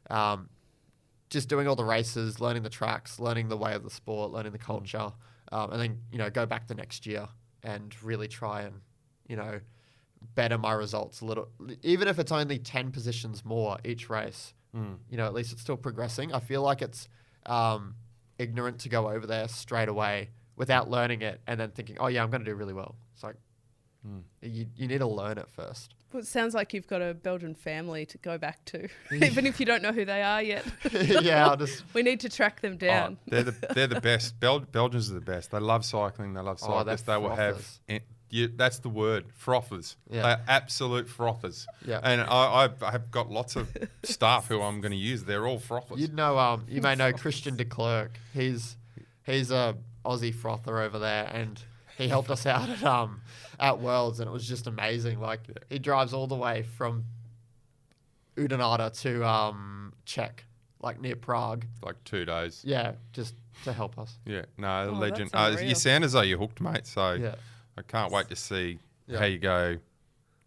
um, 0.08 0.48
just 1.30 1.48
doing 1.48 1.68
all 1.68 1.76
the 1.76 1.84
races, 1.84 2.40
learning 2.40 2.62
the 2.62 2.70
tracks, 2.70 3.18
learning 3.18 3.48
the 3.48 3.56
way 3.56 3.74
of 3.74 3.82
the 3.84 3.90
sport, 3.90 4.30
learning 4.30 4.52
the 4.52 4.58
culture, 4.58 5.12
um, 5.52 5.72
and 5.72 5.80
then 5.80 5.98
you 6.10 6.18
know 6.18 6.30
go 6.30 6.46
back 6.46 6.66
the 6.66 6.74
next 6.74 7.06
year 7.06 7.28
and 7.62 7.94
really 8.02 8.28
try 8.28 8.62
and 8.62 8.80
you 9.26 9.36
know 9.36 9.60
better 10.34 10.58
my 10.58 10.72
results 10.72 11.20
a 11.20 11.24
little, 11.24 11.48
even 11.82 12.08
if 12.08 12.18
it's 12.18 12.32
only 12.32 12.58
ten 12.58 12.90
positions 12.90 13.44
more 13.44 13.78
each 13.84 14.08
race. 14.10 14.54
You 15.10 15.16
know, 15.16 15.26
at 15.26 15.34
least 15.34 15.52
it's 15.52 15.62
still 15.62 15.76
progressing. 15.76 16.32
I 16.32 16.40
feel 16.40 16.62
like 16.62 16.82
it's 16.82 17.08
um, 17.46 17.94
ignorant 18.38 18.80
to 18.80 18.88
go 18.88 19.08
over 19.08 19.26
there 19.26 19.48
straight 19.48 19.88
away 19.88 20.30
without 20.56 20.90
learning 20.90 21.22
it 21.22 21.40
and 21.46 21.58
then 21.58 21.70
thinking, 21.70 21.96
oh 22.00 22.08
yeah, 22.08 22.22
I'm 22.22 22.30
going 22.30 22.44
to 22.44 22.50
do 22.50 22.54
really 22.54 22.74
well. 22.74 22.96
It's 23.14 23.22
like 23.22 23.36
you, 24.42 24.66
you 24.76 24.86
need 24.88 24.98
to 24.98 25.06
learn 25.06 25.38
it 25.38 25.48
first. 25.50 25.94
Well, 26.12 26.22
it 26.22 26.26
sounds 26.26 26.54
like 26.54 26.72
you've 26.72 26.86
got 26.86 27.02
a 27.02 27.12
Belgian 27.12 27.54
family 27.54 28.06
to 28.06 28.16
go 28.18 28.38
back 28.38 28.64
to, 28.66 28.88
even 29.12 29.44
if 29.46 29.60
you 29.60 29.66
don't 29.66 29.82
know 29.82 29.92
who 29.92 30.04
they 30.06 30.22
are 30.22 30.42
yet. 30.42 30.64
yeah, 30.92 31.46
I'll 31.46 31.56
just 31.56 31.82
we 31.94 32.02
need 32.02 32.20
to 32.20 32.28
track 32.30 32.60
them 32.62 32.74
Oh, 32.74 32.76
down. 32.76 33.18
they're 33.26 33.42
the 33.42 33.54
they're 33.74 33.86
the 33.86 34.00
best. 34.00 34.40
Bel- 34.40 34.60
Belgians 34.60 35.10
are 35.10 35.14
the 35.14 35.20
best. 35.20 35.50
They 35.50 35.58
love 35.58 35.84
cycling. 35.84 36.32
They 36.34 36.40
love 36.40 36.58
Oh, 36.62 36.82
they're 36.84 36.96
cyclists. 36.96 37.02
they 37.02 37.16
will 37.18 37.34
have. 37.36 37.56
frothers. 37.56 37.80
en- 37.88 38.00
you, 38.30 38.46
that's 38.48 38.78
the 38.80 38.90
word, 38.90 39.24
frothers. 39.34 39.96
Yeah. 40.10 40.20
They're 40.22 40.40
absolute 40.48 41.08
frothers. 41.08 41.66
Yeah. 41.86 42.00
And 42.02 42.20
I, 42.20 42.64
I've, 42.64 42.82
I've 42.82 43.10
got 43.10 43.30
lots 43.30 43.56
of 43.56 43.74
staff 44.02 44.48
who 44.48 44.60
I'm 44.60 44.82
going 44.82 44.92
to 44.92 44.98
use. 44.98 45.24
They're 45.24 45.46
all 45.46 45.58
frothers. 45.58 45.98
you'd 45.98 46.12
know 46.14 46.38
um 46.38 46.64
you 46.68 46.80
may 46.82 46.94
know 46.94 47.10
Christian 47.12 47.56
de 47.56 47.64
Klerk. 47.64 48.12
He's 48.34 48.76
he's 49.24 49.50
a 49.50 49.76
Aussie 50.04 50.34
frother 50.34 50.78
over 50.80 50.98
there 50.98 51.24
and 51.32 51.62
he 51.98 52.08
helped 52.08 52.30
us 52.30 52.46
out 52.46 52.68
at 52.70 52.82
um 52.84 53.20
at 53.60 53.80
Worlds 53.80 54.20
and 54.20 54.28
it 54.28 54.32
was 54.32 54.46
just 54.48 54.66
amazing. 54.66 55.20
Like 55.20 55.40
he 55.68 55.78
drives 55.78 56.14
all 56.14 56.26
the 56.26 56.36
way 56.36 56.62
from 56.62 57.04
Oudenaarde 58.36 58.98
to 59.02 59.26
um 59.26 59.92
Czech, 60.04 60.44
like 60.80 61.00
near 61.00 61.16
Prague. 61.16 61.66
like 61.82 62.02
two 62.04 62.24
days. 62.24 62.62
Yeah, 62.64 62.92
just 63.12 63.34
to 63.64 63.72
help 63.72 63.98
us. 63.98 64.18
Yeah. 64.24 64.44
No, 64.56 64.90
Oh, 64.90 64.92
legend. 64.92 65.30
that's 65.32 65.60
Uh, 65.60 65.64
you 65.64 65.74
sound 65.74 66.04
as 66.04 66.12
though 66.12 66.22
you're 66.22 66.38
hooked, 66.38 66.60
mate. 66.60 66.86
So 66.86 67.12
Yeah. 67.14 67.34
I 67.76 67.82
can't 67.82 68.12
wait 68.12 68.28
to 68.28 68.36
see 68.36 68.78
Yeah. 69.06 69.18
how 69.18 69.24
you 69.26 69.38
go 69.38 69.78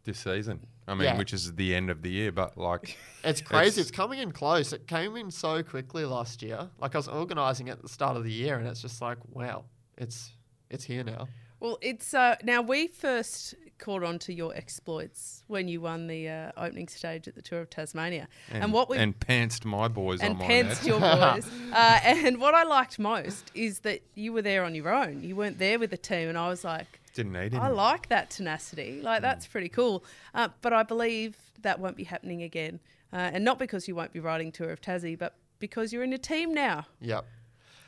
this 0.05 0.19
season. 0.19 0.65
I 0.87 0.93
mean, 0.95 1.03
Yeah. 1.03 1.17
which 1.17 1.31
is 1.33 1.53
the 1.55 1.75
end 1.75 1.89
of 1.91 2.01
the 2.01 2.09
year, 2.09 2.31
but 2.31 2.57
like, 2.57 2.97
It's 3.23 3.41
crazy. 3.41 3.67
It's- 3.67 3.77
It's, 3.77 3.91
coming 3.91 4.19
in 4.19 4.31
close. 4.31 4.73
It 4.73 4.87
came 4.87 5.15
in 5.15 5.29
so 5.31 5.61
quickly 5.63 6.05
last 6.05 6.41
year. 6.41 6.69
Like 6.79 6.95
I 6.95 6.97
was 6.97 7.07
organising 7.07 7.69
at 7.69 7.81
the 7.81 7.89
start 7.89 8.17
of 8.17 8.23
the 8.23 8.31
year, 8.31 8.57
and 8.57 8.67
it's 8.67 8.81
just 8.81 9.01
like, 9.01 9.17
wow, 9.29 9.65
it's 9.97 10.31
it's 10.69 10.85
here 10.85 11.03
now. 11.03 11.27
Well, 11.61 11.77
it's 11.79 12.15
uh, 12.15 12.37
now 12.43 12.63
we 12.63 12.87
first 12.87 13.53
caught 13.77 14.03
on 14.03 14.17
to 14.19 14.33
your 14.33 14.55
exploits 14.55 15.43
when 15.45 15.67
you 15.67 15.79
won 15.79 16.07
the 16.07 16.27
uh, 16.27 16.51
opening 16.57 16.87
stage 16.87 17.27
at 17.27 17.35
the 17.35 17.41
Tour 17.43 17.61
of 17.61 17.69
Tasmania, 17.69 18.27
and, 18.49 18.73
what 18.73 18.89
we 18.89 18.97
and 18.97 19.17
pantsed 19.17 19.63
my 19.63 19.87
boys 19.87 20.21
and 20.21 20.33
on 20.33 20.39
my 20.39 20.47
pantsed 20.47 20.87
your 20.87 20.99
boys. 20.99 21.47
Uh, 21.71 21.99
and 22.03 22.41
what 22.41 22.55
I 22.55 22.63
liked 22.63 22.97
most 22.97 23.51
is 23.53 23.79
that 23.81 24.01
you 24.15 24.33
were 24.33 24.41
there 24.41 24.63
on 24.63 24.73
your 24.73 24.91
own. 24.91 25.21
You 25.21 25.35
weren't 25.35 25.59
there 25.59 25.77
with 25.77 25.91
the 25.91 25.97
team, 25.97 26.29
and 26.29 26.37
I 26.37 26.49
was 26.49 26.63
like, 26.63 26.99
Didn't 27.13 27.33
need 27.33 27.53
him. 27.53 27.61
I 27.61 27.67
like 27.67 28.09
that 28.09 28.31
tenacity. 28.31 28.99
Like 28.99 29.21
that's 29.21 29.45
pretty 29.45 29.69
cool. 29.69 30.03
Uh, 30.33 30.49
but 30.63 30.73
I 30.73 30.81
believe 30.81 31.37
that 31.61 31.79
won't 31.79 31.95
be 31.95 32.05
happening 32.05 32.41
again, 32.41 32.79
uh, 33.13 33.29
and 33.33 33.45
not 33.45 33.59
because 33.59 33.87
you 33.87 33.93
won't 33.93 34.13
be 34.13 34.19
riding 34.19 34.51
Tour 34.51 34.71
of 34.71 34.81
Tassie, 34.81 35.15
but 35.15 35.35
because 35.59 35.93
you're 35.93 36.03
in 36.03 36.11
a 36.11 36.17
team 36.17 36.55
now. 36.55 36.87
Yep. 37.01 37.23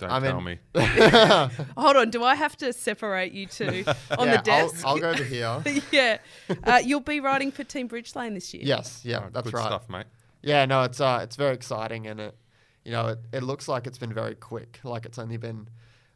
Don't 0.03 0.11
I 0.11 0.19
mean- 0.19 0.31
tell 0.31 0.41
me. 0.41 0.59
Hold 1.77 1.95
on, 1.97 2.09
do 2.09 2.23
I 2.23 2.35
have 2.35 2.55
to 2.57 2.71
separate 2.73 3.31
you 3.33 3.45
two 3.47 3.83
on 4.17 4.27
yeah, 4.27 4.37
the 4.37 4.41
desk? 4.43 4.85
I'll, 4.85 4.91
I'll 4.93 4.99
go 4.99 5.09
over 5.09 5.23
here. 5.23 5.63
yeah, 5.91 6.17
uh, 6.63 6.81
you'll 6.83 6.99
be 6.99 7.19
riding 7.19 7.51
for 7.51 7.63
Team 7.63 7.87
Bridgelane 7.89 8.33
this 8.33 8.53
year. 8.53 8.63
yes, 8.65 9.01
yeah, 9.03 9.23
Oh, 9.25 9.29
that's 9.31 9.45
good 9.45 9.53
right. 9.55 9.65
stuff, 9.65 9.89
mate. 9.89 10.05
Yeah, 10.41 10.65
no, 10.65 10.83
it's 10.83 10.99
uh, 11.01 11.19
it's 11.23 11.35
very 11.35 11.53
exciting, 11.55 12.07
and 12.07 12.19
it, 12.19 12.35
you 12.83 12.91
know, 12.91 13.07
it, 13.07 13.19
it 13.31 13.43
looks 13.43 13.67
like 13.67 13.87
it's 13.87 13.97
been 13.97 14.13
very 14.13 14.35
quick. 14.35 14.79
Like 14.83 15.05
it's 15.05 15.17
only 15.17 15.37
been, 15.37 15.67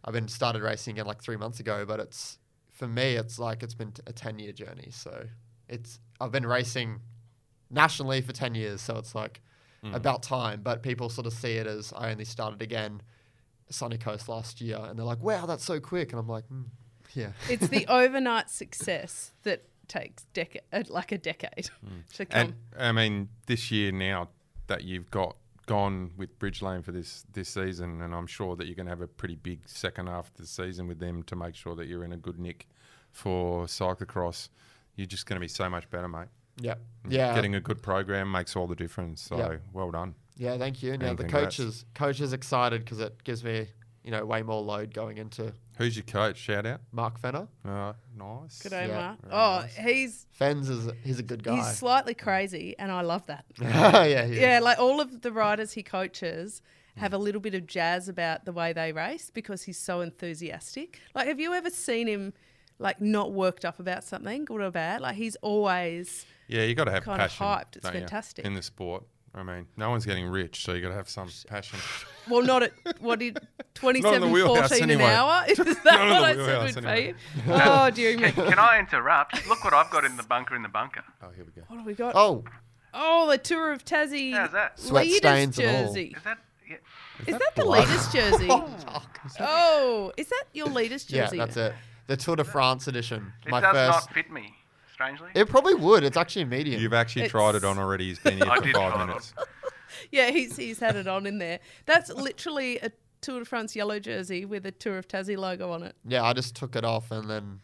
I've 0.03 0.13
been 0.13 0.27
started 0.27 0.61
racing 0.61 0.93
again 0.95 1.05
like 1.07 1.21
three 1.21 1.37
months 1.37 1.59
ago, 1.59 1.85
but 1.85 1.99
it's 1.99 2.37
for 2.73 2.87
me, 2.87 3.15
it's 3.15 3.39
like 3.39 3.63
it's 3.63 3.73
been 3.73 3.91
t- 3.93 4.01
a 4.05 4.11
ten 4.13 4.37
year 4.37 4.51
journey. 4.51 4.89
So 4.91 5.23
it's 5.69 5.99
I've 6.19 6.31
been 6.31 6.45
racing 6.45 6.99
nationally 7.69 8.21
for 8.21 8.33
ten 8.33 8.53
years, 8.55 8.81
so 8.81 8.97
it's 8.97 9.15
like 9.15 9.41
Mm. 9.83 9.93
about 9.95 10.23
time. 10.23 10.61
But 10.63 10.81
people 10.81 11.07
sort 11.07 11.27
of 11.27 11.33
see 11.33 11.51
it 11.53 11.67
as 11.67 11.93
I 11.95 12.09
only 12.09 12.25
started 12.25 12.63
again, 12.63 12.99
Sunny 13.69 13.97
Coast 13.97 14.29
last 14.29 14.61
year, 14.61 14.77
and 14.79 14.97
they're 14.97 15.05
like, 15.05 15.21
wow, 15.21 15.45
that's 15.45 15.63
so 15.63 15.79
quick, 15.79 16.11
and 16.11 16.19
I'm 16.19 16.27
like, 16.27 16.45
mm, 16.49 16.65
yeah. 17.13 17.31
It's 17.49 17.67
the 17.67 17.85
overnight 17.89 18.49
success 18.49 19.31
that 19.43 19.63
takes 19.87 20.25
deca- 20.33 20.57
uh, 20.73 20.83
like 20.89 21.11
a 21.11 21.17
decade 21.17 21.69
to 22.15 22.25
come. 22.25 22.41
And 22.41 22.53
I 22.77 22.91
mean, 22.91 23.29
this 23.45 23.71
year 23.71 23.91
now 23.91 24.29
that 24.67 24.83
you've 24.83 25.09
got 25.11 25.35
gone 25.65 26.11
with 26.17 26.37
Bridgelane 26.39 26.83
for 26.83 26.91
this 26.91 27.25
this 27.33 27.49
season, 27.49 28.01
and 28.01 28.13
I'm 28.15 28.27
sure 28.27 28.55
that 28.55 28.67
you're 28.67 28.75
going 28.75 28.85
to 28.87 28.91
have 28.91 29.01
a 29.01 29.07
pretty 29.07 29.35
big 29.35 29.67
second 29.67 30.07
half 30.07 30.27
of 30.29 30.35
the 30.35 30.45
season 30.47 30.87
with 30.87 30.99
them 30.99 31.23
to 31.23 31.35
make 31.35 31.55
sure 31.55 31.75
that 31.75 31.87
you're 31.87 32.03
in 32.03 32.13
a 32.13 32.17
good 32.17 32.39
nick 32.39 32.67
for 33.11 33.65
cyclocross. 33.65 34.49
You're 34.95 35.07
just 35.07 35.25
going 35.25 35.35
to 35.37 35.41
be 35.41 35.47
so 35.47 35.69
much 35.69 35.89
better, 35.89 36.07
mate. 36.07 36.27
Yeah, 36.59 36.75
yeah. 37.07 37.35
Getting 37.35 37.55
a 37.55 37.59
good 37.59 37.81
program 37.81 38.31
makes 38.31 38.55
all 38.55 38.65
the 38.67 38.75
difference. 38.75 39.21
So 39.21 39.37
Yeah. 39.37 39.57
well 39.73 39.91
done. 39.91 40.15
Yeah, 40.37 40.57
thank 40.57 40.81
you. 40.83 40.97
Now 40.97 41.07
And 41.09 41.17
the 41.17 41.23
congrats. 41.23 41.57
coach 41.57 41.59
is 41.65 41.85
coach 41.95 42.21
is 42.21 42.33
excited 42.33 42.83
because 42.83 42.99
it 42.99 43.23
gives 43.23 43.43
me, 43.43 43.67
you 44.03 44.11
know, 44.11 44.25
way 44.25 44.41
more 44.43 44.61
load 44.61 44.93
going 44.93 45.17
into 45.17 45.53
Who's 45.77 45.95
your 45.95 46.05
coach? 46.05 46.37
Shout 46.37 46.65
out. 46.65 46.81
Mark 46.91 47.19
Fenner. 47.19 47.47
Uh, 47.63 47.93
nice. 48.17 48.59
Good 48.63 48.69
day, 48.69 48.87
Yeah. 48.87 48.95
Mark. 48.99 49.21
Very 49.21 49.33
Oh, 49.33 49.59
nice. 49.61 49.75
he's 49.75 50.25
Fens 50.31 50.69
is 50.69 50.91
he's 51.03 51.19
a 51.19 51.23
good 51.23 51.43
guy. 51.43 51.55
he's 51.57 51.77
slightly 51.77 52.13
crazy, 52.15 52.75
and 52.79 52.91
I 52.91 53.01
love 53.01 53.25
that. 53.27 53.45
yeah, 53.61 54.25
he 54.25 54.33
is. 54.33 54.39
Yeah, 54.39 54.59
like 54.61 54.79
all 54.79 54.99
of 55.01 55.21
the 55.21 55.31
riders 55.31 55.73
he 55.73 55.83
coaches 55.83 56.61
have 56.95 57.13
a 57.13 57.17
little 57.19 57.41
bit 57.41 57.53
of 57.53 57.67
jazz 57.67 58.09
about 58.09 58.45
the 58.45 58.51
way 58.51 58.73
they 58.73 58.91
race 58.91 59.29
because 59.31 59.61
he's 59.63 59.77
so 59.77 60.01
enthusiastic. 60.01 60.99
Like, 61.13 61.27
have 61.27 61.39
you 61.39 61.53
ever 61.53 61.69
seen 61.69 62.07
him 62.07 62.33
like 62.79 62.99
not 63.01 63.33
worked 63.33 63.65
up 63.65 63.79
about 63.79 64.03
something, 64.03 64.45
good 64.45 64.61
or 64.61 64.71
bad? 64.71 65.01
Like, 65.01 65.15
he's 65.15 65.35
always 65.37 66.25
Yeah, 66.47 66.63
you 66.63 66.73
got 66.73 66.85
to 66.85 66.91
have 66.91 67.03
Kinda 67.03 67.19
passion. 67.19 67.45
hyped. 67.45 67.75
It's 67.75 67.83
don't 67.85 67.93
you, 67.93 67.99
fantastic. 68.01 68.45
in 68.45 68.55
the 68.55 68.63
sport. 68.63 69.03
I 69.37 69.43
mean, 69.43 69.67
no 69.77 69.91
one's 69.91 70.03
getting 70.05 70.27
rich, 70.27 70.63
so 70.63 70.73
you 70.73 70.81
got 70.81 70.89
to 70.89 70.95
have 70.95 71.07
some 71.09 71.29
passion. 71.47 71.77
well, 72.29 72.41
not 72.41 72.63
at 72.63 72.71
what 72.99 73.19
did 73.19 73.37
twenty 73.75 73.99
Not 74.01 74.09
in 74.09 74.13
seven 74.15 74.29
the 74.29 74.33
wheelhouse 74.33 74.69
fourteen 74.69 74.89
anyway. 74.89 75.03
an 75.03 75.11
hour? 75.11 75.43
Is 75.47 75.57
that 75.57 75.67
what 75.85 75.95
I 75.95 76.33
said 76.33 76.37
wheelhouse 76.37 76.75
would 76.75 76.85
anyway. 76.85 77.13
be? 77.13 77.41
Oh, 77.51 77.89
dear 77.91 78.17
me. 78.17 78.31
Can 78.31 78.57
I 78.57 78.79
interrupt? 78.79 79.47
Look 79.47 79.63
what 79.63 79.73
I've 79.73 79.91
got 79.91 80.05
in 80.05 80.17
the 80.17 80.23
bunker 80.23 80.55
in 80.55 80.63
the 80.63 80.69
bunker. 80.69 81.03
Oh, 81.21 81.29
here 81.35 81.45
we 81.45 81.51
go. 81.51 81.61
What 81.67 81.77
have 81.77 81.85
we 81.85 81.93
got? 81.93 82.13
Oh, 82.15 82.43
Oh, 82.93 83.29
the 83.29 83.37
Tour 83.37 83.73
of 83.73 83.85
Tassie 83.85 84.33
How's 84.33 84.51
that? 84.53 84.79
Sweat 84.79 85.05
leaders 85.05 85.17
stains 85.19 85.59
and 85.59 85.69
all. 85.77 85.83
jersey. 85.87 86.13
Is 86.17 86.23
that? 86.23 86.37
Yeah. 86.67 86.75
Is 87.27 87.37
that 87.37 87.55
the 87.55 87.65
leaders 87.65 88.11
jersey? 88.11 88.47
oh, 89.39 90.11
is 90.17 90.27
that 90.29 90.45
your 90.53 90.67
leaders 90.67 91.05
jersey? 91.05 91.37
yeah, 91.37 91.45
that's 91.45 91.57
it. 91.57 91.73
The 92.07 92.17
Tour 92.17 92.37
de 92.37 92.43
France 92.43 92.87
edition. 92.87 93.33
It 93.45 93.51
My 93.51 93.59
does 93.61 93.73
first. 93.73 93.91
not 94.07 94.13
fit 94.13 94.31
me, 94.31 94.53
strangely. 94.97 95.29
It 95.35 95.47
probably 95.47 95.75
would. 95.75 96.03
It's 96.03 96.17
actually 96.17 96.41
a 96.41 96.45
medium. 96.47 96.81
You've 96.81 96.93
actually 96.93 97.23
It's- 97.23 97.31
tried 97.31 97.53
it 97.55 97.63
on 97.63 97.77
already. 97.77 98.07
He's 98.07 98.19
been 98.19 98.37
here 98.41 98.49
I 98.49 98.57
for 98.57 98.63
did 98.63 98.75
five 98.75 98.93
try 98.93 99.03
it 99.03 99.07
minutes. 99.07 99.33
Yeah, 100.11 100.31
he's 100.31 100.57
he's 100.57 100.79
had 100.79 100.95
it 100.97 101.07
on 101.07 101.25
in 101.25 101.37
there. 101.37 101.59
That's 101.85 102.09
literally 102.11 102.77
a 102.79 102.91
Tour 103.21 103.39
de 103.39 103.45
France 103.45 103.75
yellow 103.75 103.99
jersey 103.99 104.43
with 104.45 104.65
a 104.65 104.71
Tour 104.71 104.97
of 104.97 105.07
Tassie 105.07 105.37
logo 105.37 105.71
on 105.71 105.81
it. 105.83 105.95
yeah, 106.05 106.23
I 106.23 106.33
just 106.33 106.55
took 106.55 106.75
it 106.75 106.83
off 106.83 107.09
and 107.09 107.27
then 107.29 107.59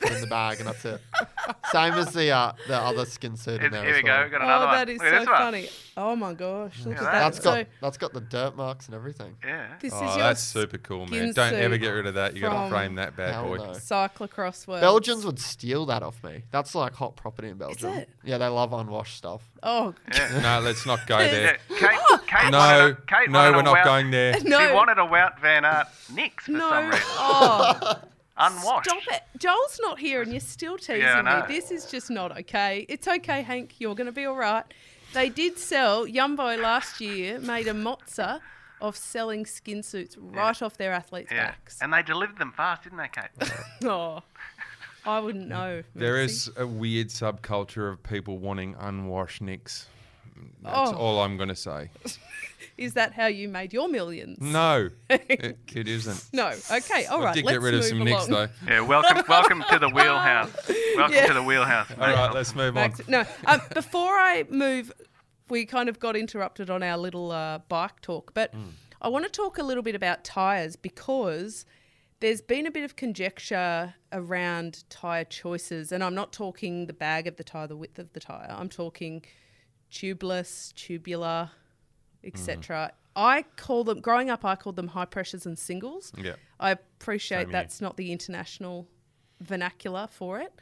put 0.00 0.10
it 0.10 0.16
in 0.16 0.20
the 0.22 0.26
bag, 0.26 0.58
and 0.58 0.68
that's 0.68 0.84
it. 0.84 1.00
Same 1.72 1.94
as 1.94 2.12
the 2.12 2.30
uh, 2.30 2.52
the 2.66 2.76
other 2.78 3.04
skin 3.04 3.36
suit 3.36 3.62
in 3.62 3.72
there. 3.72 3.82
here 3.82 3.90
as 3.90 3.96
we 3.96 4.02
go. 4.02 4.08
well. 4.12 4.22
We've 4.22 4.32
got 4.32 4.42
another 4.42 4.64
oh, 4.64 4.68
one. 4.68 4.76
that 4.76 4.88
is 4.88 4.98
Look 4.98 5.06
at 5.06 5.12
so 5.12 5.18
this 5.18 5.26
one. 5.28 5.36
funny. 5.36 5.68
Oh 5.96 6.16
my 6.16 6.32
gosh, 6.34 6.84
look 6.86 6.94
Yeah, 6.94 7.00
at 7.00 7.04
that- 7.04 7.12
that. 7.12 7.18
That's 7.20 7.38
got 7.40 7.58
so 7.58 7.64
that's 7.80 7.98
got 7.98 8.12
the 8.12 8.20
dirt 8.20 8.56
marks 8.56 8.86
and 8.86 8.94
everything. 8.94 9.36
Yeah. 9.44 9.66
this 9.80 9.92
Oh, 9.94 9.96
is 10.08 10.14
your 10.16 10.18
that's 10.24 10.40
super 10.42 10.78
cool, 10.78 11.00
man. 11.06 11.08
skin 11.08 11.32
Don't 11.32 11.54
ever 11.54 11.74
suit 11.74 11.80
get 11.80 11.88
rid 11.90 12.06
of 12.06 12.14
that. 12.14 12.34
You 12.36 12.42
got 12.42 12.52
from- 12.52 12.70
to 12.70 12.76
frame 12.76 12.94
that 12.96 13.16
bad 13.16 13.34
Hell 13.34 13.44
boy. 13.48 13.56
no. 13.56 13.64
cyclocross 13.72 14.66
world. 14.66 14.80
Belgians 14.80 15.24
would 15.26 15.38
steal 15.40 15.86
that 15.86 16.02
off 16.02 16.22
me. 16.22 16.44
That's 16.50 16.74
like 16.74 16.94
hot 16.94 17.16
property 17.16 17.48
in 17.48 17.56
Belgium. 17.58 17.92
it? 17.94 18.08
Yeah, 18.24 18.38
they 18.38 18.46
love 18.46 18.72
unwashed 18.72 19.16
stuff. 19.16 19.42
Oh 19.62 19.94
Yeah. 20.14 20.40
No, 20.42 20.60
let's 20.60 20.86
not 20.86 21.06
go 21.06 21.18
yeah. 21.18 21.30
there. 21.30 21.58
Kate, 21.68 21.98
Kate 22.28 22.50
No, 22.52 22.58
wanted 22.58 22.90
a, 22.90 22.94
Kate 23.06 23.30
no, 23.30 23.38
wanted 23.40 23.56
we're 23.56 23.62
not 23.62 23.76
Wout- 23.78 23.84
going 23.84 24.10
there. 24.10 24.36
no, 24.44 24.66
She 24.68 24.72
wanted 24.72 24.98
a 24.98 25.02
Wout 25.06 25.40
Van 25.40 25.64
Aert 25.64 25.86
Nix 26.14 26.44
for 26.44 26.52
no. 26.52 26.68
some 26.70 26.86
reason. 26.86 27.02
Oh, 27.18 27.94
Unwashed. 28.38 28.88
stop 28.90 29.02
it. 29.10 29.22
Joel's 29.38 29.78
not 29.82 29.98
here, 29.98 30.22
and 30.22 30.30
you're 30.30 30.40
still 30.40 30.78
teasing 30.78 31.00
Yeah, 31.00 31.44
me. 31.48 31.54
This 31.54 31.70
is 31.70 31.86
just 31.90 32.10
not 32.10 32.36
okay. 32.38 32.86
It's 32.88 33.06
okay, 33.08 33.42
Henk. 33.42 33.72
You're 33.78 33.94
going 33.94 34.06
to 34.06 34.12
be 34.12 34.24
all 34.24 34.36
right. 34.36 34.64
They 35.14 35.28
did 35.28 35.58
sell 35.58 36.06
Jumbo 36.06 36.56
last 36.56 37.00
year. 37.00 37.38
Made 37.40 37.66
a 37.68 37.72
mozza 37.72 38.40
of 38.80 38.96
selling 38.96 39.44
skin 39.46 39.82
suits 39.82 40.16
right 40.18 40.60
off 40.62 40.76
their 40.76 40.92
athletes' 40.92 41.32
Yeah. 41.32 41.46
backs. 41.46 41.78
And 41.80 41.92
they 41.92 42.02
delivered 42.02 42.38
them 42.38 42.52
fast, 42.56 42.84
didn't 42.84 42.98
they, 42.98 43.08
Kate? 43.08 43.52
Oh, 43.84 44.22
I 45.04 45.20
wouldn't 45.20 45.48
know. 45.48 45.82
There 45.94 46.12
Mercy. 46.14 46.50
is 46.50 46.50
a 46.56 46.66
weird 46.66 47.08
subculture 47.08 47.90
of 47.90 48.02
people 48.02 48.38
wanting 48.38 48.76
unwashed 48.78 49.40
nicks. 49.40 49.86
That's 50.62 50.90
Oh. 50.92 50.94
all 50.96 51.20
I'm 51.22 51.36
going 51.36 51.48
to 51.48 51.56
say. 51.56 51.90
Is 52.78 52.94
that 52.94 53.12
how 53.12 53.26
you 53.26 53.48
made 53.48 53.72
your 53.72 53.88
millions? 53.88 54.38
No, 54.40 54.88
it, 55.10 55.58
it 55.74 55.88
isn't. 55.88 56.24
No. 56.32 56.52
Okay. 56.70 57.06
All 57.06 57.20
right. 57.20 57.30
I 57.30 57.34
did 57.34 57.44
let's 57.44 57.56
get 57.58 57.62
rid 57.62 57.74
of 57.74 57.84
some 57.84 58.00
along. 58.00 58.06
nicks 58.12 58.26
though. 58.26 58.48
Yeah, 58.66 58.80
welcome, 58.82 59.22
welcome 59.28 59.64
to 59.70 59.78
the 59.80 59.88
wheelhouse. 59.88 60.50
Welcome 60.96 61.14
Yeah. 61.14 61.26
to 61.26 61.34
the 61.34 61.42
wheelhouse. 61.42 61.88
All 61.92 62.06
right, 62.08 62.32
let's 62.34 62.54
move 62.56 62.76
on. 62.76 62.90
Max, 62.90 63.06
no. 63.08 63.24
Um, 63.46 63.60
before 63.74 64.14
I 64.14 64.44
move, 64.50 64.92
we 65.48 65.64
kind 65.64 65.88
of 65.88 66.00
got 66.00 66.16
interrupted 66.16 66.70
on 66.70 66.82
our 66.82 66.96
little 66.96 67.30
uh, 67.32 67.58
bike 67.68 68.00
talk, 68.00 68.32
but 68.34 68.52
Mm. 68.54 68.70
I 69.00 69.08
want 69.08 69.24
to 69.24 69.30
talk 69.30 69.58
a 69.58 69.62
little 69.62 69.84
bit 69.84 69.94
about 69.94 70.24
tyres 70.24 70.74
because 70.74 71.64
there's 72.18 72.40
been 72.40 72.66
a 72.66 72.70
bit 72.72 72.82
of 72.82 72.96
conjecture 72.96 73.94
around 74.12 74.82
tyre 74.90 75.24
choices, 75.24 75.92
and 75.92 76.02
I'm 76.02 76.16
not 76.16 76.32
talking 76.32 76.86
the 76.86 76.92
bag 76.92 77.28
of 77.28 77.36
the 77.36 77.44
tyre, 77.44 77.68
the 77.68 77.76
width 77.76 78.00
of 78.00 78.12
the 78.12 78.18
tyre. 78.20 78.48
I'm 78.50 78.68
talking 78.68 79.24
tubeless, 79.92 80.74
tubular, 80.74 81.50
etc. 82.24 82.92
Mm. 82.92 83.08
I 83.16 83.44
call 83.56 83.84
them 83.84 84.00
growing 84.00 84.30
up. 84.30 84.44
I 84.44 84.54
called 84.54 84.76
them 84.76 84.88
high 84.88 85.04
pressures 85.04 85.44
and 85.44 85.58
singles. 85.58 86.12
Yeah. 86.16 86.34
I 86.60 86.70
appreciate 86.70 87.38
Same 87.38 87.46
here. 87.48 87.52
that's 87.52 87.80
not 87.80 87.96
the 87.96 88.12
international 88.12 88.86
vernacular 89.40 90.08
for 90.10 90.38
it. 90.38 90.52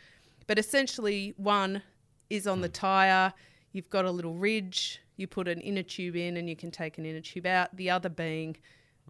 But 0.47 0.59
essentially, 0.59 1.35
one 1.37 1.83
is 2.31 2.47
on 2.47 2.61
the 2.61 2.69
mm. 2.69 2.75
tyre, 2.75 3.33
you've 3.73 3.91
got 3.91 4.05
a 4.05 4.11
little 4.11 4.35
ridge, 4.35 5.01
you 5.17 5.27
put 5.27 5.49
an 5.49 5.61
inner 5.61 5.83
tube 5.83 6.17
in 6.17 6.37
and 6.37 6.49
you 6.49 6.57
can 6.57 6.71
take 6.71 6.99
an 6.99 7.07
inner 7.07 7.21
tube 7.21 7.47
out. 7.47 7.77
The 7.77 7.91
other 7.91 8.09
being 8.09 8.57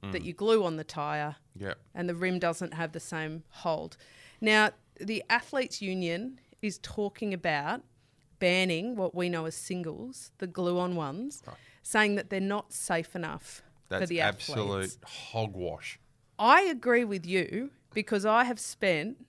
mm. 0.03 0.13
that 0.13 0.23
you 0.23 0.33
glue 0.33 0.65
on 0.65 0.77
the 0.77 0.85
tyre 0.85 1.37
Yeah. 1.59 1.75
and 1.95 2.09
the 2.09 2.15
rim 2.15 2.39
doesn't 2.39 2.75
have 2.75 2.93
the 2.93 3.01
same 3.01 3.45
hold. 3.51 3.97
Now, 4.41 4.71
the 5.01 5.23
Athletes 5.29 5.83
Union 5.83 6.41
is 6.63 6.79
talking 6.83 7.35
about 7.35 7.83
banning 8.39 8.97
what 8.97 9.15
we 9.15 9.29
know 9.29 9.47
as 9.47 9.55
singles, 9.55 10.31
the 10.39 10.47
glue 10.47 10.79
on 10.79 10.95
ones, 10.97 11.43
saying 11.87 12.17
that 12.17 12.31
they're 12.31 12.41
not 12.41 12.73
safe 12.73 13.15
enough 13.15 13.63
for 13.89 13.99
That's 14.01 14.09
the 14.09 14.21
athletes. 14.21 14.49
absolute 14.51 14.97
hogwash. 15.05 16.01
I 16.37 16.63
agree 16.63 17.05
with 17.05 17.25
you 17.25 17.71
because 17.95 18.27
I 18.27 18.43
have 18.45 18.59
spent 18.59 19.25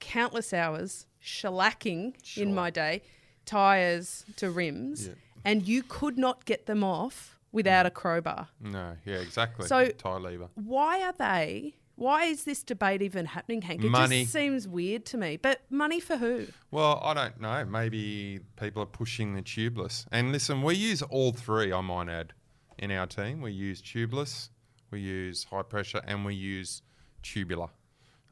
countless 0.00 0.54
hours 0.54 1.06
shellacking 1.22 2.14
in 2.38 2.54
my 2.54 2.70
day 2.70 3.02
tires 3.44 4.24
to 4.36 4.50
rims, 4.50 5.08
Yeah. 5.08 5.14
and 5.44 5.66
you 5.68 5.82
could 5.82 6.16
not 6.18 6.44
get 6.46 6.64
them 6.66 6.82
off 6.82 7.38
without 7.52 7.84
a 7.86 7.90
crowbar. 7.90 8.48
No, 8.60 8.96
yeah, 9.04 9.16
exactly. 9.16 9.66
So- 9.66 9.88
tie 9.90 10.16
lever. 10.16 10.48
Why 10.54 11.02
are 11.02 11.12
they? 11.12 11.74
Why 11.98 12.26
is 12.26 12.44
this 12.44 12.62
debate 12.62 13.02
even 13.02 13.26
happening, 13.26 13.60
Henk? 13.60 13.82
It 13.82 13.90
Money. 13.90 14.20
just 14.20 14.32
seems 14.32 14.68
weird 14.68 15.04
to 15.06 15.18
me. 15.18 15.36
But 15.36 15.62
money 15.68 15.98
for 15.98 16.16
who? 16.16 16.46
Well, 16.70 17.00
I 17.02 17.12
don't 17.12 17.40
know. 17.40 17.64
Maybe 17.64 18.38
people 18.54 18.84
are 18.84 18.86
pushing 18.86 19.34
the 19.34 19.42
tubeless. 19.42 20.06
And 20.12 20.30
listen, 20.30 20.62
we 20.62 20.76
use 20.76 21.02
all 21.02 21.32
three, 21.32 21.72
I 21.72 21.80
might 21.80 22.08
add, 22.08 22.34
in 22.78 22.92
our 22.92 23.08
team. 23.08 23.40
We 23.40 23.50
use 23.50 23.82
tubeless, 23.82 24.50
we 24.92 25.00
use 25.00 25.42
high 25.42 25.62
pressure, 25.62 26.00
and 26.06 26.24
we 26.24 26.36
use 26.36 26.82
tubular. 27.24 27.70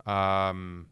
Um, 0.07 0.87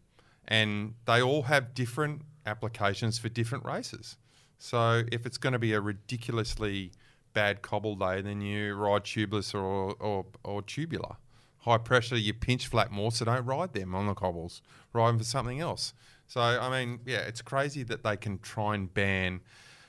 and 0.49 0.95
they 1.07 1.23
all 1.23 1.43
have 1.43 1.75
different 1.75 2.23
applications 2.45 3.19
for 3.21 3.29
different 3.29 3.65
races. 3.65 4.17
So 4.59 5.05
if 5.13 5.27
it's 5.27 5.39
going 5.39 5.53
to 5.53 5.61
be 5.61 5.75
a 5.75 5.81
ridiculously 5.81 6.91
bad 7.35 7.63
cobble 7.63 7.95
day, 7.95 8.21
then 8.21 8.41
you 8.41 8.75
ride 8.75 9.05
tubeless 9.05 9.55
or, 9.55 9.95
or, 10.01 10.27
or 10.43 10.63
tubular. 10.63 11.19
High 11.65 11.79
pressure, 11.79 12.17
you 12.17 12.35
pinch 12.35 12.67
flat 12.67 12.91
more, 12.91 13.11
so 13.11 13.25
don't 13.25 13.45
ride 13.47 13.73
them 13.73 13.95
on 13.95 14.07
the 14.07 14.15
cobbles. 14.15 14.61
Ride 14.93 15.09
them 15.11 15.19
for 15.19 15.25
something 15.25 15.61
else. 15.61 15.95
So, 16.27 16.41
I 16.41 16.69
mean, 16.71 17.01
yeah, 17.07 17.19
it's 17.21 17.41
crazy 17.43 17.83
that 17.85 18.03
they 18.03 18.17
can 18.17 18.39
try 18.39 18.75
and 18.75 18.93
ban, 18.93 19.41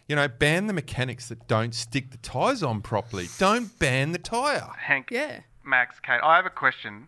you 0.07 0.15
know, 0.15 0.27
ban 0.27 0.67
the 0.67 0.73
mechanics 0.73 1.27
that 1.29 1.47
don't 1.47 1.73
stick 1.75 2.11
the 2.11 2.17
tyres 2.17 2.63
on 2.63 2.81
properly. 2.81 3.27
Don't 3.37 3.77
ban 3.79 4.11
the 4.13 4.17
tyre. 4.19 4.69
Henk, 4.87 5.11
Yeah. 5.11 5.41
Max, 5.63 5.99
Kate, 5.99 6.19
I 6.23 6.35
have 6.35 6.45
a 6.45 6.49
question. 6.49 7.07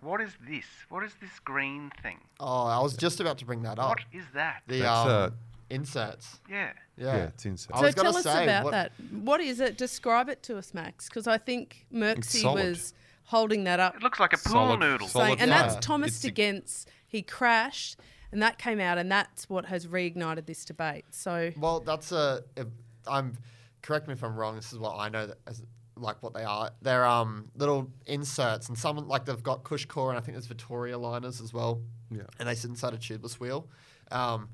What 0.00 0.20
is 0.20 0.30
this? 0.48 0.64
What 0.88 1.02
is 1.02 1.12
this 1.20 1.38
green 1.44 1.90
thing? 2.02 2.18
Oh, 2.40 2.66
I 2.66 2.80
was 2.80 2.96
just 2.96 3.18
about 3.20 3.36
to 3.38 3.44
bring 3.44 3.62
that 3.62 3.78
up. 3.78 3.88
What 3.88 3.98
is 4.12 4.24
that? 4.34 4.62
The 4.68 4.78
That's, 4.80 5.00
um, 5.00 5.08
uh, 5.10 5.30
inserts. 5.70 6.38
Yeah. 6.48 6.70
Yeah. 6.96 7.06
Yeah, 7.16 7.16
it's 7.24 7.44
insane. 7.44 7.72
I 7.74 7.78
So 7.80 7.84
was 7.86 7.94
gonna 7.94 8.08
tell 8.10 8.16
us 8.18 8.22
say, 8.24 8.44
about 8.44 8.64
what- 8.64 8.70
that. 8.70 8.92
What 9.10 9.40
is 9.40 9.58
it? 9.60 9.76
Describe 9.76 10.28
it 10.28 10.42
to 10.44 10.56
us, 10.56 10.72
Max, 10.72 11.08
because 11.08 11.26
I 11.26 11.36
think 11.38 11.86
Merksy 11.92 12.40
solid. 12.42 12.70
was 12.70 12.94
holding 13.28 13.64
that 13.64 13.78
up 13.80 13.94
It 13.96 14.02
looks 14.02 14.18
like 14.20 14.32
a 14.32 14.36
pool 14.38 14.52
Solid- 14.52 14.80
noodle. 14.80 15.08
solid 15.08 15.26
saying, 15.26 15.40
and 15.40 15.50
Yeah. 15.50 15.62
that's 15.68 15.84
Thomas 15.86 16.16
It's 16.16 16.24
a- 16.24 16.28
against 16.28 16.88
he 17.06 17.22
crashed, 17.22 17.98
and 18.32 18.42
that 18.42 18.58
came 18.58 18.80
out, 18.80 18.98
and 18.98 19.10
that's 19.10 19.48
what 19.48 19.66
has 19.66 19.86
reignited 19.86 20.46
this 20.46 20.64
debate. 20.64 21.04
So 21.10 21.52
Well, 21.56 21.80
that's 21.80 22.12
a. 22.12 22.42
If, 22.56 22.66
I'm. 23.06 23.36
Correct 23.82 24.06
me 24.08 24.12
if 24.14 24.22
I'm 24.24 24.36
wrong. 24.36 24.56
This 24.56 24.72
is 24.72 24.78
what 24.78 24.96
I 24.98 25.08
know 25.08 25.26
that 25.28 25.38
as 25.46 25.62
like 25.96 26.22
what 26.22 26.32
they 26.34 26.44
are. 26.44 26.70
They're 26.82 27.06
um 27.06 27.50
little 27.54 27.90
inserts, 28.06 28.68
and 28.68 28.76
some 28.78 28.96
like 29.08 29.24
they've 29.24 29.42
got 29.42 29.62
CushCore, 29.64 30.08
and 30.10 30.18
I 30.18 30.20
think 30.20 30.34
there's 30.34 30.46
Vittoria 30.46 30.98
liners 30.98 31.40
as 31.40 31.52
well. 31.54 31.80
Yeah. 32.10 32.22
And 32.38 32.48
they 32.48 32.54
sit 32.54 32.70
inside 32.70 32.94
a 32.94 32.98
tubeless 32.98 33.34
wheel. 33.40 33.68
Um, 34.10 34.48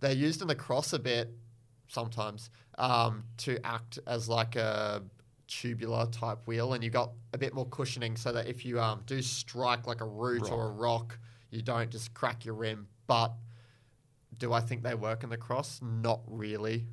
they're 0.00 0.12
used 0.12 0.42
in 0.42 0.48
the 0.48 0.54
cross 0.54 0.92
a 0.92 0.98
bit 0.98 1.30
sometimes 1.88 2.50
um, 2.78 3.24
to 3.38 3.58
act 3.66 3.98
as 4.06 4.28
like 4.28 4.54
a 4.56 5.02
tubular 5.50 6.06
type 6.06 6.38
wheel, 6.46 6.72
and 6.72 6.82
you've 6.84 6.92
got 6.92 7.10
a 7.34 7.38
bit 7.38 7.52
more 7.54 7.66
cushioning 7.66 8.16
so 8.16 8.32
that 8.32 8.46
if 8.46 8.64
you 8.64 8.80
um, 8.80 9.02
do 9.06 9.20
strike 9.20 9.86
like 9.86 10.00
a 10.00 10.06
root 10.06 10.50
or 10.50 10.68
a 10.68 10.70
rock, 10.70 11.18
you 11.50 11.60
don't 11.60 11.90
just 11.90 12.14
crack 12.14 12.44
your 12.44 12.54
rim. 12.54 12.86
But 13.06 13.32
do 14.38 14.52
I 14.52 14.60
think 14.60 14.82
they 14.82 14.94
work 14.94 15.24
in 15.24 15.30
the 15.30 15.36
cross? 15.36 15.80
Not 15.82 16.20
really. 16.26 16.86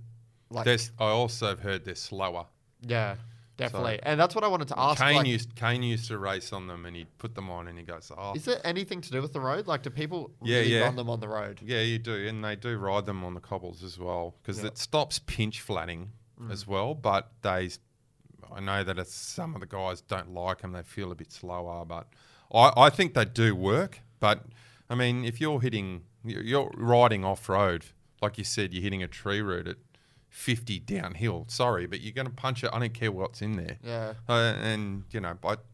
Like 0.50 0.66
There's, 0.66 0.92
I 1.00 1.06
also 1.06 1.48
have 1.48 1.60
heard 1.60 1.86
they're 1.86 1.94
slower. 1.96 2.46
yeah, 2.82 3.16
definitely. 3.58 4.00
and 4.04 4.20
that's 4.20 4.34
what 4.34 4.44
I 4.44 4.48
wanted 4.48 4.70
to 4.70 4.80
ask. 4.80 5.02
Kane 5.02 5.16
like, 5.18 5.28
used 5.28 5.56
Kane 5.56 5.84
used 5.84 6.08
to 6.08 6.18
race 6.18 6.54
on 6.54 6.68
them, 6.68 6.86
and 6.86 6.96
he'd 6.96 7.16
put 7.18 7.36
them 7.36 7.50
on, 7.50 7.68
and 7.68 7.78
he 7.78 7.84
goes, 7.84 8.12
"Oh, 8.18 8.34
is 8.34 8.48
it 8.48 8.62
anything 8.64 9.02
to 9.02 9.12
do 9.12 9.22
with 9.22 9.34
the 9.34 9.42
road? 9.42 9.68
Like, 9.68 9.84
do 9.84 9.90
people 9.90 10.32
Yeah, 10.42 10.60
really 10.60 10.74
yeah. 10.76 10.82
run 10.84 10.96
them 10.96 11.10
on 11.10 11.20
the 11.20 11.28
road? 11.28 11.60
yeah, 11.64 11.82
you 11.82 12.00
do," 12.00 12.28
and 12.28 12.44
they 12.44 12.56
do 12.56 12.78
ride 12.78 13.06
them 13.06 13.24
on 13.26 13.34
the 13.34 13.40
cobbles 13.42 13.84
as 13.84 14.00
well 14.00 14.36
because 14.42 14.60
Yeah. 14.62 14.68
it 14.68 14.78
stops 14.78 15.20
pinch 15.20 15.60
flatting 15.62 16.12
as 16.50 16.66
well. 16.66 16.94
But 16.96 17.30
they, 17.42 17.72
I 18.54 18.60
know 18.60 18.84
that 18.84 18.98
it's, 18.98 19.14
some 19.14 19.54
of 19.56 19.62
the 19.62 19.68
guys 19.68 20.02
don't 20.02 20.34
like 20.34 20.62
them; 20.62 20.72
they 20.72 20.84
feel 20.84 21.12
a 21.12 21.16
bit 21.16 21.32
slower. 21.32 21.86
But 21.86 22.08
I, 22.54 22.72
I 22.78 22.90
think 22.90 23.14
they 23.14 23.26
do 23.26 23.56
work. 23.56 24.02
But 24.20 24.46
I 24.90 24.96
mean, 24.96 25.26
if 25.26 25.40
you're 25.42 25.62
hitting, 25.62 26.04
you're 26.24 26.44
you're 26.44 26.72
riding 26.76 27.26
off 27.26 27.50
road, 27.50 27.86
like 28.22 28.38
you 28.38 28.44
said, 28.44 28.74
you're 28.74 28.84
hitting 28.84 29.04
a 29.04 29.08
tree 29.08 29.42
root 29.42 29.68
at 29.68 29.78
50 30.30 30.80
downhill. 30.80 31.46
Sorry, 31.50 31.88
but 31.88 32.02
you're 32.02 32.14
going 32.14 32.28
to 32.28 32.34
punch 32.34 32.64
it. 32.64 32.70
I 32.74 32.80
don't 32.80 32.94
care 32.94 33.12
what's 33.12 33.42
in 33.42 33.54
there. 33.54 33.78
Yeah. 33.84 34.14
Uh, 34.28 34.54
and 34.62 35.04
you 35.12 35.20
know, 35.20 35.38
but 35.40 35.66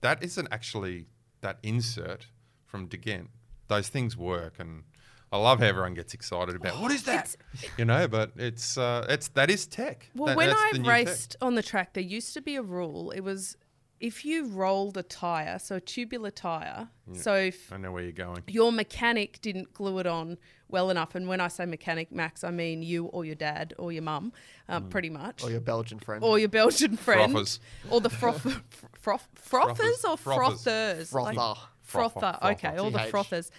that 0.00 0.22
isn't 0.22 0.48
actually 0.50 1.06
that 1.40 1.58
insert 1.62 2.26
from 2.64 2.88
Degent. 2.88 3.28
Those 3.68 3.88
things 3.88 4.16
work, 4.16 4.54
and 4.58 4.84
I 5.32 5.38
love 5.38 5.58
how 5.58 5.66
everyone 5.66 5.94
gets 5.94 6.14
excited 6.14 6.54
about 6.54 6.80
what 6.80 6.92
is 6.92 7.02
that, 7.04 7.34
you 7.76 7.84
know. 7.84 8.06
But 8.08 8.32
it's 8.36 8.78
uh, 8.78 9.06
it's 9.08 9.28
that 9.28 9.50
is 9.50 9.66
tech. 9.66 10.08
Well, 10.14 10.28
That- 10.28 10.36
when 10.36 10.50
I 10.50 10.70
new 10.74 10.84
tech. 10.84 11.06
raced 11.06 11.36
on 11.40 11.54
the 11.56 11.62
track, 11.62 11.94
there 11.94 12.02
used 12.02 12.32
to 12.34 12.40
be 12.40 12.56
a 12.56 12.62
rule. 12.62 13.10
It 13.10 13.20
was 13.20 13.56
if 13.98 14.24
you 14.26 14.46
rolled 14.46 14.96
a 14.98 15.02
tire, 15.02 15.58
so 15.58 15.76
a 15.76 15.80
tubular 15.80 16.30
tire. 16.30 16.88
So 17.14 17.34
if 17.34 17.72
I 17.72 17.76
know 17.78 17.92
where 17.92 18.02
you're 18.02 18.12
going. 18.12 18.42
your 18.46 18.70
mechanic 18.70 19.40
didn't 19.40 19.72
glue 19.72 19.98
it 20.00 20.06
on 20.06 20.36
well 20.68 20.90
enough, 20.90 21.14
and 21.14 21.26
when 21.28 21.40
I 21.40 21.48
say 21.48 21.64
mechanic, 21.66 22.12
Max, 22.12 22.44
I 22.44 22.50
mean 22.50 22.82
you 22.82 23.06
or 23.06 23.24
your 23.24 23.36
dad 23.36 23.72
or 23.78 23.92
your 23.92 24.02
mum, 24.02 24.32
uh, 24.68 24.80
Mm. 24.80 24.90
pretty 24.90 25.08
much, 25.10 25.42
Or 25.42 25.50
your 25.50 25.60
Belgian 25.60 25.98
friend. 25.98 26.22
or 26.22 26.38
your 26.38 26.48
Belgian 26.48 26.96
friend, 26.96 27.32
Frothers. 27.34 27.58
or 27.90 28.00
the 28.00 28.10
froth, 28.10 28.42
froth, 29.00 29.28
frothers 29.34 30.04
or 30.04 30.16
Frothers. 30.18 30.62
frothers, 31.06 31.12
Like- 31.12 31.34
Frother. 31.36 31.60
frother. 31.82 32.12
Frother, 32.20 32.38
Okay, 32.52 32.76
all 32.76 32.90
the 32.90 32.98
TH. 32.98 33.10
frothers. 33.10 33.50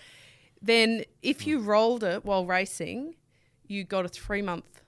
Then, 0.62 1.04
if 1.22 1.46
you 1.46 1.60
rolled 1.60 2.04
it 2.04 2.26
while 2.26 2.46
racing, 2.46 3.16
you 3.68 3.84
got 3.84 4.06
a 4.06 4.10
three 4.10 4.42
month 4.42 4.82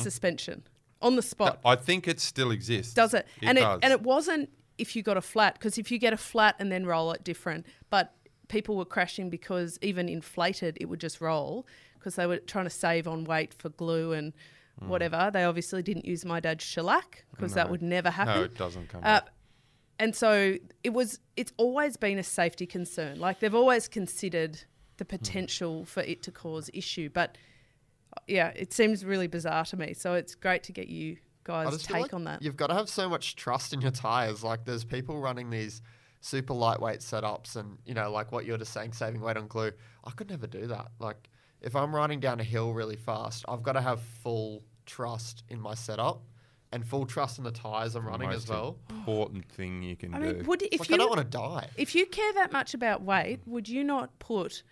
suspension 0.00 0.62
on 1.02 1.16
the 1.16 1.22
spot. 1.22 1.60
I 1.64 1.76
think 1.76 2.08
it 2.08 2.20
still 2.20 2.50
exists. 2.50 2.94
Does 2.94 3.14
it? 3.14 3.26
It 3.40 3.48
and 3.48 3.58
does. 3.58 3.78
it 3.78 3.84
and 3.84 3.92
it 3.92 4.02
wasn't 4.02 4.50
if 4.78 4.96
you 4.96 5.02
got 5.02 5.16
a 5.16 5.20
flat 5.20 5.54
because 5.54 5.78
if 5.78 5.90
you 5.90 5.98
get 5.98 6.12
a 6.12 6.16
flat 6.16 6.56
and 6.58 6.70
then 6.72 6.86
roll 6.86 7.12
it 7.12 7.22
different. 7.24 7.66
But 7.90 8.12
people 8.48 8.76
were 8.76 8.84
crashing 8.84 9.30
because 9.30 9.78
even 9.82 10.08
inflated, 10.08 10.76
it 10.80 10.86
would 10.86 11.00
just 11.00 11.20
roll 11.20 11.66
because 11.98 12.16
they 12.16 12.26
were 12.26 12.38
trying 12.38 12.64
to 12.64 12.70
save 12.70 13.06
on 13.08 13.24
weight 13.24 13.54
for 13.54 13.68
glue 13.70 14.12
and 14.12 14.32
Hmm. 14.80 14.88
whatever. 14.88 15.30
They 15.32 15.44
obviously 15.44 15.84
didn't 15.84 16.04
use 16.04 16.24
my 16.24 16.40
dad's 16.40 16.64
shellac 16.64 17.24
because 17.30 17.54
that 17.54 17.70
would 17.70 17.80
never 17.80 18.10
happen. 18.10 18.34
no, 18.34 18.42
it 18.42 18.56
doesn't 18.58 18.88
come. 18.88 19.02
Uh, 19.04 19.20
and 20.00 20.16
so 20.16 20.56
it 20.82 20.92
was 20.92 21.20
it's 21.36 21.52
always 21.56 21.96
been 21.96 22.18
a 22.18 22.24
safety 22.24 22.66
concern 22.66 23.20
like 23.20 23.38
they've 23.38 23.54
always 23.54 23.86
considered 23.86 24.64
the 24.96 25.04
potential 25.04 25.84
for 25.84 26.00
it 26.02 26.22
to 26.22 26.30
cause 26.32 26.70
issue 26.72 27.08
but 27.12 27.36
uh, 28.16 28.20
yeah 28.28 28.48
it 28.54 28.72
seems 28.72 29.04
really 29.04 29.26
bizarre 29.26 29.64
to 29.64 29.76
me 29.76 29.92
so 29.94 30.14
it's 30.14 30.34
great 30.34 30.62
to 30.62 30.72
get 30.72 30.88
you 30.88 31.16
guys 31.44 31.82
take 31.82 32.02
like 32.02 32.14
on 32.14 32.24
that 32.24 32.40
You've 32.40 32.56
got 32.56 32.68
to 32.68 32.74
have 32.74 32.88
so 32.88 33.08
much 33.08 33.36
trust 33.36 33.74
in 33.74 33.82
your 33.82 33.90
tires. 33.90 34.42
Like, 34.42 34.64
there's 34.64 34.82
people 34.82 35.18
running 35.20 35.50
these 35.50 35.82
super 36.22 36.54
lightweight 36.54 37.00
setups, 37.00 37.56
and 37.56 37.76
you 37.84 37.92
know, 37.92 38.10
like 38.10 38.32
what 38.32 38.46
you're 38.46 38.56
just 38.56 38.72
saying, 38.72 38.94
saving 38.94 39.20
weight 39.20 39.36
on 39.36 39.46
glue. 39.46 39.70
I 40.04 40.10
could 40.12 40.30
never 40.30 40.46
do 40.46 40.66
that. 40.68 40.86
Like, 40.98 41.28
if 41.60 41.76
I'm 41.76 41.94
riding 41.94 42.18
down 42.18 42.40
a 42.40 42.44
hill 42.44 42.72
really 42.72 42.96
fast, 42.96 43.44
I've 43.46 43.62
got 43.62 43.72
to 43.72 43.82
have 43.82 44.00
full 44.00 44.62
trust 44.86 45.44
in 45.50 45.60
my 45.60 45.74
setup 45.74 46.22
and 46.72 46.82
full 46.86 47.04
trust 47.04 47.36
in 47.36 47.44
the 47.44 47.50
tires 47.50 47.94
I'm 47.94 48.06
running 48.06 48.30
as 48.30 48.48
well. 48.48 48.78
important 48.88 49.44
thing 49.52 49.82
you 49.82 49.96
can 49.96 50.14
I 50.14 50.20
do. 50.20 50.24
mean, 50.32 50.44
would 50.46 50.62
if 50.62 50.80
like 50.80 50.88
you 50.88 50.94
I 50.94 50.98
don't 50.98 51.10
want 51.10 51.20
to 51.20 51.38
die. 51.38 51.68
if 51.76 51.94
you 51.94 52.06
care 52.06 52.32
that 52.34 52.52
much 52.52 52.72
about 52.72 53.02
weight, 53.02 53.40
would 53.44 53.68
you 53.68 53.84
not 53.84 54.18
put 54.18 54.46
s- 54.52 54.62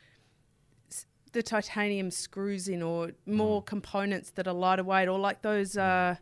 the 1.33 1.43
titanium 1.43 2.11
screws 2.11 2.69
in 2.69 2.83
or 2.83 3.09
mm. 3.09 3.15
more 3.27 3.63
components 3.63 4.31
that 4.33 4.47
are 4.47 4.55
lighter 4.55 4.85
weight 4.85 5.09
or 5.09 5.19
like 5.19 5.43
those 5.43 5.73
mm. 5.73 5.81
uh, 5.81 6.15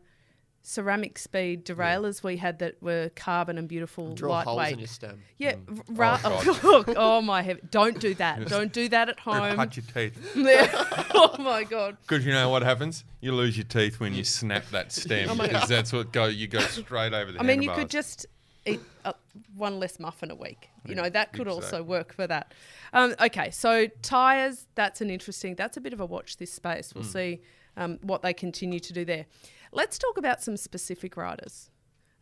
ceramic 0.62 1.16
speed 1.16 1.64
derailleurs 1.64 2.22
we 2.22 2.36
had 2.36 2.58
that 2.58 2.80
were 2.82 3.10
carbon 3.16 3.56
and 3.56 3.66
beautiful 3.66 4.08
holes 4.08 4.22
lightweight? 4.22 4.72
in 4.74 4.78
your 4.78 4.88
stem. 4.88 5.22
Yeah, 5.38 5.54
mm. 5.54 5.78
r- 5.78 5.84
oh, 5.88 5.94
ra- 5.94 6.20
Oh, 6.24 6.84
oh, 6.86 6.94
oh 6.96 7.22
my 7.22 7.42
heaven! 7.42 7.68
Don't 7.70 7.98
do 7.98 8.14
that. 8.14 8.46
Don't 8.48 8.72
do 8.72 8.88
that 8.88 9.08
at 9.08 9.20
home. 9.20 9.56
cut 9.56 9.76
your 9.76 9.84
teeth. 9.92 10.32
oh 11.14 11.36
my 11.38 11.64
god! 11.64 11.96
Because 12.02 12.24
you 12.24 12.32
know 12.32 12.48
what 12.48 12.62
happens? 12.62 13.04
You 13.20 13.32
lose 13.32 13.56
your 13.56 13.64
teeth 13.64 14.00
when 14.00 14.14
you 14.14 14.24
snap 14.24 14.66
that 14.70 14.92
stem. 14.92 15.30
Oh 15.30 15.34
Because 15.34 15.68
that's 15.68 15.92
what 15.92 16.12
go. 16.12 16.26
You 16.26 16.46
go 16.46 16.60
straight 16.60 17.12
over 17.12 17.32
the. 17.32 17.40
I 17.40 17.42
mean, 17.42 17.62
you 17.62 17.70
could 17.72 17.90
just 17.90 18.26
eat 18.66 18.80
uh, 19.04 19.12
one 19.56 19.78
less 19.78 19.98
muffin 19.98 20.30
a 20.30 20.34
week. 20.34 20.68
You 20.86 20.94
know 20.94 21.08
that 21.08 21.32
could 21.32 21.48
also 21.48 21.82
work 21.82 22.12
for 22.14 22.26
that. 22.26 22.52
Um, 22.92 23.14
okay, 23.20 23.50
so 23.50 23.86
tires. 24.02 24.66
That's 24.74 25.00
an 25.00 25.10
interesting. 25.10 25.54
That's 25.54 25.76
a 25.76 25.80
bit 25.80 25.92
of 25.92 26.00
a 26.00 26.06
watch 26.06 26.36
this 26.36 26.52
space. 26.52 26.94
We'll 26.94 27.04
see 27.04 27.40
um, 27.76 27.98
what 28.02 28.22
they 28.22 28.32
continue 28.32 28.80
to 28.80 28.92
do 28.92 29.04
there. 29.04 29.26
Let's 29.72 29.98
talk 29.98 30.16
about 30.18 30.42
some 30.42 30.56
specific 30.56 31.16
riders. 31.16 31.70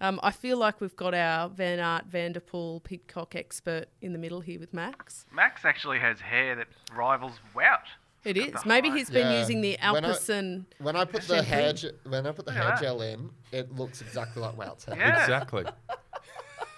Um, 0.00 0.20
I 0.22 0.30
feel 0.30 0.58
like 0.58 0.80
we've 0.80 0.94
got 0.94 1.12
our 1.14 1.48
Van 1.48 1.80
Aert, 1.80 2.06
Van 2.06 2.32
der 2.32 2.40
Poel, 2.40 2.80
Pidcock 2.82 3.34
expert 3.34 3.86
in 4.00 4.12
the 4.12 4.18
middle 4.18 4.40
here 4.40 4.60
with 4.60 4.72
Max. 4.72 5.26
Max 5.32 5.64
actually 5.64 5.98
has 5.98 6.20
hair 6.20 6.54
that 6.54 6.68
rivals 6.94 7.40
Wout. 7.56 7.78
It 8.24 8.34
Got 8.34 8.46
is. 8.48 8.62
the 8.62 8.68
Maybe 8.68 8.90
he's 8.90 9.10
been 9.10 9.26
Yeah. 9.32 9.40
using 9.40 9.60
the 9.60 9.76
When 9.80 10.04
I- 10.04 10.08
Alpecin. 10.10 10.64
When 10.78 10.94
I 10.96 11.04
put 11.04 11.22
the 11.22 11.42
Shampoo. 11.42 11.50
hair 11.50 11.92
when 12.04 12.26
I 12.26 12.32
put 12.32 12.46
the 12.46 12.52
Look 12.52 12.60
at 12.60 12.78
hair 12.78 12.88
gel 12.88 13.02
in, 13.02 13.30
it 13.50 13.74
looks 13.74 14.00
exactly 14.00 14.42
like 14.42 14.56
Wout's 14.56 14.84
hair. 14.84 14.96
Yeah. 14.96 15.20
exactly 15.22 15.64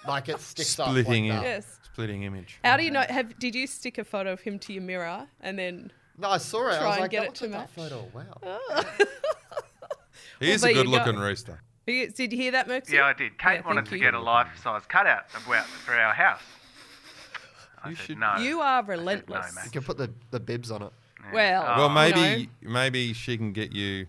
Like 0.07 0.29
it 0.29 0.39
sticks 0.39 0.69
splitting 0.69 1.29
up 1.31 1.35
it. 1.35 1.37
like 1.37 1.43
that. 1.43 1.49
Yes. 1.49 1.79
Splitting 1.83 2.23
image. 2.23 2.59
How 2.63 2.77
do 2.77 2.83
you 2.83 2.91
know? 2.91 3.01
Have 3.07 3.37
did 3.39 3.53
you 3.55 3.67
stick 3.67 3.97
a 3.97 4.03
photo 4.03 4.31
of 4.33 4.41
him 4.41 4.57
to 4.59 4.73
your 4.73 4.81
mirror 4.83 5.27
and 5.41 5.59
then? 5.59 5.91
No, 6.17 6.29
I 6.29 6.37
saw 6.37 6.67
it. 6.69 6.73
I 6.73 6.77
Try 6.79 6.85
was 6.87 6.93
and 6.95 7.01
like, 7.01 7.11
get 7.11 7.21
that 7.21 7.27
it 7.29 7.35
to 7.35 7.43
like 7.45 7.51
match. 7.51 7.69
that 7.75 7.89
photo. 7.89 8.07
Wow. 8.13 8.81
He 10.39 10.47
Well, 10.47 10.55
is 10.55 10.61
there 10.61 10.71
a 10.71 10.73
good 10.73 10.87
looking 10.87 11.15
go. 11.15 11.21
rooster. 11.21 11.61
Did 11.85 12.17
you 12.17 12.37
hear 12.37 12.51
that, 12.53 12.67
Mercy? 12.67 12.95
Yeah, 12.95 13.05
I 13.05 13.13
did. 13.13 13.37
Kate 13.37 13.55
Yeah, 13.61 13.67
wanted 13.67 13.85
to 13.87 13.95
you. 13.95 14.01
get 14.01 14.13
a 14.15 14.19
life-size 14.19 14.83
cutout 14.87 15.25
of 15.35 15.43
Wout 15.45 15.63
for 15.65 15.93
our 15.93 16.13
house. 16.13 16.41
I 17.83 17.89
You 17.89 17.95
said 17.95 18.05
should- 18.05 18.17
no. 18.19 18.37
You 18.37 18.59
are 18.61 18.79
I 18.79 18.81
said, 18.81 18.87
no, 18.87 18.91
relentless. 18.97 19.57
You 19.65 19.71
can 19.71 19.83
put 19.83 19.97
the, 19.97 20.11
the 20.31 20.39
bibs 20.39 20.71
on 20.71 20.81
it. 20.83 20.93
Yeah. 21.25 21.31
Well, 21.33 21.63
Oh, 21.67 21.77
Well, 21.77 22.07
you 22.09 22.15
maybe 22.15 22.49
maybe 22.61 23.13
she 23.13 23.37
can 23.37 23.51
get 23.53 23.71
you, 23.71 24.07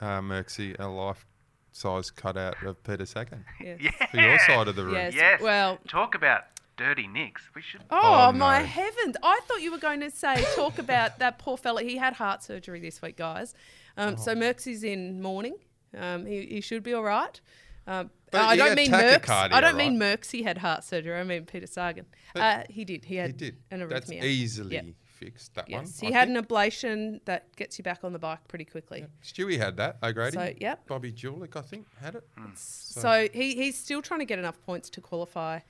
uh, 0.00 0.20
Mercy, 0.22 0.76
a 0.78 0.86
life 0.86 1.26
size 1.74 2.10
cutout 2.12 2.54
of 2.62 2.82
Peter 2.84 3.04
Sagan 3.04 3.44
Yes. 3.60 3.78
yeah. 3.80 4.06
for 4.06 4.16
your 4.16 4.38
side 4.38 4.68
of 4.68 4.76
the 4.76 4.84
room. 4.84 4.94
Yes. 4.94 5.14
Yes. 5.14 5.40
Well. 5.42 5.78
talk 5.88 6.14
about 6.14 6.44
dirty 6.76 7.06
nicks. 7.08 7.42
We 7.54 7.62
should. 7.62 7.82
Oh, 7.90 8.28
Oh, 8.28 8.32
my 8.32 8.60
no. 8.60 8.64
heavens! 8.64 9.16
I 9.22 9.40
thought 9.46 9.60
you 9.60 9.72
were 9.72 9.78
going 9.78 10.00
to 10.00 10.10
say 10.10 10.44
talk 10.54 10.78
about 10.78 11.18
that 11.18 11.38
poor 11.38 11.56
fella. 11.56 11.82
He 11.82 11.96
had 11.96 12.14
heart 12.14 12.42
surgery 12.44 12.80
this 12.80 13.02
week, 13.02 13.16
guys. 13.16 13.54
Um, 13.96 14.14
Oh. 14.16 14.20
So 14.22 14.34
Merck's 14.36 14.66
is 14.68 14.84
in 14.84 15.20
mourning. 15.20 15.56
Um, 15.98 16.26
he, 16.26 16.46
he 16.46 16.60
should 16.60 16.82
be 16.84 16.94
all 16.94 17.02
right. 17.04 17.40
Um, 17.86 18.10
But 18.30 18.40
I 18.40 18.52
he 18.54 18.58
don't 18.58 18.74
mean 18.76 18.90
Merck's. 18.90 19.28
I 19.30 19.60
don't 19.60 19.76
mean 19.76 19.98
right? 20.00 20.18
Merck's. 20.20 20.30
He 20.30 20.42
had 20.44 20.58
heart 20.58 20.84
surgery. 20.84 21.18
I 21.18 21.24
mean 21.24 21.44
Peter 21.44 21.66
Sagan. 21.66 22.06
Uh, 22.36 22.62
he 22.70 22.84
did. 22.84 23.04
He 23.04 23.16
had 23.16 23.30
He 23.32 23.36
did. 23.36 23.56
an 23.72 23.88
That's 23.88 24.10
arrhythmia. 24.10 24.22
easily 24.24 24.74
Yep. 24.74 24.84
Fixed. 25.14 25.54
That 25.54 25.68
Yes, 25.68 26.02
one. 26.02 26.10
he 26.10 26.14
I 26.14 26.18
had 26.18 26.28
think. 26.28 26.38
an 26.38 26.44
ablation 26.44 27.20
that 27.24 27.54
gets 27.56 27.78
you 27.78 27.84
back 27.84 28.02
on 28.02 28.12
the 28.12 28.18
bike 28.18 28.46
pretty 28.48 28.64
quickly. 28.64 29.06
Stewie 29.22 29.58
had 29.58 29.76
that. 29.76 29.98
O'Grady. 30.02 30.34
So, 30.36 30.52
yep. 30.60 30.86
Bobby 30.86 31.12
Julich, 31.12 31.54
I 31.56 31.62
think, 31.62 31.86
had 32.00 32.16
it. 32.16 32.24
So, 32.56 33.28
he, 33.32 33.54
he's 33.54 33.78
still 33.78 34.02
trying 34.02 34.20
to 34.20 34.26
get 34.26 34.38
enough 34.38 34.60
points 34.66 34.90
to 34.90 35.00
qualify 35.00 35.60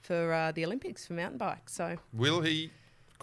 for 0.00 0.32
uh, 0.32 0.52
the 0.52 0.64
Olympics 0.64 1.06
for 1.06 1.12
mountain 1.14 1.38
bike. 1.38 1.68
So 1.68 1.96
Will 2.12 2.40
he 2.42 2.70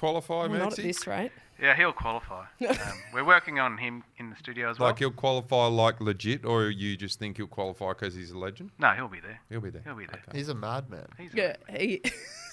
qualify, 0.01 0.47
well, 0.47 0.57
not 0.57 0.79
at 0.79 0.83
this 0.83 1.05
rate. 1.05 1.31
Yeah, 1.61 1.75
he'll 1.75 1.93
qualify. 1.93 2.45
um, 2.67 2.75
we're 3.13 3.23
working 3.23 3.59
on 3.59 3.77
him 3.77 4.03
in 4.17 4.31
the 4.31 4.35
studio 4.35 4.71
as 4.71 4.79
well. 4.79 4.89
Like 4.89 4.97
he'll 4.97 5.11
qualify 5.11 5.67
like 5.67 6.01
legit, 6.01 6.43
or 6.43 6.69
you 6.71 6.97
just 6.97 7.19
think 7.19 7.37
he'll 7.37 7.45
qualify 7.45 7.89
because 7.89 8.15
he's 8.15 8.31
a 8.31 8.37
legend? 8.37 8.71
no, 8.79 8.89
he'll 8.93 9.07
be 9.07 9.19
there. 9.19 9.39
He'll 9.49 9.61
be 9.61 9.69
there. 9.69 9.83
He'll 9.85 9.95
be 9.95 10.07
there. 10.07 10.21
Okay. 10.27 10.37
He's 10.39 10.49
a 10.49 10.55
madman. 10.55 11.05
He's 11.19 11.33
Yeah, 11.35 11.55
he 11.69 12.01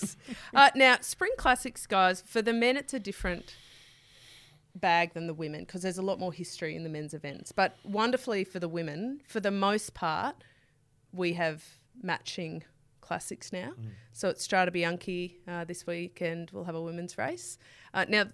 is. 0.02 0.18
uh, 0.54 0.70
now, 0.74 0.98
Spring 1.00 1.32
Classics, 1.38 1.86
guys, 1.86 2.22
for 2.26 2.42
the 2.42 2.52
men, 2.52 2.76
it's 2.76 2.92
a 2.92 3.00
different 3.00 3.56
bag 4.74 5.14
than 5.14 5.26
the 5.26 5.34
women 5.34 5.60
because 5.60 5.80
there's 5.80 5.98
a 5.98 6.02
lot 6.02 6.18
more 6.18 6.32
history 6.32 6.76
in 6.76 6.82
the 6.82 6.90
men's 6.90 7.14
events. 7.14 7.50
But 7.50 7.78
wonderfully 7.84 8.44
for 8.44 8.58
the 8.58 8.68
women, 8.68 9.22
for 9.26 9.40
the 9.40 9.50
most 9.50 9.94
part, 9.94 10.36
we 11.14 11.32
have 11.32 11.64
matching 12.02 12.64
classics 13.08 13.52
now. 13.52 13.72
So 14.12 14.28
it's 14.28 14.46
Strade 14.46 14.70
Bianche 14.72 15.36
uh, 15.48 15.64
this 15.64 15.86
weekend. 15.86 16.50
We'll 16.52 16.64
have 16.64 16.74
a 16.74 16.82
women's 16.82 17.16
race. 17.16 17.58
Uh, 17.94 18.04
now, 18.06 18.24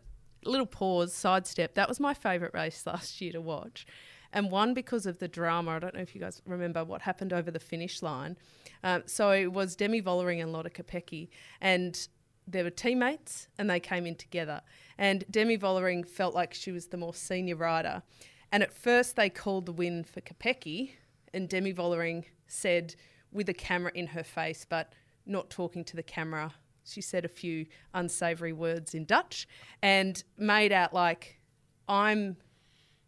little 0.44 0.66
pause, 0.66 1.14
sidestep. 1.14 1.74
That 1.74 1.88
was 1.88 2.00
my 2.00 2.12
favourite 2.12 2.52
race 2.52 2.84
last 2.86 3.20
year 3.20 3.32
to 3.32 3.40
watch. 3.40 3.86
And 4.32 4.50
one 4.50 4.74
because 4.74 5.06
of 5.06 5.20
the 5.20 5.28
drama. 5.28 5.70
I 5.70 5.78
don't 5.78 5.94
know 5.94 6.00
if 6.00 6.12
you 6.14 6.20
guys 6.20 6.42
remember 6.44 6.84
what 6.84 7.02
happened 7.02 7.32
over 7.32 7.52
the 7.52 7.60
finish 7.60 8.02
line. 8.02 8.36
Um, 8.82 9.04
so 9.06 9.30
it 9.30 9.52
was 9.52 9.76
Demi 9.76 10.02
Vollering 10.02 10.42
and 10.42 10.52
Lotte 10.52 10.74
Kopecky. 10.74 11.28
And 11.60 12.08
they 12.48 12.64
were 12.64 12.70
teammates 12.70 13.46
and 13.56 13.70
they 13.70 13.78
came 13.78 14.06
in 14.06 14.16
together. 14.16 14.60
And 14.98 15.24
Demi 15.30 15.56
Vollering 15.56 16.06
felt 16.06 16.34
like 16.34 16.52
she 16.52 16.72
was 16.72 16.88
the 16.88 16.96
more 16.96 17.14
senior 17.14 17.56
rider. 17.56 18.02
And 18.50 18.62
at 18.62 18.72
first 18.72 19.14
they 19.14 19.30
called 19.30 19.66
the 19.66 19.72
win 19.72 20.04
for 20.04 20.20
Kopecky, 20.20 20.92
and 21.32 21.48
Demi 21.48 21.72
Vollering 21.72 22.24
said, 22.46 22.94
with 23.34 23.48
a 23.50 23.54
camera 23.54 23.92
in 23.94 24.06
her 24.08 24.24
face, 24.24 24.64
but 24.66 24.94
not 25.26 25.50
talking 25.50 25.84
to 25.84 25.96
the 25.96 26.02
camera, 26.02 26.54
she 26.86 27.00
said 27.00 27.24
a 27.24 27.28
few 27.28 27.66
unsavory 27.92 28.52
words 28.52 28.94
in 28.94 29.04
Dutch 29.04 29.46
and 29.82 30.22
made 30.38 30.72
out 30.72 30.94
like, 30.94 31.40
I'm 31.88 32.36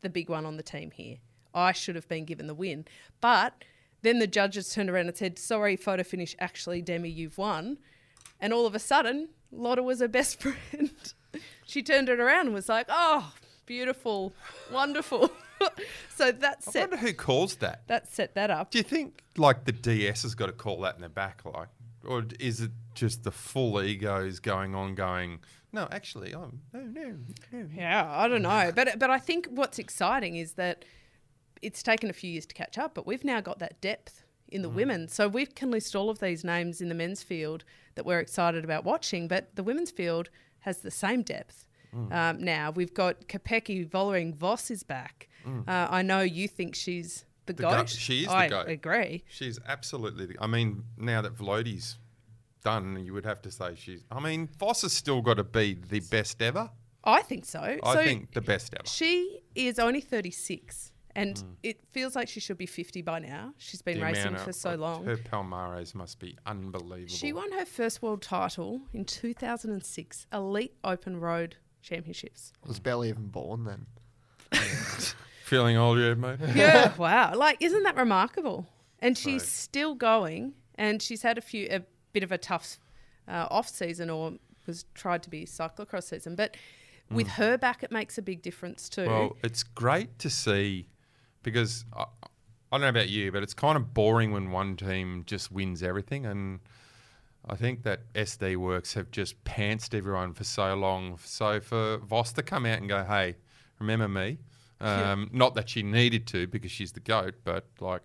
the 0.01 0.11
big 0.11 0.29
one 0.29 0.45
on 0.45 0.57
the 0.57 0.63
team 0.63 0.91
here. 0.91 1.17
I 1.55 1.73
should 1.73 1.95
have 1.95 2.09
been 2.09 2.25
given 2.25 2.47
the 2.47 2.55
win. 2.55 2.87
But 3.21 3.65
then 4.03 4.19
the 4.19 4.27
judges 4.27 4.73
turned 4.73 4.91
around 4.91 5.09
and 5.09 5.17
said, 5.17 5.39
Sorry, 5.39 5.77
photo 5.77 6.03
finish, 6.03 6.37
actually, 6.39 6.83
Demi, 6.83 7.09
you've 7.09 7.39
won. 7.39 7.79
And 8.41 8.53
all 8.53 8.67
of 8.67 8.75
a 8.75 8.79
sudden, 8.79 9.31
Lotta 9.51 9.83
was 9.83 10.01
her 10.01 10.09
best 10.09 10.41
friend. 10.43 11.15
she 11.65 11.83
turned 11.83 12.09
it 12.09 12.21
around 12.21 12.47
and 12.47 12.55
was 12.55 12.69
like, 12.69 12.87
Oh, 12.89 13.33
beautiful, 13.65 14.35
wonderful. 14.71 15.31
so 16.15 16.33
that 16.33 16.63
I 16.75 16.81
wonder 16.81 16.97
who 16.97 17.13
calls 17.13 17.57
that. 17.57 17.87
that 17.87 18.13
set 18.13 18.35
that 18.35 18.51
up. 18.51 18.71
Do 18.71 18.79
you 18.79 18.85
think 18.85 19.23
like 19.37 19.65
the 19.65 19.73
DS 19.73 20.23
has 20.23 20.35
got 20.35 20.47
to 20.47 20.53
call 20.53 20.81
that 20.83 20.97
in 20.97 21.03
the 21.03 21.09
back, 21.09 21.43
like, 21.45 21.69
or 22.05 22.25
is 22.39 22.61
it 22.61 22.71
just 22.95 23.25
the 23.25 23.31
full 23.31 23.83
egos 23.83 24.39
going 24.41 24.75
on, 24.75 24.95
going? 24.95 25.41
No, 25.73 25.89
actually, 25.91 26.35
I'm 26.35 26.61
no, 26.73 26.81
no, 26.81 27.15
no. 27.53 27.67
Yeah, 27.75 28.09
I 28.09 28.29
don't 28.29 28.43
know, 28.43 28.73
but 28.75 28.99
but 28.99 29.11
I 29.11 29.19
think 29.19 29.49
what's 29.51 29.79
exciting 29.79 30.37
is 30.37 30.53
that 30.53 30.85
it's 31.63 31.83
taken 31.83 32.11
a 32.11 32.13
few 32.13 32.31
years 32.31 32.47
to 32.47 32.55
catch 32.55 32.79
up, 32.79 32.95
but 32.95 33.07
we've 33.07 33.25
now 33.25 33.41
got 33.41 33.59
that 33.59 33.81
depth 33.81 34.25
in 34.49 34.63
the 34.63 34.69
women. 34.69 35.09
So 35.09 35.27
we 35.27 35.47
can 35.47 35.71
list 35.71 35.97
all 35.97 36.09
of 36.09 36.21
these 36.21 36.45
names 36.45 36.81
in 36.81 36.89
the 36.89 36.95
men's 36.95 37.23
field 37.23 37.65
that 37.97 38.07
we're 38.07 38.21
excited 38.21 38.63
about 38.63 38.85
watching, 38.85 39.27
but 39.27 39.57
the 39.57 39.63
women's 39.63 39.91
field 39.91 40.31
has 40.61 40.79
the 40.79 40.91
same 40.91 41.23
depth. 41.23 41.65
Um, 42.13 42.45
now 42.45 42.71
we've 42.71 42.93
got 42.93 43.27
Kopecky, 43.27 43.89
Vollering, 43.89 44.35
Vos 44.35 44.71
is 44.71 44.83
back. 44.83 45.29
Uh, 45.47 45.87
I 45.91 46.03
know 46.03 46.21
you 46.21 46.49
think 46.49 46.75
she's 46.75 47.25
the, 47.47 47.53
The 47.53 47.63
goat. 47.63 47.71
goat. 47.77 47.89
She 47.91 48.21
is 48.23 48.27
the 48.27 48.33
I 48.35 48.49
goat. 48.49 48.69
agree. 48.69 49.25
She's 49.29 49.59
absolutely. 49.67 50.27
The, 50.27 50.37
I 50.41 50.47
mean, 50.47 50.83
now 50.99 51.23
that 51.23 51.37
Velodi's 51.37 51.99
done, 52.65 53.03
you 53.05 53.13
would 53.15 53.25
have 53.25 53.41
to 53.43 53.51
say 53.51 53.75
she's. 53.77 54.05
I 54.11 54.19
mean, 54.21 54.49
Vos 54.59 54.83
has 54.83 54.93
still 54.93 55.23
got 55.23 55.35
to 55.35 55.45
be 55.45 55.75
the 55.75 56.01
best 56.01 56.43
ever. 56.43 56.71
I 57.05 57.23
think 57.23 57.45
so. 57.45 57.61
I 57.61 57.95
so 57.95 58.03
think 58.05 58.33
the 58.33 58.41
best 58.41 58.75
ever. 58.75 58.89
She 58.89 59.39
is 59.55 59.79
only 59.79 60.01
36, 60.01 60.91
and 61.15 61.41
it 61.63 61.79
feels 61.93 62.17
like 62.17 62.27
she 62.29 62.41
should 62.41 62.59
be 62.59 62.67
50 62.67 63.03
by 63.03 63.21
now. 63.21 63.55
She's 63.59 63.81
been 63.81 64.01
The 64.01 64.05
racing 64.07 64.37
for 64.39 64.51
of- 64.51 64.57
so 64.57 64.75
long. 64.75 65.05
Her 65.05 65.17
Palmares 65.17 65.95
must 65.95 66.19
be 66.19 66.37
unbelievable. 66.47 67.15
She 67.15 67.33
won 67.33 67.53
her 67.53 67.65
first 67.65 68.03
world 68.03 68.23
title 68.23 68.81
in 68.93 69.05
2006, 69.05 70.27
Elite 70.33 70.75
Open 70.83 71.21
Road 71.21 71.55
Championships. 71.83 72.53
I 72.65 72.67
was 72.69 72.81
barely 72.81 73.11
even 73.11 73.29
born 73.29 73.63
then. 73.63 73.87
Feeling 75.47 75.77
old 75.77 75.97
yet, 76.01 76.19
mate? 76.19 76.41
Yeah, 76.57 76.93
wow. 76.99 77.33
Like, 77.37 77.59
isn't 77.61 77.85
that 77.85 77.95
remarkable? 77.95 78.67
And 78.99 79.17
she's 79.17 79.43
Right. 79.43 79.49
still 79.49 79.95
going, 79.95 80.55
and 80.75 81.01
she's 81.01 81.23
had 81.23 81.39
a 81.39 81.41
few, 81.41 81.69
a 81.71 81.83
bit 82.13 82.25
of 82.25 82.33
a 82.33 82.39
tough 82.39 82.81
uh, 83.29 83.47
off 83.49 83.69
season, 83.69 84.11
or 84.11 84.33
was 84.67 84.87
tried 84.95 85.23
to 85.23 85.31
be 85.31 85.47
cyclocross 85.47 86.03
season. 86.09 86.35
But 86.35 86.57
with 87.13 87.29
her 87.29 87.57
back, 87.57 87.85
it 87.85 87.93
makes 87.93 88.19
a 88.19 88.23
big 88.23 88.43
difference 88.43 88.89
too. 88.89 89.07
Well, 89.07 89.37
it's 89.45 89.63
great 89.63 90.19
to 90.19 90.29
see 90.29 90.89
because 91.45 91.85
I, 91.97 92.03
I 92.03 92.27
don't 92.73 92.81
know 92.81 92.89
about 92.89 93.09
you, 93.09 93.31
but 93.31 93.45
it's 93.45 93.55
kind 93.55 93.77
of 93.77 93.95
boring 93.95 94.33
when 94.33 94.51
one 94.51 94.75
team 94.77 95.23
just 95.27 95.53
wins 95.53 95.81
everything. 95.81 96.27
And 96.27 96.59
I 97.49 97.55
think 97.55 97.85
that 97.85 98.13
SD 98.15 98.57
Worx 98.57 98.95
have 98.95 99.13
just 99.13 99.45
pantsed 99.45 99.95
everyone 99.97 100.35
for 100.35 100.43
so 100.43 100.75
long. 100.75 101.19
So 101.23 101.61
for 101.61 101.99
Vos 101.99 102.33
to 102.33 102.43
come 102.43 102.67
out 102.67 102.79
and 102.81 102.89
go, 102.89 103.05
hey, 103.05 103.37
remember 103.79 104.09
me? 104.09 104.39
Um, 104.81 105.31
Not 105.33 105.55
that 105.55 105.69
she 105.71 105.83
needed 105.83 106.27
to 106.29 106.47
because 106.47 106.71
she's 106.71 106.93
the 106.93 107.01
goat, 107.01 107.35
but 107.45 107.67
like 107.81 108.03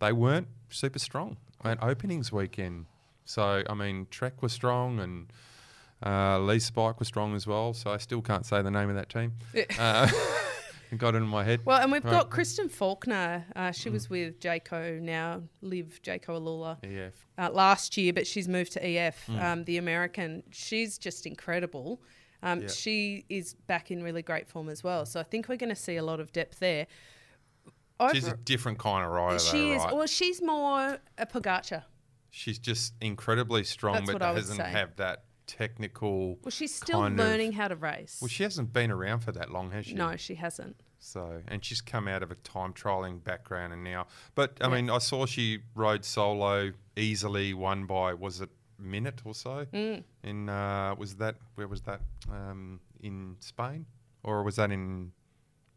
they 0.00 0.12
weren't 0.12 0.48
super 0.70 0.98
strong 0.98 1.36
at 1.62 1.82
openings 1.82 2.32
weekend. 2.32 2.86
So 3.24 3.62
I 3.68 3.74
mean, 3.74 4.06
Trek 4.10 4.42
was 4.42 4.52
strong 4.52 5.00
and 5.00 5.32
uh, 6.04 6.38
Lee 6.40 6.58
Spike 6.58 6.98
was 6.98 7.08
strong 7.08 7.34
as 7.34 7.46
well. 7.46 7.72
So 7.74 7.90
I 7.90 7.98
still 7.98 8.22
can't 8.22 8.44
say 8.46 8.62
the 8.62 8.70
name 8.70 8.88
of 8.90 8.96
that 8.96 9.08
team. 9.08 9.32
Uh, 9.78 10.10
it 10.90 10.98
got 10.98 11.14
it 11.14 11.18
in 11.18 11.26
my 11.26 11.44
head. 11.44 11.60
Well, 11.64 11.80
and 11.80 11.90
we've 11.92 12.04
Right. 12.04 12.10
got 12.12 12.30
Kristen 12.30 12.68
Faulkner. 12.68 13.44
Uh, 13.56 13.72
she 13.72 13.88
was 13.90 14.08
with 14.10 14.40
Jayco 14.40 15.00
now, 15.00 15.42
live 15.62 16.00
Jayco 16.02 16.28
AlUla. 16.40 16.76
Yeah, 16.82 17.08
uh, 17.38 17.50
last 17.50 17.96
year, 17.96 18.12
but 18.12 18.26
she's 18.26 18.48
moved 18.48 18.72
to 18.72 18.84
EF, 18.86 19.26
Hmm. 19.26 19.38
um, 19.38 19.64
the 19.64 19.76
American. 19.78 20.42
She's 20.52 20.98
just 20.98 21.26
incredible. 21.26 22.00
Um, 22.44 22.60
Yeah. 22.62 22.68
She 22.68 23.24
is 23.28 23.54
back 23.54 23.90
in 23.90 24.02
really 24.02 24.22
great 24.22 24.46
form 24.48 24.68
as 24.68 24.84
well. 24.84 25.06
So 25.06 25.18
I 25.18 25.22
think 25.24 25.48
we're 25.48 25.56
going 25.56 25.70
to 25.70 25.76
see 25.76 25.96
a 25.96 26.04
lot 26.04 26.20
of 26.20 26.30
depth 26.32 26.60
there. 26.60 26.86
she's 28.12 28.28
a 28.28 28.36
different 28.36 28.78
kind 28.78 29.04
of 29.04 29.10
rider. 29.10 29.38
she 29.38 29.58
though, 29.70 29.72
is, 29.72 29.84
right? 29.84 29.94
well, 29.96 30.06
she's 30.06 30.42
more 30.42 30.98
a 31.18 31.26
Pogacar. 31.26 31.84
She's 32.30 32.58
just 32.58 32.94
incredibly 33.00 33.64
strong, 33.64 33.94
That's 33.94 34.06
but 34.06 34.14
what 34.14 34.22
I 34.22 34.32
would 34.32 34.40
doesn't 34.40 34.58
have 34.60 34.96
that 34.96 35.24
technical. 35.46 36.38
Well, 36.42 36.50
she's 36.50 36.74
still 36.74 37.00
kind 37.00 37.18
of- 37.18 37.24
learning 37.26 37.52
how 37.52 37.68
to 37.68 37.76
race. 37.76 38.18
Well, 38.20 38.28
she 38.28 38.42
hasn't 38.42 38.72
been 38.72 38.90
around 38.90 39.20
for 39.20 39.32
that 39.32 39.50
long, 39.50 39.70
has 39.70 39.86
she? 39.86 39.94
no, 39.94 40.16
she 40.16 40.34
hasn't. 40.34 40.76
So, 40.98 41.42
and 41.48 41.62
she's 41.64 41.80
come 41.82 42.08
out 42.08 42.22
of 42.22 42.30
a 42.30 42.34
time 42.36 42.72
trialing 42.72 43.22
background, 43.22 43.72
and 43.74 43.84
now, 43.84 44.06
but 44.34 44.56
I 44.60 44.68
Yeah. 44.68 44.74
mean, 44.74 44.90
I 44.90 44.98
saw 44.98 45.26
she 45.26 45.60
rode 45.74 46.04
solo 46.04 46.72
easily, 46.96 47.52
won 47.54 47.84
by 47.86 48.14
was 48.14 48.40
it 48.40 48.48
minute 48.84 49.22
or 49.24 49.34
so? 49.34 49.66
Mm. 49.72 50.04
In 50.22 50.48
uh, 50.48 50.94
was 50.98 51.16
that 51.16 51.36
where 51.54 51.68
was 51.68 51.82
that 51.82 52.00
um, 52.30 52.80
in 53.00 53.36
Spain 53.40 53.86
or 54.22 54.42
was 54.42 54.56
that 54.56 54.70
in 54.70 55.12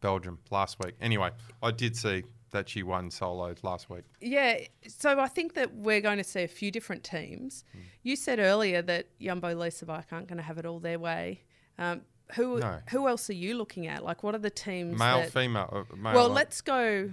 Belgium 0.01 0.39
last 0.51 0.77
week? 0.83 0.95
Anyway, 1.01 1.31
I 1.61 1.71
did 1.71 1.95
see 1.95 2.23
that 2.51 2.69
she 2.69 2.83
won 2.83 3.11
solo 3.11 3.53
last 3.61 3.89
week. 3.89 4.03
Yeah, 4.21 4.59
so 4.87 5.19
I 5.19 5.27
think 5.27 5.53
that 5.55 5.75
we're 5.75 6.01
going 6.01 6.17
to 6.17 6.23
see 6.23 6.43
a 6.43 6.47
few 6.47 6.71
different 6.71 7.03
teams. 7.03 7.65
Hmm. 7.73 7.79
You 8.03 8.15
said 8.15 8.39
earlier 8.39 8.81
that 8.83 9.07
Jumbo 9.19 9.53
Lease 9.53 9.81
a 9.81 9.85
Bike 9.85 10.05
aren't 10.11 10.27
going 10.27 10.37
to 10.37 10.43
have 10.43 10.57
it 10.57 10.65
all 10.65 10.79
their 10.79 10.99
way. 10.99 11.43
Um, 11.77 12.01
who 12.35 12.59
No. 12.59 12.79
who 12.89 13.07
else 13.07 13.29
are 13.29 13.33
you 13.33 13.57
looking 13.57 13.87
at? 13.87 14.03
Like, 14.03 14.23
what 14.23 14.35
are 14.35 14.39
the 14.39 14.49
teams? 14.49 14.97
Male, 14.97 15.23
female, 15.29 15.85
uh, 15.91 15.95
male. 15.95 16.13
Well, 16.13 16.25
uh, 16.31 16.35
let's 16.35 16.61
go 16.61 17.11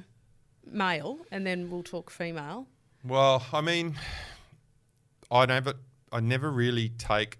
male, 0.66 1.18
and 1.30 1.46
then 1.46 1.70
we'll 1.70 1.82
talk 1.82 2.10
female. 2.10 2.66
Well, 3.04 3.44
I 3.52 3.60
mean, 3.60 3.96
I 5.30 5.46
never, 5.46 5.74
I 6.12 6.20
never 6.20 6.50
really 6.50 6.88
take 6.90 7.38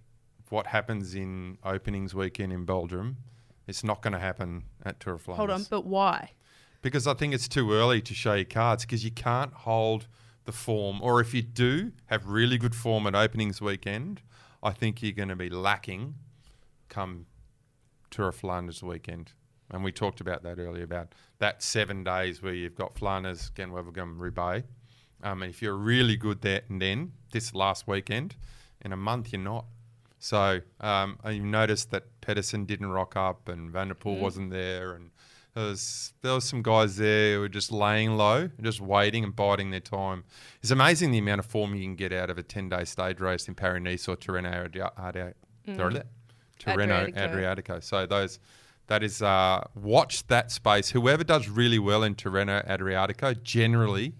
what 0.50 0.68
happens 0.68 1.14
in 1.14 1.58
openings 1.64 2.14
weekend 2.14 2.52
in 2.52 2.64
Belgium. 2.64 3.16
It's 3.66 3.82
not 3.82 4.02
going 4.02 4.12
to 4.12 4.18
happen 4.18 4.64
at 4.84 5.00
Tour 5.00 5.14
of 5.14 5.22
Flanders. 5.22 5.38
Hold 5.38 5.50
on, 5.50 5.66
but 5.70 5.86
why? 5.86 6.32
because 6.84 7.06
I 7.06 7.14
think 7.14 7.32
it's 7.32 7.48
too 7.48 7.72
early 7.72 8.02
to 8.02 8.12
show 8.14 8.34
your 8.34 8.44
cards 8.44 8.84
because 8.84 9.04
you 9.06 9.10
can't 9.10 9.54
hold 9.54 10.06
the 10.44 10.52
form, 10.52 11.00
or 11.00 11.18
if 11.18 11.32
you 11.32 11.40
do 11.40 11.92
have 12.06 12.28
really 12.28 12.58
good 12.58 12.74
form 12.74 13.06
at 13.06 13.14
openings 13.14 13.58
weekend, 13.58 14.20
I 14.62 14.72
think 14.72 15.02
you're 15.02 15.12
going 15.12 15.30
to 15.30 15.36
be 15.36 15.48
lacking 15.48 16.16
come 16.90 17.24
Tour 18.10 18.28
of 18.28 18.36
Flanders 18.36 18.82
weekend. 18.82 19.32
And 19.70 19.82
we 19.82 19.92
talked 19.92 20.20
about 20.20 20.42
that 20.42 20.58
earlier 20.58 20.84
about 20.84 21.14
that 21.38 21.62
seven 21.62 22.04
days 22.04 22.42
where 22.42 22.52
you've 22.52 22.76
got 22.76 22.98
Flanders, 22.98 23.50
Gent 23.56 23.72
Wevelgem, 23.72 24.18
Roubaix. 24.20 24.66
Um, 25.24 25.42
and 25.42 25.50
if 25.50 25.60
you're 25.62 25.74
really 25.76 26.16
good 26.16 26.42
there 26.42 26.60
and 26.68 26.80
then 26.80 27.12
this 27.32 27.54
last 27.54 27.88
weekend, 27.88 28.36
in 28.82 28.92
a 28.92 28.96
month 28.96 29.32
you're 29.32 29.40
not. 29.40 29.64
So 30.18 30.60
um, 30.80 31.18
and 31.24 31.36
you 31.36 31.42
noticed 31.42 31.90
that 31.90 32.04
Pedersen 32.20 32.64
didn't 32.66 32.86
rock 32.86 33.16
up 33.16 33.48
and 33.48 33.70
Van 33.70 33.88
der 33.88 33.94
Poel 33.94 34.20
wasn't 34.20 34.50
there, 34.50 34.94
and 34.94 35.10
there 35.54 35.64
was 35.64 36.12
there 36.22 36.34
was 36.34 36.44
some 36.44 36.62
guys 36.62 36.96
there 36.96 37.34
who 37.34 37.40
were 37.40 37.48
just 37.48 37.70
laying 37.72 38.16
low, 38.16 38.48
just 38.62 38.80
waiting 38.80 39.22
and 39.24 39.34
biding 39.36 39.70
their 39.70 39.80
time. 39.80 40.24
It's 40.62 40.70
amazing 40.70 41.10
the 41.10 41.18
amount 41.18 41.40
of 41.40 41.46
form 41.46 41.74
you 41.74 41.82
can 41.82 41.96
get 41.96 42.12
out 42.12 42.30
of 42.30 42.38
a 42.38 42.42
ten 42.42 42.68
day 42.68 42.84
stage 42.84 43.20
race 43.20 43.48
in 43.48 43.54
Paris 43.54 43.82
Nice 43.82 44.08
or 44.08 44.16
Tirreno 44.16 44.64
Adria- 44.66 44.92
Adria- 44.98 45.34
Tirreno 46.58 47.12
Adriatico. 47.14 47.16
Adriatico. 47.16 47.82
So 47.82 48.06
those. 48.06 48.38
That 48.86 49.02
is, 49.02 49.22
uh, 49.22 49.64
watch 49.74 50.26
that 50.26 50.50
space. 50.50 50.90
Whoever 50.90 51.24
does 51.24 51.48
really 51.48 51.78
well 51.78 52.02
in 52.02 52.14
Tirreno 52.16 52.68
Adriatico 52.68 53.42
generally, 53.42 54.12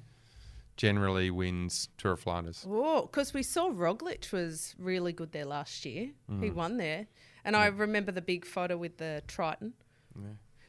generally 0.76 1.30
wins 1.30 1.88
Tour 1.98 2.12
of 2.12 2.20
Flanders. 2.20 2.66
Oh, 2.68 3.02
because 3.02 3.32
we 3.32 3.42
saw 3.42 3.70
Roglic 3.70 4.32
was 4.32 4.74
really 4.78 5.12
good 5.12 5.32
there 5.32 5.44
last 5.44 5.84
year. 5.84 6.10
He 6.28 6.50
Mm. 6.50 6.54
won 6.54 6.76
there, 6.78 7.06
and 7.44 7.56
I 7.56 7.66
remember 7.66 8.12
the 8.12 8.22
big 8.22 8.44
photo 8.44 8.76
with 8.76 8.96
the 8.98 9.22
Triton. 9.26 9.74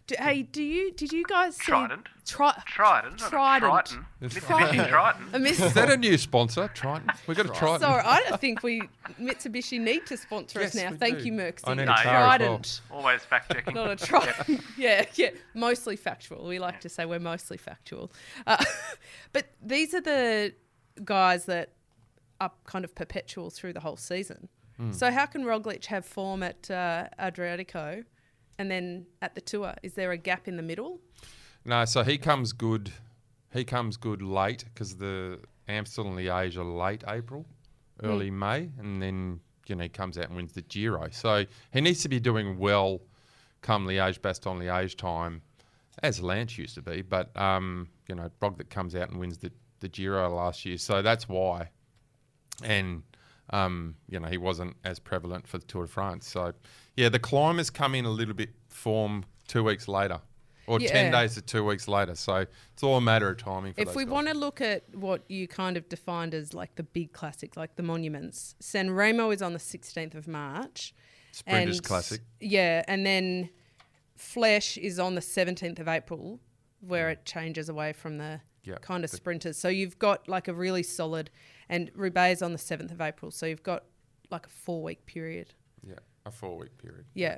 Do, 0.08 0.16
hey, 0.20 0.44
do 0.44 0.62
you 0.62 0.92
did 0.92 1.12
you 1.12 1.24
guys 1.24 1.56
see 1.56 1.64
Trident? 1.64 2.08
Tri- 2.28 2.62
Trident, 2.68 3.20
not 3.22 3.30
Trident. 3.32 3.72
Triton. 3.86 4.06
It's 4.22 4.36
Mitsubishi 4.36 4.88
Triton. 4.90 5.30
I 5.34 5.38
miss- 5.40 5.60
Is 5.60 5.74
that 5.74 5.90
a 5.90 5.98
new 5.98 6.16
sponsor, 6.20 6.68
Triton? 6.76 7.10
We've 7.26 7.36
got 7.36 7.48
a 7.48 7.50
Triton. 7.50 7.80
Sorry, 7.80 8.04
I 8.06 8.22
don't 8.22 8.40
think 8.40 8.62
we 8.62 8.82
Mitsubishi 9.20 9.80
need 9.80 10.06
to 10.06 10.16
sponsor 10.18 10.60
Yes, 10.60 10.76
us 10.76 10.84
now. 10.84 10.92
we 10.92 10.98
Thank 10.98 11.20
do. 11.20 11.26
you, 11.26 11.32
Merxy. 11.32 11.62
I 11.66 11.74
need 11.74 11.88
a 11.88 11.92
It's 11.92 12.02
car 12.04 12.14
as 12.14 12.20
well. 12.22 12.38
Trident, 12.38 12.82
Always 12.92 13.22
fact 13.26 13.52
checking. 13.52 13.74
not 13.74 13.90
a 13.92 13.96
Trident. 13.96 14.62
yeah, 14.78 15.06
yeah, 15.16 15.30
mostly 15.56 15.96
factual. 15.96 16.46
We 16.46 16.60
like 16.60 16.82
to 16.82 16.90
say 16.90 17.06
we're 17.06 17.20
mostly 17.20 17.58
factual. 17.58 18.12
Uh, 18.46 18.64
but 19.34 19.48
these 19.60 19.96
are 19.96 20.02
the 20.02 20.54
guys 21.04 21.46
that 21.46 21.72
are 22.40 22.52
kind 22.66 22.86
of 22.86 22.94
perpetual 22.94 23.50
through 23.50 23.74
the 23.74 23.80
whole 23.80 23.98
season. 23.98 24.50
Hmm. 24.78 24.92
So 24.92 25.10
how 25.10 25.26
can 25.26 25.46
Roglic 25.46 25.86
have 25.86 26.06
form 26.06 26.44
at 26.44 26.70
uh, 26.70 27.08
Adriatico, 27.20 28.04
and 28.58 28.70
then 28.70 29.06
at 29.22 29.36
the 29.36 29.42
tour? 29.42 29.74
Is 29.84 29.94
there 29.94 30.12
a 30.12 30.18
gap 30.18 30.48
in 30.48 30.58
the 30.58 30.64
middle? 30.64 31.00
No, 31.66 31.86
so 31.86 32.04
he 32.04 32.18
comes 32.18 32.54
good. 32.54 32.92
He 33.54 33.64
comes 33.64 33.98
good 33.98 34.22
late 34.22 34.66
because 34.66 34.98
the 34.98 35.40
Amstel 35.68 36.08
and 36.08 36.18
Liège 36.18 36.58
are 36.58 36.64
late 36.64 37.04
April, 37.08 37.46
early 38.04 38.30
May, 38.30 38.70
and 38.78 39.02
then 39.02 39.40
you 39.68 39.76
know 39.76 39.84
he 39.84 39.90
comes 39.90 40.18
out 40.18 40.26
and 40.26 40.36
wins 40.36 40.54
the 40.54 40.62
Giro. 40.62 41.08
So 41.12 41.46
he 41.72 41.82
needs 41.82 42.02
to 42.04 42.10
be 42.10 42.20
doing 42.20 42.60
well 42.60 43.02
come 43.62 43.88
Liège, 43.88 44.20
Bastogne 44.20 44.60
Liège 44.60 44.96
time, 44.96 45.42
as 46.04 46.22
Lance 46.22 46.58
used 46.58 46.76
to 46.76 46.82
be. 46.82 47.02
But 47.02 47.36
um, 47.36 47.90
you 48.08 48.16
know, 48.16 48.30
Brog 48.40 48.58
that 48.58 48.70
comes 48.70 48.96
out 48.96 49.10
and 49.10 49.20
wins 49.20 49.40
the 49.40 49.52
the 49.80 49.90
Giro 49.90 50.30
last 50.30 50.66
year, 50.66 50.78
so 50.78 51.02
that's 51.02 51.28
why. 51.28 51.70
And 52.64 53.04
um, 53.50 53.96
you 54.08 54.20
know 54.20 54.28
he 54.28 54.38
wasn't 54.38 54.76
as 54.84 55.00
prevalent 55.00 55.48
for 55.48 55.58
the 55.58 55.66
Tour 55.66 55.86
de 55.86 55.92
France. 55.92 56.28
So 56.28 56.54
yeah, 56.96 57.10
the 57.10 57.20
climbers 57.20 57.70
come 57.70 57.96
in 57.96 58.06
a 58.06 58.10
little 58.10 58.34
bit 58.34 58.50
form 58.70 59.26
two 59.48 59.64
weeks 59.64 59.88
later. 59.88 60.20
Or 60.68 60.80
ten 60.80 61.12
days 61.12 61.36
to 61.36 61.44
two 61.44 61.64
weeks 61.64 61.88
later, 61.88 62.16
so 62.16 62.48
it's 62.74 62.82
all 62.82 62.98
a 62.98 63.02
matter 63.02 63.30
of 63.30 63.38
timing. 63.38 63.74
For 63.74 63.82
If 63.82 63.94
we 63.96 64.04
want 64.04 64.28
to 64.30 64.34
look 64.34 64.62
at 64.62 64.84
what 64.96 65.24
you 65.30 65.48
kind 65.48 65.78
of 65.78 65.88
defined 65.90 66.34
as 66.34 66.56
like 66.56 66.74
the 66.74 66.82
big 66.82 67.14
classics, 67.14 67.56
like 67.56 67.76
the 67.76 67.84
monuments, 67.84 68.56
San 68.60 68.90
Remo 68.90 69.30
is 69.30 69.44
on 69.44 69.54
the 69.54 69.60
16th 69.60 70.16
of 70.16 70.28
March. 70.28 70.96
Sprinters 71.34 71.78
and- 71.78 71.86
Classic. 71.86 72.22
Yeah, 72.40 72.82
and 72.88 73.06
then 73.06 73.52
Flèche 74.18 74.78
is 74.78 74.98
on 74.98 75.14
the 75.14 75.22
17th 75.22 75.78
of 75.80 75.88
April, 75.88 76.40
where 76.80 77.12
it 77.12 77.26
changes 77.26 77.70
away 77.70 77.94
from 77.94 78.18
the 78.18 78.42
Yeah, 78.64 78.80
kind 78.82 79.04
of 79.04 79.12
sprinters. 79.12 79.58
So 79.58 79.68
you've 79.68 80.00
got 80.00 80.28
like 80.28 80.48
a 80.48 80.54
really 80.54 80.82
solid, 80.82 81.30
and 81.70 81.92
Roubaix 81.94 82.38
is 82.40 82.42
on 82.42 82.54
the 82.54 82.58
7th 82.60 82.92
of 82.92 83.02
April. 83.02 83.30
So 83.30 83.46
you've 83.46 83.62
got 83.62 83.84
like 84.32 84.48
a 84.48 84.50
four 84.50 84.82
week 84.82 85.06
period. 85.06 85.54
yeah, 85.88 86.00
a 86.26 86.32
four 86.32 86.58
week 86.58 86.78
period. 86.78 87.06
Yeah. 87.14 87.38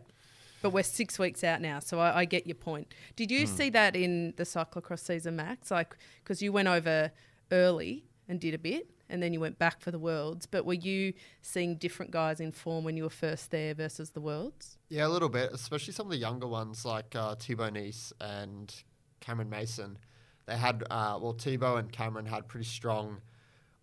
But 0.62 0.72
we're 0.72 0.84
six 0.84 1.20
weeks 1.20 1.44
out 1.44 1.62
now, 1.62 1.80
so 1.80 2.00
I, 2.00 2.20
I 2.20 2.26
get 2.26 2.48
your 2.48 2.56
point. 2.56 2.94
Did 3.16 3.30
you 3.30 3.46
see 3.46 3.70
that 3.70 3.96
in 3.96 4.34
the 4.38 4.44
cyclocross 4.44 5.00
season, 5.00 5.36
Max? 5.36 5.70
Like, 5.70 5.96
because 6.24 6.42
you 6.42 6.52
went 6.52 6.68
over 6.68 7.12
early 7.52 8.06
and 8.28 8.40
did 8.40 8.56
a 8.56 8.58
bit, 8.58 8.90
and 9.08 9.22
then 9.22 9.34
you 9.34 9.40
went 9.40 9.60
back 9.60 9.80
for 9.82 9.92
the 9.92 10.00
worlds. 10.00 10.48
But 10.48 10.66
were 10.66 10.74
you 10.74 11.14
seeing 11.44 11.76
different 11.76 12.12
guys 12.12 12.40
in 12.40 12.52
form 12.52 12.84
when 12.84 12.98
you 12.98 13.04
were 13.04 13.10
first 13.10 13.52
there 13.52 13.76
versus 13.76 14.10
the 14.10 14.20
worlds? 14.20 14.78
Yeah, 14.90 15.06
a 15.06 15.10
little 15.10 15.30
bit, 15.30 15.52
especially 15.54 15.94
some 15.94 16.08
of 16.08 16.12
the 16.12 16.18
younger 16.18 16.48
ones 16.48 16.84
like 16.84 17.16
uh, 17.16 17.36
Thibau 17.36 17.72
Nys 17.72 18.12
and 18.20 18.74
Cameron 19.20 19.52
Mason. 19.52 20.00
They 20.48 20.58
had, 20.58 20.84
uh, 20.90 21.20
well, 21.22 21.36
Thibau 21.36 21.78
and 21.78 21.92
Cameron 21.92 22.26
had 22.26 22.48
pretty 22.48 22.66
strong 22.66 23.22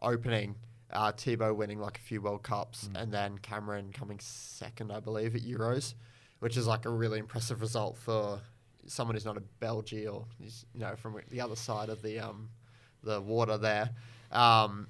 opening. 0.02 0.57
Uh, 0.93 1.12
Thibau 1.12 1.55
winning 1.57 1.80
like 1.80 1.99
a 1.99 2.01
few 2.01 2.20
World 2.20 2.43
Cups, 2.43 2.89
and 2.95 3.12
then 3.12 3.39
Cameron 3.39 3.91
coming 3.93 4.18
second, 4.20 4.93
I 4.93 5.01
believe, 5.01 5.35
at 5.35 5.43
Euros, 5.43 5.95
which 6.41 6.57
is 6.57 6.66
like 6.66 6.85
a 6.85 6.91
really 6.91 7.18
impressive 7.18 7.61
result 7.61 7.97
for 7.97 8.41
someone 8.87 9.16
who's 9.16 9.24
not 9.24 9.37
a 9.37 9.43
Belgian 9.61 10.09
or 10.09 10.26
you 10.39 10.51
know 10.74 10.95
from 10.97 11.16
the 11.30 11.41
other 11.41 11.57
side 11.57 11.89
of 11.89 12.03
the 12.03 12.18
um, 12.20 12.51
the 13.03 13.20
water 13.20 13.59
there. 13.59 13.91
Um, 14.30 14.89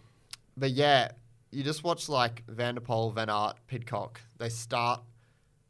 but 0.57 0.71
yeah, 0.71 1.13
you 1.51 1.63
just 1.63 1.85
watch 1.85 2.09
like 2.09 2.43
Van 2.49 2.75
der 2.75 2.81
Van 2.81 3.31
Aert, 3.31 3.57
Pidcock. 3.67 4.21
They 4.39 4.49
start 4.49 5.03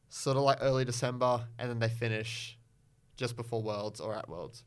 sort 0.08 0.36
of 0.36 0.42
like 0.42 0.58
early 0.60 0.84
December, 0.84 1.46
and 1.58 1.70
then 1.70 1.78
they 1.78 1.88
finish 1.88 2.58
just 3.16 3.36
before 3.36 3.62
Worlds 3.62 4.00
or 4.00 4.14
at 4.14 4.28
Worlds. 4.28 4.64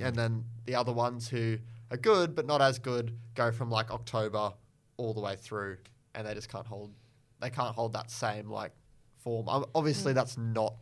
And 0.00 0.14
then 0.14 0.44
the 0.64 0.76
other 0.76 0.92
ones 0.92 1.28
who 1.28 1.58
are 1.90 1.96
good 1.96 2.34
but 2.34 2.46
not 2.46 2.62
as 2.62 2.78
good 2.78 3.16
go 3.34 3.50
from 3.50 3.70
like 3.70 3.90
October 3.90 4.52
all 4.98 5.14
the 5.14 5.20
way 5.20 5.36
through, 5.36 5.78
and 6.14 6.26
they 6.26 6.34
just 6.34 6.50
can't 6.50 6.66
hold. 6.66 6.92
They 7.40 7.50
can't 7.50 7.74
hold 7.74 7.94
that 7.94 8.10
same 8.10 8.50
like 8.50 8.72
form. 9.16 9.48
Um, 9.48 9.64
Obviously, 9.74 10.12
that's 10.12 10.36
not 10.36 10.74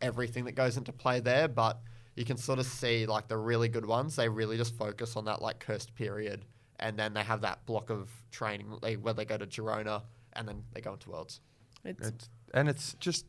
everything 0.00 0.44
that 0.44 0.52
goes 0.52 0.76
into 0.76 0.92
play 0.92 1.18
there, 1.20 1.48
but 1.48 1.80
you 2.14 2.24
can 2.24 2.36
sort 2.36 2.58
of 2.58 2.66
see 2.66 3.06
like 3.06 3.26
the 3.26 3.36
really 3.36 3.68
good 3.68 3.86
ones. 3.86 4.14
They 4.16 4.28
really 4.28 4.56
just 4.56 4.76
focus 4.76 5.16
on 5.16 5.24
that 5.24 5.42
like 5.42 5.58
cursed 5.58 5.94
period, 5.94 6.44
and 6.78 6.96
then 6.96 7.12
they 7.14 7.24
have 7.24 7.40
that 7.40 7.66
block 7.66 7.90
of 7.90 8.10
training 8.30 8.78
they, 8.82 8.96
where 8.96 9.14
they 9.14 9.24
go 9.24 9.36
to 9.36 9.46
Girona 9.46 10.02
and 10.34 10.46
then 10.46 10.62
they 10.72 10.80
go 10.80 10.92
into 10.92 11.10
Worlds. 11.10 11.40
It's, 11.84 12.08
It's, 12.08 12.28
and 12.54 12.68
it's 12.68 12.94
just 13.00 13.26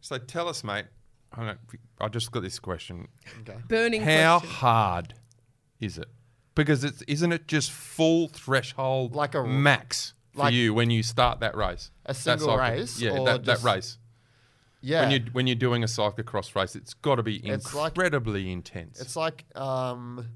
so 0.00 0.18
tell 0.18 0.48
us, 0.48 0.64
mate. 0.64 0.86
I, 1.32 1.46
don't, 1.46 1.58
I 1.98 2.08
just 2.08 2.30
got 2.30 2.42
this 2.42 2.58
question. 2.58 3.08
Okay. 3.40 3.56
burning 3.66 4.02
How 4.02 4.40
question. 4.40 4.56
hard 4.56 5.14
is 5.80 5.96
it? 5.96 6.08
Because 6.54 6.84
it's 6.84 7.02
isn't 7.02 7.32
it 7.32 7.48
just 7.48 7.70
full 7.70 8.28
threshold 8.28 9.14
Like 9.14 9.34
a- 9.34 9.44
max 9.44 10.14
for 10.32 10.40
like- 10.40 10.54
you 10.54 10.74
when 10.74 10.90
you 10.90 11.02
start 11.02 11.40
that 11.40 11.56
race? 11.56 11.90
A 12.06 12.14
single 12.14 12.56
race 12.56 13.00
Yeah, 13.00 13.18
or 13.18 13.24
that, 13.26 13.44
that 13.44 13.62
race. 13.62 13.98
Yeah. 14.80 15.02
When 15.02 15.10
you 15.12 15.20
when 15.32 15.46
you're 15.46 15.56
doing 15.56 15.82
a 15.82 15.86
cyclocross 15.86 16.54
race, 16.54 16.74
it's 16.76 16.92
got 16.94 17.16
to 17.16 17.22
be 17.22 17.36
It's 17.36 17.72
like- 17.74 17.92
incredibly 17.92 18.50
intense. 18.52 19.00
It's 19.00 19.14
like 19.16 19.44
um, 19.56 20.28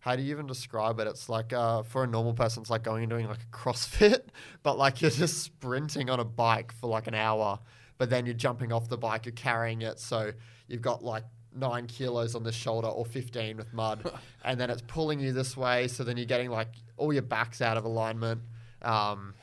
how 0.00 0.16
do 0.16 0.22
you 0.22 0.30
even 0.32 0.46
describe 0.46 0.98
it? 1.00 1.06
It's 1.06 1.28
like 1.28 1.52
uh, 1.52 1.82
for 1.82 2.02
a 2.04 2.06
normal 2.06 2.32
person, 2.34 2.62
it's 2.62 2.70
like 2.70 2.82
going 2.82 3.02
and 3.04 3.10
doing 3.10 3.28
like 3.28 3.42
a 3.42 3.56
CrossFit, 3.56 4.20
but 4.62 4.76
like 4.78 5.00
you're 5.02 5.10
just 5.10 5.42
sprinting 5.42 6.10
on 6.10 6.18
a 6.18 6.24
bike 6.24 6.72
for 6.72 6.88
like 6.88 7.06
an 7.06 7.14
hour, 7.14 7.58
but 7.98 8.10
then 8.10 8.24
you're 8.26 8.34
jumping 8.34 8.72
off 8.72 8.88
the 8.88 8.98
bike, 8.98 9.26
you're 9.26 9.32
carrying 9.34 9.82
it, 9.82 10.00
so 10.00 10.32
you've 10.66 10.82
got 10.82 11.04
like 11.04 11.24
nine 11.54 11.86
kilos 11.86 12.34
on 12.34 12.42
the 12.42 12.52
shoulder 12.52 12.88
or 12.88 13.04
15 13.06 13.56
with 13.56 13.72
mud, 13.72 14.10
and 14.44 14.58
then 14.60 14.70
it's 14.70 14.82
pulling 14.86 15.20
you 15.20 15.32
this 15.32 15.56
way, 15.56 15.88
so 15.88 16.02
then 16.04 16.16
you're 16.16 16.26
getting 16.26 16.50
like 16.50 16.68
all 16.96 17.12
your 17.12 17.22
backs 17.22 17.60
out 17.62 17.76
of 17.76 17.84
alignment. 17.84 18.40
Um, 18.82 19.34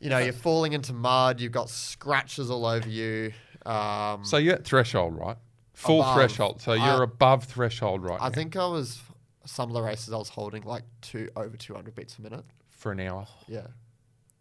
you 0.00 0.08
know, 0.08 0.18
you're 0.18 0.32
falling 0.32 0.72
into 0.72 0.92
mud. 0.94 1.40
You've 1.40 1.52
got 1.52 1.68
scratches 1.68 2.50
all 2.50 2.64
over 2.64 2.88
you. 2.88 3.32
Um, 3.66 4.24
so 4.24 4.38
you're 4.38 4.54
at 4.54 4.64
threshold, 4.64 5.14
right? 5.18 5.36
Full 5.74 6.00
Above. 6.00 6.14
threshold. 6.16 6.60
So 6.62 6.72
you're 6.72 7.00
I- 7.00 7.04
above 7.04 7.44
threshold 7.44 8.02
right 8.02 8.20
I 8.20 8.28
now 8.28 8.34
think 8.34 8.56
I 8.56 8.66
was 8.66 9.00
some 9.44 9.68
of 9.70 9.74
the 9.74 9.82
races 9.82 10.12
I 10.12 10.16
was 10.16 10.28
holding 10.30 10.62
like 10.64 10.84
two 11.02 11.28
over 11.36 11.56
200 11.56 11.94
beats 11.94 12.18
a 12.18 12.22
minute. 12.22 12.44
for 12.70 12.92
an 12.92 13.00
hour. 13.00 13.26
Yeah, 13.46 13.66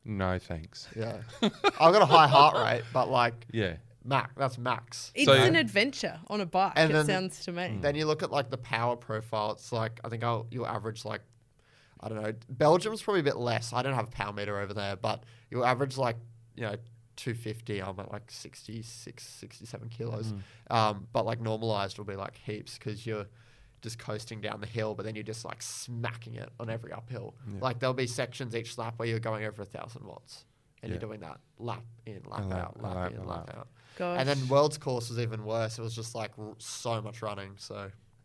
No 0.06 0.38
thanks. 0.40 0.88
yeah. 0.96 1.18
I've 1.42 1.52
got 1.94 2.02
a 2.02 2.06
high 2.06 2.28
heart 2.28 2.56
rate, 2.56 2.84
but 2.94 3.10
like 3.10 3.46
Yeah. 3.52 3.76
Max, 4.04 4.34
that's 4.38 4.58
max. 4.58 5.12
It's 5.16 5.26
So- 5.26 5.34
an 5.34 5.56
adventure 5.56 6.20
on 6.28 6.42
a 6.42 6.46
bike. 6.46 6.74
And 6.76 6.90
it 6.92 6.94
then- 6.94 7.06
sounds 7.06 7.44
to 7.46 7.52
me. 7.52 7.78
Then 7.82 7.96
you 7.96 8.06
look 8.06 8.24
at 8.24 8.32
like 8.32 8.50
the 8.50 8.58
power 8.58 8.96
profile. 8.96 9.52
It's 9.52 9.72
like 9.72 10.00
I 10.04 10.10
think 10.10 10.24
I'll 10.24 10.48
you'll 10.52 10.68
average 10.68 11.06
like 11.06 11.22
I 12.02 12.08
don't 12.08 12.22
know. 12.24 12.34
Belgium's 12.50 13.02
probably 13.02 13.20
a 13.20 13.24
bit 13.24 13.36
less. 13.38 13.74
I 13.74 13.82
don't 13.82 13.94
have 13.94 14.08
a 14.08 14.12
power 14.12 14.32
meter 14.32 14.58
over 14.60 14.74
there, 14.74 14.96
but 14.96 15.24
you'll 15.52 15.66
average 15.66 15.98
like 15.98 16.16
you 16.56 16.64
know 16.64 16.76
250. 17.18 17.82
I'm 17.82 18.00
at 18.00 18.10
like 18.12 18.32
66, 18.32 19.22
67 19.22 19.90
kilos. 19.90 20.34
Um, 20.70 21.08
but 21.12 21.26
like 21.26 21.42
normalized 21.42 21.98
will 21.98 22.06
be 22.06 22.16
like 22.16 22.38
heaps 22.38 22.78
because 22.78 23.06
you're 23.06 23.26
just 23.82 24.00
coasting 24.00 24.40
down 24.42 24.62
the 24.62 24.68
hill, 24.68 24.94
but 24.96 25.06
then 25.06 25.16
you're 25.16 25.24
just 25.24 25.44
like 25.46 25.62
smacking 25.62 26.36
it 26.36 26.50
on 26.60 26.70
every 26.70 26.92
uphill. 26.94 27.36
Like 27.60 27.80
there'll 27.80 27.94
be 27.94 28.08
sections 28.08 28.56
each 28.56 28.78
lap 28.78 28.94
where 28.98 29.08
you're 29.08 29.20
going 29.20 29.44
over 29.46 29.62
a 29.62 29.66
thousand 29.66 30.06
watts, 30.06 30.46
and 30.82 30.90
Yeah. 30.92 30.96
you're 31.00 31.08
doing 31.08 31.20
that 31.22 31.40
lap 31.58 31.84
in, 32.06 32.22
lap 32.28 32.42
A 32.42 32.48
lap, 32.48 32.60
out, 32.66 32.82
lap, 32.82 32.96
lap, 32.96 33.12
in, 33.12 33.18
lap, 33.28 33.48
lap. 33.48 33.58
out. 33.58 33.68
Gosh. 33.98 34.20
And 34.20 34.30
then 34.30 34.48
world's 34.48 34.78
course 34.78 35.10
was 35.10 35.20
even 35.20 35.44
worse. 35.44 35.78
It 35.78 35.82
was 35.82 35.94
just 35.96 36.16
like 36.16 36.32
r- 36.38 36.54
so 36.58 37.02
much 37.02 37.22
running. 37.22 37.52
So 37.58 37.76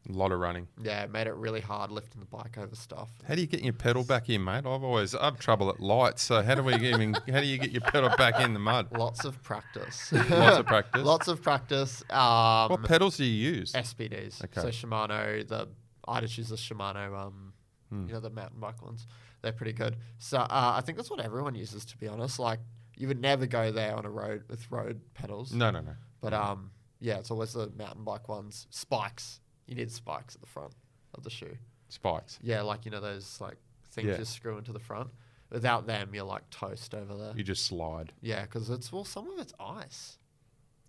A 0.09 0.13
lot 0.13 0.31
of 0.31 0.39
running. 0.39 0.69
yeah, 0.81 1.03
it 1.03 1.11
made 1.11 1.27
it 1.27 1.35
really 1.35 1.61
hard 1.61 1.91
lifting 1.91 2.21
the 2.21 2.27
bike 2.27 2.57
over 2.59 2.77
stuff. 2.77 3.11
How 3.27 3.35
do 3.35 3.41
you 3.41 3.47
get 3.49 3.63
your 3.63 3.73
pedal 3.73 4.05
back 4.05 4.29
in, 4.31 4.45
mate? 4.45 4.59
I've 4.67 4.85
always 4.85 5.15
I've 5.17 5.39
trouble 5.41 5.71
at 5.71 5.81
lights. 5.81 6.23
So 6.23 6.43
how 6.43 6.55
do 6.55 6.63
we 6.63 6.75
even 6.75 7.15
how 7.29 7.41
do 7.41 7.47
you 7.47 7.59
get 7.59 7.73
your 7.73 7.81
pedal 7.81 8.11
back 8.17 8.39
in 8.41 8.53
the 8.53 8.61
mud? 8.61 8.97
Lots 8.97 9.25
of 9.25 9.43
practice. 9.43 10.13
Lots 10.13 10.59
of 10.59 10.67
practice. 10.67 11.03
Lots 11.05 11.27
of 11.29 11.43
practice. 11.43 12.03
Um, 12.11 12.69
What 12.71 12.85
pedals 12.85 13.17
do 13.17 13.25
you 13.25 13.51
use? 13.53 13.73
SPDs. 13.73 14.45
Okay. 14.45 14.61
So 14.61 14.69
Shimano, 14.69 15.47
the 15.49 15.69
I 16.07 16.21
just 16.21 16.37
use 16.39 16.51
the 16.51 16.57
Shimano, 16.57 17.19
um, 17.19 17.53
Hmm. 17.91 18.07
you 18.07 18.13
know, 18.15 18.21
the 18.21 18.31
mountain 18.31 18.61
bike 18.61 18.81
ones. 18.83 19.07
They're 19.45 19.53
pretty 19.53 19.73
good. 19.75 19.97
So 20.19 20.39
uh, 20.39 20.47
I 20.51 20.81
think 20.81 20.97
that's 20.99 21.11
what 21.11 21.21
everyone 21.21 21.55
uses, 21.55 21.85
to 21.85 21.97
be 21.99 22.09
honest. 22.09 22.39
Like 22.39 22.59
you 22.97 23.07
would 23.09 23.21
never 23.21 23.47
go 23.47 23.71
there 23.71 23.95
on 23.95 24.05
a 24.05 24.11
road 24.11 24.45
with 24.49 24.71
road 24.71 25.01
pedals. 25.15 25.53
No, 25.53 25.71
no, 25.71 25.81
no. 25.81 25.93
But 26.21 26.33
um, 26.33 26.71
yeah, 27.01 27.19
it's 27.19 27.31
always 27.31 27.53
the 27.53 27.71
mountain 27.77 28.03
bike 28.05 28.29
ones. 28.29 28.67
Spikes. 28.71 29.41
You 29.67 29.75
need 29.75 29.91
spikes 29.93 30.35
at 30.35 30.41
the 30.41 30.47
front 30.47 30.73
of 31.15 31.23
the 31.23 31.31
shoe. 31.31 31.57
Spikes. 31.89 32.39
Yeah, 32.43 32.63
like 32.63 32.85
you 32.85 32.91
know 32.91 33.01
those 33.01 33.41
like 33.41 33.57
things 33.93 34.09
Yeah. 34.09 34.19
you 34.19 34.25
screw 34.25 34.59
into 34.59 34.73
the 34.73 34.79
front. 34.81 35.11
Without 35.51 35.87
them, 35.87 36.11
you're 36.15 36.25
like 36.25 36.49
toast 36.51 36.95
over 36.95 37.15
there. 37.15 37.33
You 37.37 37.45
just 37.45 37.67
slide. 37.67 38.13
Yeah, 38.23 38.43
because 38.43 38.71
it's 38.71 38.91
well, 38.93 39.05
some 39.05 39.31
of 39.31 39.39
it's 39.39 39.53
ice. 39.61 40.19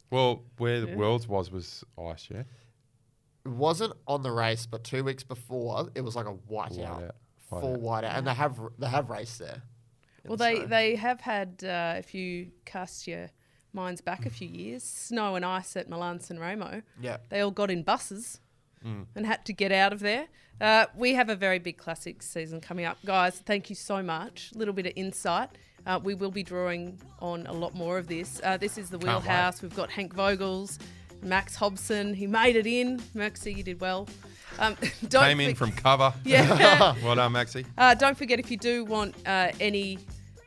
Well, 0.10 0.44
where 0.58 0.82
the 0.82 0.88
Yeah. 0.88 0.96
world's 0.96 1.28
was 1.28 1.52
was 1.52 1.84
ice, 2.00 2.30
yeah. 2.32 2.44
It 3.46 3.52
wasn't 3.52 3.94
on 4.08 4.24
the 4.24 4.32
race, 4.32 4.66
but 4.66 4.84
two 4.84 5.04
weeks 5.04 5.24
before, 5.24 5.90
it 5.94 6.02
was 6.02 6.16
like 6.16 6.26
a 6.26 6.34
whiteout, 6.34 6.78
Whiteout. 6.80 7.12
Full 7.50 7.78
whiteout, 7.78 8.18
and 8.18 8.28
they 8.28 8.34
have 8.34 8.60
they 8.80 8.88
have 8.88 9.10
raced 9.10 9.40
there. 9.40 9.62
Well, 10.26 10.38
the 10.38 10.44
they, 10.44 10.56
snow. 10.56 10.66
they 10.68 10.96
have 10.96 11.22
had, 11.22 11.64
uh, 11.64 11.96
if 11.98 12.16
you 12.16 12.48
cast 12.66 13.08
your 13.08 13.30
minds 13.74 14.02
back 14.02 14.26
a 14.26 14.30
few 14.30 14.48
years, 14.48 14.84
snow 14.84 15.36
and 15.36 15.46
ice 15.46 15.76
at 15.76 15.88
Milan 15.88 16.20
San 16.20 16.40
Remo. 16.40 16.82
yeah. 17.00 17.18
They 17.30 17.42
all 17.42 17.52
got 17.52 17.70
in 17.70 17.84
buses 17.84 18.40
and 19.16 19.26
had 19.26 19.44
to 19.46 19.54
get 19.54 19.72
out 19.72 19.94
of 19.94 20.00
there. 20.00 20.28
Uh, 20.62 20.86
we 20.96 21.16
have 21.16 21.28
a 21.28 21.36
very 21.36 21.58
big 21.58 21.76
classics 21.76 22.28
season 22.28 22.62
coming 22.62 22.86
up. 22.86 22.98
Guys, 23.04 23.40
thank 23.40 23.68
you 23.70 23.76
so 23.76 24.04
much. 24.04 24.52
A 24.54 24.58
little 24.60 24.76
bit 24.76 24.86
of 24.86 24.94
insight. 24.96 25.50
Uh, 25.88 26.00
we 26.04 26.14
will 26.14 26.30
be 26.30 26.44
drawing 26.44 27.00
on 27.20 27.48
a 27.48 27.54
lot 27.54 27.74
more 27.74 27.98
of 27.98 28.08
this. 28.08 28.40
Uh, 28.44 28.58
this 28.58 28.78
is 28.78 28.92
the 28.92 29.00
wheelhouse. 29.00 29.64
We've 29.64 29.76
got 29.76 29.90
Henk 29.90 30.14
Vogels, 30.14 30.78
Max 31.24 31.56
Hobson. 31.56 32.14
He 32.14 32.28
made 32.28 32.56
it 32.56 32.68
in. 32.68 33.02
Maxie, 33.16 33.54
you 33.54 33.64
did 33.64 33.82
well. 33.82 34.08
Um, 34.60 34.76
don't 35.10 35.24
Came 35.24 35.40
in 35.40 35.56
for- 35.56 35.66
from 35.68 35.72
cover. 35.74 36.14
Yeah. 36.24 36.96
well 37.04 37.16
done, 37.16 37.32
Maxie. 37.32 37.66
Uh, 37.78 37.94
don't 37.94 38.18
forget 38.18 38.40
if 38.40 38.50
you 38.52 38.58
do 38.58 38.86
want 38.86 39.16
uh, 39.26 39.52
any 39.60 40.00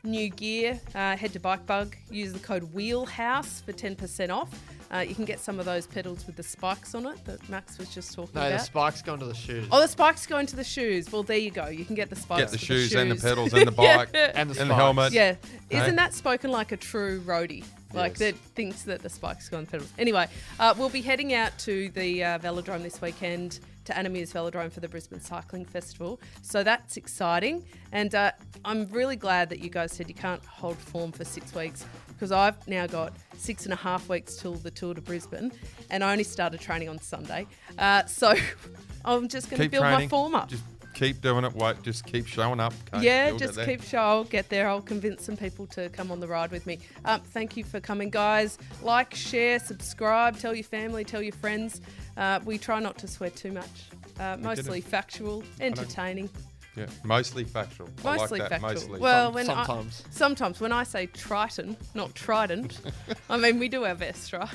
new 0.03 0.29
gear, 0.29 0.79
uh, 0.95 1.15
head 1.15 1.33
to 1.33 1.39
Bikebug. 1.39 1.93
Use 2.09 2.33
the 2.33 2.39
code 2.39 2.73
Wheelhouse 2.73 3.61
for 3.61 3.71
ten 3.71 3.95
percent 3.95 4.31
off. 4.31 4.49
Uh, 4.91 4.99
you 5.07 5.13
can 5.13 5.23
get 5.23 5.39
some 5.39 5.59
of 5.59 5.65
those 5.65 5.85
pedals 5.85 6.25
with 6.25 6.35
the 6.35 6.41
spikes 6.41 6.95
on 6.95 7.05
it 7.05 7.23
that 7.23 7.47
Max 7.47 7.77
was 7.77 7.93
just 7.93 8.11
talking 8.15 8.31
about. 8.31 8.49
No, 8.49 8.57
the 8.57 8.63
spikes 8.63 9.03
go 9.03 9.13
into 9.13 9.27
the 9.27 9.35
shoes. 9.35 9.67
oh, 9.71 9.79
the 9.81 9.87
spikes 9.87 10.25
go 10.25 10.39
into 10.39 10.55
the 10.55 10.63
shoes. 10.63 11.11
Well, 11.11 11.21
there 11.21 11.37
you 11.37 11.51
go. 11.51 11.67
You 11.67 11.85
can 11.85 11.93
get 11.93 12.09
the 12.09 12.15
spikes. 12.15 12.41
Get 12.41 12.51
the 12.51 12.57
for 12.57 12.65
shoes 12.65 12.95
and 12.95 13.11
the 13.11 13.15
pedals 13.15 13.53
and 13.53 13.67
the 13.67 13.71
bike 13.71 14.09
yeah. 14.15 14.31
and 14.33 14.49
the, 14.49 14.59
and 14.59 14.67
the 14.69 14.73
helmet. 14.73 15.13
Yeah, 15.13 15.35
Hey? 15.69 15.81
isn't 15.81 15.95
that 15.97 16.15
spoken 16.15 16.49
like 16.49 16.71
a 16.71 16.77
true 16.77 17.21
roadie? 17.21 17.63
Like 17.93 18.13
Yes. 18.13 18.31
that 18.31 18.35
thinks 18.55 18.81
that 18.83 19.03
the 19.03 19.09
spikes 19.09 19.47
go 19.49 19.57
on 19.57 19.65
the 19.65 19.71
pedals. 19.71 19.93
Anyway, 19.99 20.27
uh, 20.59 20.73
we'll 20.75 20.89
be 20.89 21.01
heading 21.01 21.33
out 21.35 21.55
to 21.59 21.89
the 21.89 22.23
uh, 22.23 22.39
velodrome 22.39 22.81
this 22.81 22.99
weekend 22.99 23.59
to 23.89 23.97
Anna 23.97 24.09
Meares 24.09 24.31
Velodrome 24.31 24.71
for 24.71 24.81
the 24.81 24.87
Brisbane 24.87 25.19
Cycling 25.19 25.65
Festival. 25.65 26.21
So 26.43 26.61
that's 26.63 26.95
exciting, 26.95 27.65
and 27.91 28.13
uh, 28.13 28.31
I'm 28.63 28.85
really 28.91 29.15
glad 29.15 29.49
that 29.49 29.59
you 29.59 29.71
guys 29.71 29.91
said 29.91 30.07
you 30.07 30.13
can't 30.13 30.45
hold 30.45 30.77
form 30.77 31.11
for 31.11 31.25
six 31.25 31.55
weeks 31.55 31.85
because 32.09 32.31
I've 32.31 32.67
now 32.67 32.85
got 32.85 33.13
six 33.35 33.63
and 33.63 33.73
a 33.73 33.77
half 33.77 34.07
weeks 34.07 34.35
till 34.35 34.53
the 34.53 34.69
Tour 34.69 34.93
to 34.93 35.01
Brisbane, 35.01 35.51
and 35.89 36.03
I 36.03 36.11
only 36.11 36.23
started 36.23 36.59
training 36.59 36.87
on 36.87 36.99
Sunday. 36.99 37.47
Uh, 37.79 38.05
so 38.05 38.35
I'm 39.05 39.27
just 39.27 39.49
going 39.49 39.63
to 39.63 39.69
build 39.69 39.85
my 39.85 40.07
form 40.07 40.35
up. 40.35 40.49
Just 40.49 40.63
keep 40.99 41.21
doing 41.21 41.45
it. 41.45 41.53
Wait, 41.53 41.81
just 41.81 42.05
keep 42.05 42.27
showing 42.27 42.59
up. 42.59 42.73
okay? 42.93 43.05
Yeah, 43.05 43.29
You'll 43.29 43.37
just 43.37 43.59
keep 43.61 43.81
show. 43.81 43.99
I'll 43.99 44.23
get 44.25 44.49
there. 44.49 44.67
I'll 44.67 44.81
convince 44.81 45.25
some 45.25 45.37
people 45.37 45.65
to 45.67 45.87
come 45.89 46.11
on 46.11 46.19
the 46.19 46.27
ride 46.27 46.51
with 46.51 46.65
me. 46.67 46.79
Um, 47.05 47.21
thank 47.21 47.55
you 47.55 47.63
for 47.63 47.79
coming, 47.79 48.09
guys. 48.09 48.57
Like, 48.83 49.15
share, 49.15 49.59
subscribe, 49.59 50.37
tell 50.37 50.53
your 50.53 50.65
family, 50.65 51.05
tell 51.05 51.21
your 51.21 51.33
friends. 51.33 51.79
Uh, 52.17 52.41
we 52.43 52.57
try 52.57 52.79
not 52.81 52.97
to 52.99 53.07
swear 53.07 53.29
too 53.29 53.53
much. 53.53 53.89
Uh, 54.19 54.35
mostly 54.39 54.81
factual, 54.81 55.43
entertaining. 55.61 56.29
Yeah, 56.75 56.85
mostly 57.03 57.45
factual. 57.45 57.89
I 58.05 58.17
Mostly 58.17 58.39
like 58.39 58.49
that. 58.49 58.61
factual. 58.61 58.81
Mostly. 58.81 58.99
Well, 58.99 59.31
when 59.31 59.45
sometimes. 59.45 60.03
I, 60.05 60.11
sometimes 60.11 60.61
when 60.61 60.71
I 60.71 60.83
say 60.83 61.07
Triton, 61.07 61.75
not 61.93 62.13
Trident, 62.15 62.79
I 63.29 63.37
mean 63.37 63.57
we 63.59 63.69
do 63.69 63.85
our 63.85 63.95
best, 63.95 64.31
right? 64.33 64.49